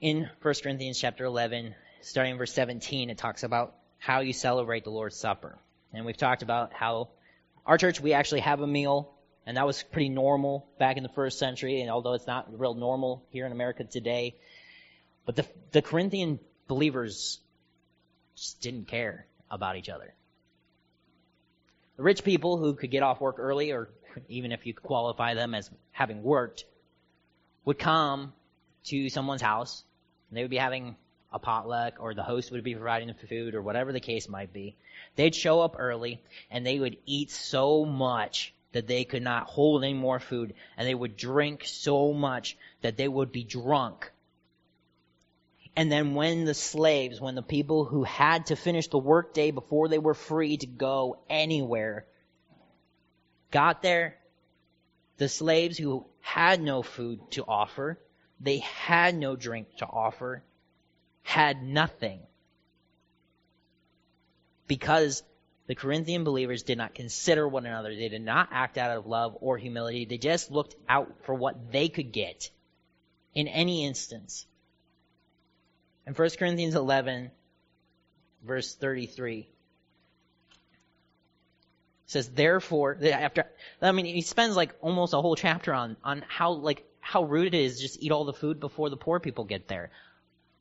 In 0.00 0.30
1 0.40 0.54
Corinthians 0.62 0.98
chapter 0.98 1.24
11, 1.24 1.74
starting 2.00 2.38
verse 2.38 2.52
17, 2.54 3.10
it 3.10 3.18
talks 3.18 3.42
about 3.42 3.74
how 3.98 4.20
you 4.20 4.32
celebrate 4.32 4.84
the 4.84 4.90
Lord's 4.90 5.16
Supper. 5.16 5.58
And 5.92 6.06
we've 6.06 6.16
talked 6.16 6.42
about 6.42 6.72
how 6.72 7.08
our 7.66 7.76
church, 7.76 8.00
we 8.00 8.14
actually 8.14 8.40
have 8.40 8.60
a 8.60 8.66
meal 8.66 9.12
and 9.46 9.56
that 9.56 9.66
was 9.66 9.82
pretty 9.82 10.08
normal 10.08 10.66
back 10.78 10.96
in 10.96 11.02
the 11.02 11.08
first 11.08 11.38
century, 11.38 11.80
and 11.80 11.90
although 11.90 12.12
it's 12.12 12.26
not 12.26 12.58
real 12.58 12.74
normal 12.74 13.24
here 13.30 13.46
in 13.46 13.52
America 13.52 13.84
today. 13.84 14.36
But 15.26 15.36
the, 15.36 15.46
the 15.72 15.82
Corinthian 15.82 16.38
believers 16.68 17.40
just 18.36 18.60
didn't 18.60 18.86
care 18.86 19.26
about 19.50 19.76
each 19.76 19.88
other. 19.88 20.14
The 21.96 22.02
rich 22.02 22.22
people 22.22 22.58
who 22.58 22.74
could 22.74 22.90
get 22.90 23.02
off 23.02 23.20
work 23.20 23.36
early, 23.38 23.72
or 23.72 23.88
even 24.28 24.52
if 24.52 24.66
you 24.66 24.72
qualify 24.74 25.34
them 25.34 25.54
as 25.54 25.70
having 25.92 26.22
worked, 26.22 26.64
would 27.64 27.78
come 27.78 28.32
to 28.84 29.08
someone's 29.08 29.42
house, 29.42 29.84
and 30.30 30.38
they 30.38 30.42
would 30.42 30.50
be 30.50 30.56
having 30.56 30.96
a 31.32 31.38
potluck, 31.38 31.94
or 32.00 32.14
the 32.14 32.22
host 32.22 32.50
would 32.50 32.64
be 32.64 32.74
providing 32.74 33.08
the 33.08 33.26
food, 33.26 33.54
or 33.54 33.62
whatever 33.62 33.92
the 33.92 34.00
case 34.00 34.28
might 34.28 34.52
be. 34.52 34.76
They'd 35.16 35.34
show 35.34 35.60
up 35.60 35.76
early, 35.78 36.22
and 36.50 36.64
they 36.64 36.78
would 36.78 36.96
eat 37.04 37.30
so 37.30 37.84
much 37.84 38.54
that 38.72 38.86
they 38.86 39.04
could 39.04 39.22
not 39.22 39.46
hold 39.46 39.84
any 39.84 39.94
more 39.94 40.20
food, 40.20 40.54
and 40.76 40.86
they 40.86 40.94
would 40.94 41.16
drink 41.16 41.64
so 41.64 42.12
much 42.12 42.56
that 42.82 42.96
they 42.96 43.08
would 43.08 43.32
be 43.32 43.44
drunk. 43.44 44.10
And 45.76 45.90
then 45.90 46.14
when 46.14 46.44
the 46.44 46.54
slaves, 46.54 47.20
when 47.20 47.34
the 47.34 47.42
people 47.42 47.84
who 47.84 48.02
had 48.02 48.46
to 48.46 48.56
finish 48.56 48.88
the 48.88 48.98
workday 48.98 49.50
before 49.50 49.88
they 49.88 49.98
were 49.98 50.14
free 50.14 50.56
to 50.56 50.66
go 50.66 51.18
anywhere, 51.28 52.06
got 53.50 53.82
there, 53.82 54.16
the 55.18 55.28
slaves 55.28 55.78
who 55.78 56.04
had 56.20 56.60
no 56.60 56.82
food 56.82 57.20
to 57.32 57.44
offer, 57.44 57.98
they 58.40 58.58
had 58.58 59.14
no 59.14 59.36
drink 59.36 59.76
to 59.78 59.86
offer, 59.86 60.42
had 61.22 61.62
nothing. 61.62 62.20
Because 64.66 65.22
the 65.66 65.74
Corinthian 65.74 66.24
believers 66.24 66.62
did 66.62 66.78
not 66.78 66.94
consider 66.94 67.46
one 67.46 67.66
another. 67.66 67.94
They 67.94 68.08
did 68.08 68.22
not 68.22 68.48
act 68.50 68.78
out 68.78 68.96
of 68.96 69.06
love 69.06 69.36
or 69.40 69.58
humility. 69.58 70.04
They 70.04 70.18
just 70.18 70.50
looked 70.50 70.74
out 70.88 71.12
for 71.22 71.34
what 71.34 71.70
they 71.70 71.88
could 71.88 72.12
get 72.12 72.50
in 73.34 73.46
any 73.46 73.84
instance. 73.84 74.46
In 76.06 76.14
1 76.14 76.30
Corinthians 76.38 76.74
11, 76.74 77.30
verse 78.42 78.74
33, 78.74 79.48
says, 82.06 82.28
therefore, 82.28 82.98
after, 83.12 83.44
I 83.80 83.92
mean, 83.92 84.06
he 84.06 84.22
spends 84.22 84.56
like 84.56 84.74
almost 84.80 85.14
a 85.14 85.20
whole 85.20 85.36
chapter 85.36 85.72
on, 85.72 85.96
on 86.02 86.24
how, 86.26 86.52
like, 86.52 86.84
how 87.00 87.24
rude 87.24 87.54
it 87.54 87.54
is 87.54 87.80
just 87.80 88.02
eat 88.02 88.12
all 88.12 88.24
the 88.24 88.32
food 88.32 88.60
before 88.60 88.90
the 88.90 88.96
poor 88.96 89.20
people 89.20 89.44
get 89.44 89.68
there. 89.68 89.90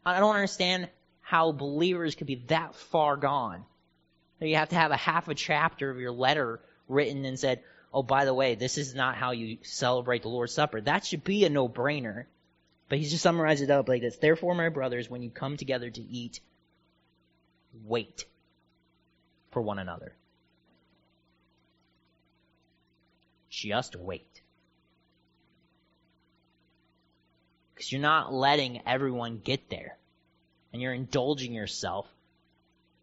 I 0.05 0.19
don't 0.19 0.35
understand 0.35 0.89
how 1.21 1.51
believers 1.51 2.15
could 2.15 2.27
be 2.27 2.43
that 2.47 2.75
far 2.75 3.17
gone 3.17 3.65
you 4.47 4.55
have 4.55 4.69
to 4.69 4.75
have 4.75 4.91
a 4.91 4.97
half 4.97 5.27
a 5.27 5.35
chapter 5.35 5.89
of 5.89 5.99
your 5.99 6.11
letter 6.11 6.61
written 6.87 7.25
and 7.25 7.39
said, 7.39 7.61
oh, 7.93 8.03
by 8.03 8.25
the 8.25 8.33
way, 8.33 8.55
this 8.55 8.77
is 8.77 8.95
not 8.95 9.15
how 9.15 9.31
you 9.31 9.57
celebrate 9.63 10.21
the 10.21 10.29
Lord's 10.29 10.53
Supper. 10.53 10.79
That 10.81 11.05
should 11.05 11.23
be 11.23 11.45
a 11.45 11.49
no-brainer. 11.49 12.25
But 12.87 12.99
he 12.99 13.05
just 13.05 13.21
summarizes 13.21 13.69
it 13.69 13.71
up 13.71 13.89
like 13.89 14.01
this. 14.01 14.17
Therefore, 14.17 14.55
my 14.55 14.69
brothers, 14.69 15.09
when 15.09 15.21
you 15.21 15.29
come 15.29 15.57
together 15.57 15.89
to 15.89 16.01
eat, 16.01 16.39
wait 17.85 18.25
for 19.51 19.61
one 19.61 19.77
another. 19.77 20.13
Just 23.49 23.95
wait. 23.95 24.28
Because 27.79 27.93
you're 27.93 28.01
not 28.01 28.33
letting 28.33 28.81
everyone 28.85 29.39
get 29.41 29.69
there. 29.69 29.95
And 30.73 30.81
you're 30.81 30.93
indulging 30.93 31.53
yourself 31.53 32.13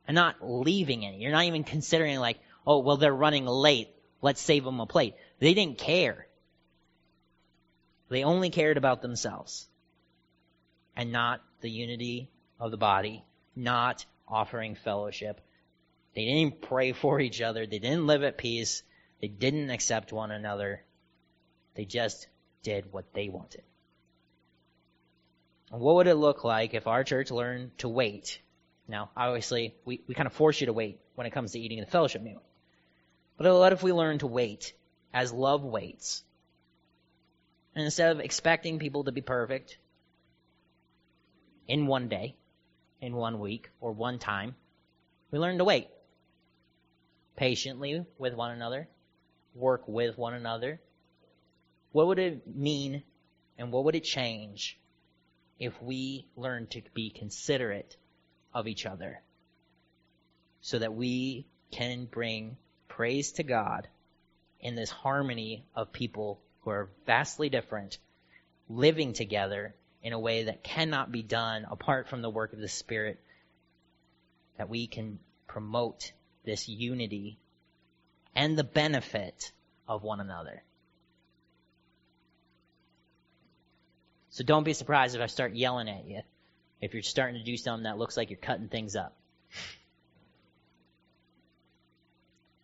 and 0.07 0.15
not 0.15 0.37
leaving 0.43 1.07
any. 1.07 1.17
You're 1.17 1.33
not 1.33 1.45
even 1.45 1.65
considering 1.65 2.19
like, 2.19 2.39
oh, 2.67 2.81
well, 2.81 2.99
they're 2.99 3.11
running 3.11 3.47
late. 3.47 3.89
Let's 4.21 4.43
save 4.43 4.65
them 4.65 4.81
a 4.81 4.85
plate. 4.85 5.15
They 5.39 5.55
didn't 5.55 5.79
care. 5.79 6.27
They 8.11 8.23
only 8.23 8.51
cared 8.51 8.77
about 8.77 9.01
themselves 9.01 9.67
and 10.95 11.11
not 11.11 11.41
the 11.63 11.71
unity 11.71 12.29
of 12.61 12.71
the 12.71 12.77
body, 12.77 13.25
not 13.57 14.05
offering 14.29 14.75
fellowship. 14.75 15.41
They 16.15 16.27
didn't 16.27 16.61
pray 16.61 16.93
for 16.93 17.19
each 17.19 17.41
other. 17.41 17.67
They 17.67 17.79
didn't 17.79 18.07
live 18.07 18.25
at 18.25 18.37
peace. 18.37 18.83
They 19.23 19.29
didn't 19.29 19.71
accept 19.71 20.13
one 20.13 20.33
another. 20.33 20.83
They 21.77 21.87
just 21.87 22.27
did 22.63 22.93
what 22.93 23.15
they 23.15 23.31
wanted. 23.31 23.63
What 25.71 25.97
would 25.97 26.07
it 26.07 26.15
look 26.15 26.45
like 26.45 26.75
if 26.75 26.87
our 26.87 27.05
church 27.05 27.31
learned 27.31 27.77
to 27.79 27.89
wait 27.89 28.41
now, 28.89 29.11
obviously, 29.17 29.75
we, 29.85 30.01
we 30.07 30.15
kind 30.15 30.27
of 30.27 30.33
force 30.33 30.61
you 30.61 30.67
to 30.67 30.73
wait 30.73 31.01
when 31.15 31.27
it 31.27 31.33
comes 31.33 31.53
to 31.53 31.59
eating 31.59 31.81
the 31.81 31.87
fellowship 31.87 32.23
meal. 32.23 32.43
But 33.37 33.53
what 33.53 33.73
if 33.73 33.83
we 33.83 33.93
learn 33.93 34.19
to 34.19 34.27
wait 34.27 34.75
as 35.13 35.33
love 35.33 35.65
waits? 35.65 36.23
And 37.75 37.85
instead 37.85 38.13
of 38.13 38.21
expecting 38.21 38.79
people 38.79 39.05
to 39.05 39.13
be 39.13 39.21
perfect 39.21 39.79
in 41.69 41.87
one 41.87 42.09
day, 42.09 42.37
in 43.01 43.15
one 43.15 43.41
week, 43.41 43.71
or 43.81 43.93
one 43.93 44.19
time, 44.19 44.55
we 45.31 45.39
learn 45.39 45.59
to 45.59 45.65
wait 45.65 45.89
patiently 47.37 48.07
with 48.19 48.35
one 48.35 48.53
another, 48.53 48.89
work 49.55 49.87
with 49.89 50.17
one 50.17 50.33
another. 50.33 50.81
What 51.93 52.07
would 52.07 52.19
it 52.19 52.47
mean 52.47 53.03
and 53.59 53.73
what 53.73 53.85
would 53.85 53.97
it 53.97 54.05
change 54.05 54.79
if 55.59 55.81
we 55.83 56.27
learn 56.37 56.67
to 56.69 56.83
be 56.95 57.11
considerate 57.11 57.97
of 58.53 58.67
each 58.67 58.87
other 58.87 59.21
so 60.61 60.79
that 60.79 60.95
we 60.95 61.47
can 61.71 62.07
bring 62.07 62.57
praise 62.89 63.33
to 63.33 63.43
God 63.43 63.89
in 64.61 64.75
this 64.75 64.91
harmony 64.91 65.65
of 65.75 65.93
people 65.93 66.41
who 66.61 66.71
are 66.71 66.89
vastly 67.07 67.49
different 67.49 67.99
living 68.69 69.13
together 69.13 69.75
in 70.03 70.13
a 70.13 70.19
way 70.19 70.45
that 70.45 70.63
cannot 70.63 71.13
be 71.13 71.23
done 71.23 71.67
apart 71.71 72.09
from 72.09 72.23
the 72.23 72.31
work 72.31 72.53
of 72.53 72.59
the 72.59 72.69
Spirit, 72.69 73.21
that 74.59 74.69
we 74.69 74.87
can 74.87 75.19
promote 75.47 76.13
this 76.45 76.69
unity 76.69 77.39
and 78.35 78.57
the 78.57 78.65
benefit 78.65 79.53
of 79.89 80.03
one 80.03 80.21
another. 80.21 80.63
So 84.37 84.45
don't 84.45 84.65
be 84.65 84.75
surprised 84.75 85.17
if 85.17 85.23
I 85.23 85.29
start 85.29 85.55
yelling 85.55 85.89
at 85.89 86.07
you 86.07 86.21
if 86.83 86.93
you're 86.93 87.03
starting 87.03 87.39
to 87.39 87.43
do 87.43 87.57
something 87.57 87.85
that 87.85 87.97
looks 87.97 88.19
like 88.19 88.29
you're 88.29 88.37
cutting 88.37 88.69
things 88.69 88.95
up. 88.95 89.17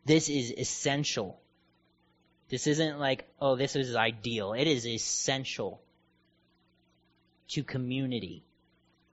This 0.05 0.29
is 0.29 0.53
essential. 0.55 1.41
This 2.51 2.67
isn't 2.67 2.99
like, 2.99 3.27
oh, 3.41 3.57
this 3.57 3.75
is 3.75 3.97
ideal. 3.97 4.53
It 4.53 4.67
is 4.67 4.87
essential 4.87 5.81
to 7.49 7.65
community. 7.65 8.43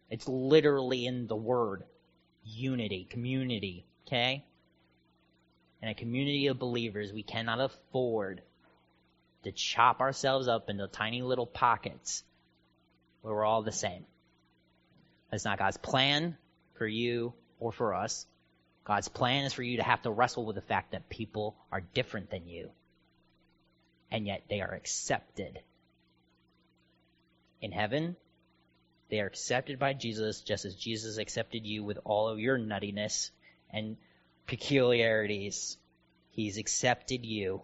It's 0.09 0.27
literally 0.27 1.05
in 1.05 1.27
the 1.27 1.37
word 1.37 1.83
unity, 2.43 3.07
community, 3.09 3.85
okay? 4.05 4.43
In 5.81 5.87
a 5.87 5.95
community 5.95 6.47
of 6.47 6.59
believers, 6.59 7.13
we 7.13 7.23
cannot 7.23 7.61
afford 7.61 8.41
to 9.45 9.53
chop 9.53 10.01
ourselves 10.01 10.49
up 10.49 10.69
into 10.69 10.85
tiny 10.87 11.21
little 11.21 11.45
pockets 11.45 12.25
where 13.21 13.33
we're 13.33 13.45
all 13.45 13.61
the 13.61 13.71
same. 13.71 14.05
That's 15.31 15.45
not 15.45 15.59
God's 15.59 15.77
plan 15.77 16.37
for 16.75 16.87
you 16.87 17.33
or 17.59 17.71
for 17.71 17.93
us. 17.93 18.25
God's 18.83 19.07
plan 19.07 19.45
is 19.45 19.53
for 19.53 19.61
you 19.61 19.77
to 19.77 19.83
have 19.83 20.01
to 20.03 20.11
wrestle 20.11 20.45
with 20.45 20.55
the 20.55 20.61
fact 20.61 20.91
that 20.91 21.09
people 21.09 21.55
are 21.71 21.81
different 21.93 22.31
than 22.31 22.47
you. 22.47 22.71
And 24.11 24.25
yet 24.25 24.43
they 24.49 24.61
are 24.61 24.73
accepted. 24.73 25.59
In 27.61 27.71
heaven, 27.71 28.15
they 29.09 29.19
are 29.19 29.27
accepted 29.27 29.77
by 29.77 29.93
Jesus 29.93 30.41
just 30.41 30.65
as 30.65 30.75
Jesus 30.75 31.17
accepted 31.17 31.65
you 31.65 31.83
with 31.83 31.99
all 32.03 32.29
of 32.29 32.39
your 32.39 32.57
nuttiness 32.57 33.29
and 33.71 33.97
peculiarities. 34.47 35.77
He's 36.31 36.57
accepted 36.57 37.25
you. 37.25 37.61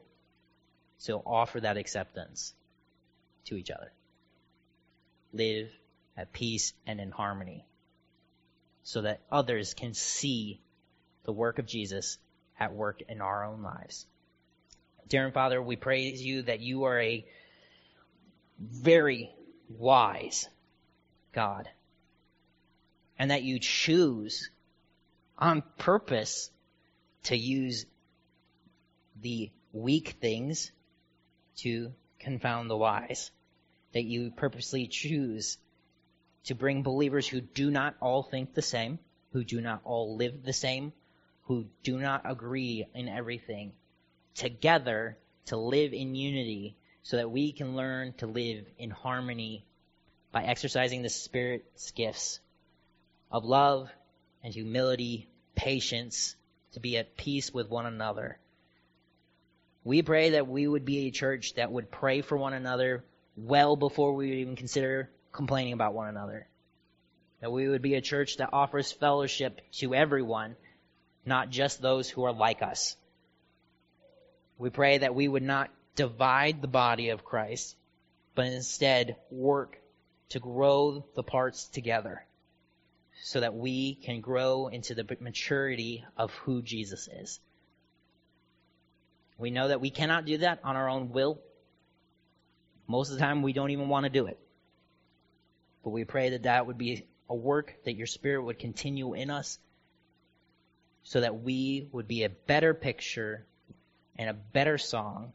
So 0.97 1.21
offer 1.25 1.59
that 1.61 1.77
acceptance 1.77 2.53
to 3.45 3.55
each 3.55 3.71
other. 3.71 3.91
Live 5.35 5.69
at 6.15 6.31
peace 6.31 6.73
and 6.87 6.99
in 7.01 7.11
harmony 7.11 7.65
so 8.83 9.01
that 9.01 9.19
others 9.29 9.73
can 9.73 9.93
see 9.93 10.61
the 11.25 11.33
work 11.33 11.59
of 11.59 11.65
Jesus 11.65 12.17
at 12.57 12.73
work 12.73 13.01
in 13.09 13.19
our 13.19 13.43
own 13.43 13.61
lives. 13.61 14.05
Dear 15.09 15.29
Father, 15.31 15.61
we 15.61 15.75
praise 15.75 16.23
you 16.23 16.43
that 16.43 16.61
you 16.61 16.85
are 16.85 16.99
a 16.99 17.25
very 18.59 19.29
wise 19.69 20.47
God 21.33 21.67
and 23.19 23.31
that 23.31 23.43
you 23.43 23.59
choose 23.59 24.49
on 25.37 25.63
purpose 25.77 26.49
to 27.23 27.35
use 27.35 27.85
the 29.21 29.51
weak 29.73 30.15
things 30.21 30.71
to 31.57 31.91
confound 32.19 32.69
the 32.69 32.77
wise. 32.77 33.31
That 33.95 34.03
you 34.03 34.29
purposely 34.29 34.87
choose 34.87 35.57
to 36.43 36.53
bring 36.53 36.83
believers 36.83 37.25
who 37.27 37.39
do 37.39 37.71
not 37.71 37.95
all 38.01 38.23
think 38.23 38.53
the 38.53 38.61
same, 38.61 38.99
who 39.31 39.45
do 39.45 39.61
not 39.61 39.79
all 39.85 40.17
live 40.17 40.43
the 40.43 40.51
same, 40.51 40.91
who 41.43 41.65
do 41.81 41.97
not 41.97 42.29
agree 42.29 42.85
in 42.93 43.07
everything, 43.07 43.71
together 44.35 45.17
to 45.45 45.55
live 45.55 45.93
in 45.93 46.13
unity 46.13 46.75
so 47.03 47.15
that 47.15 47.31
we 47.31 47.53
can 47.53 47.77
learn 47.77 48.11
to 48.17 48.27
live 48.27 48.65
in 48.77 48.89
harmony 48.89 49.63
by 50.33 50.43
exercising 50.43 51.01
the 51.01 51.07
Spirit's 51.07 51.91
gifts 51.91 52.41
of 53.31 53.45
love 53.45 53.89
and 54.43 54.53
humility, 54.53 55.29
patience, 55.55 56.35
to 56.73 56.81
be 56.81 56.97
at 56.97 57.15
peace 57.15 57.53
with 57.53 57.69
one 57.69 57.85
another. 57.85 58.39
We 59.85 60.01
pray 60.01 60.31
that 60.31 60.49
we 60.49 60.67
would 60.67 60.83
be 60.83 61.07
a 61.07 61.11
church 61.11 61.53
that 61.53 61.71
would 61.71 61.89
pray 61.89 62.19
for 62.19 62.35
one 62.35 62.53
another 62.53 63.05
well 63.35 63.75
before 63.75 64.13
we 64.13 64.29
would 64.29 64.37
even 64.37 64.55
consider 64.55 65.09
complaining 65.31 65.73
about 65.73 65.93
one 65.93 66.07
another. 66.07 66.47
That 67.41 67.51
we 67.51 67.67
would 67.67 67.81
be 67.81 67.95
a 67.95 68.01
church 68.01 68.37
that 68.37 68.49
offers 68.53 68.91
fellowship 68.91 69.61
to 69.73 69.93
everyone, 69.93 70.55
not 71.25 71.49
just 71.49 71.81
those 71.81 72.09
who 72.09 72.23
are 72.23 72.33
like 72.33 72.61
us. 72.61 72.95
We 74.57 74.69
pray 74.69 74.99
that 74.99 75.15
we 75.15 75.27
would 75.27 75.43
not 75.43 75.69
divide 75.95 76.61
the 76.61 76.67
body 76.67 77.09
of 77.09 77.25
Christ, 77.25 77.75
but 78.35 78.45
instead 78.47 79.17
work 79.29 79.77
to 80.29 80.39
grow 80.39 81.05
the 81.15 81.23
parts 81.23 81.67
together 81.67 82.25
so 83.21 83.39
that 83.39 83.55
we 83.55 83.95
can 83.95 84.21
grow 84.21 84.67
into 84.67 84.93
the 84.93 85.17
maturity 85.19 86.05
of 86.17 86.31
who 86.33 86.61
Jesus 86.61 87.07
is. 87.07 87.39
We 89.37 89.51
know 89.51 89.67
that 89.67 89.81
we 89.81 89.89
cannot 89.89 90.25
do 90.25 90.37
that 90.37 90.59
on 90.63 90.75
our 90.75 90.89
own 90.89 91.11
will. 91.11 91.39
Most 92.87 93.09
of 93.09 93.17
the 93.17 93.21
time, 93.21 93.41
we 93.41 93.53
don't 93.53 93.71
even 93.71 93.89
want 93.89 94.05
to 94.05 94.09
do 94.09 94.27
it. 94.27 94.39
But 95.83 95.91
we 95.91 96.03
pray 96.03 96.31
that 96.31 96.43
that 96.43 96.67
would 96.67 96.77
be 96.77 97.05
a 97.29 97.35
work 97.35 97.75
that 97.85 97.93
your 97.93 98.07
Spirit 98.07 98.43
would 98.43 98.59
continue 98.59 99.13
in 99.13 99.29
us 99.29 99.59
so 101.03 101.21
that 101.21 101.41
we 101.41 101.87
would 101.91 102.07
be 102.07 102.23
a 102.23 102.29
better 102.29 102.73
picture 102.73 103.45
and 104.17 104.29
a 104.29 104.33
better 104.33 104.77
song 104.77 105.33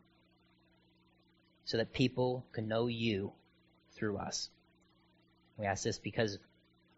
so 1.64 1.76
that 1.76 1.92
people 1.92 2.44
can 2.52 2.66
know 2.66 2.88
you 2.88 3.32
through 3.92 4.16
us. 4.16 4.50
We 5.56 5.66
ask 5.66 5.84
this 5.84 5.98
because 5.98 6.38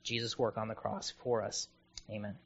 Jesus' 0.02 0.38
work 0.38 0.56
on 0.56 0.68
the 0.68 0.74
cross 0.74 1.12
for 1.22 1.42
us. 1.42 1.68
Amen. 2.10 2.36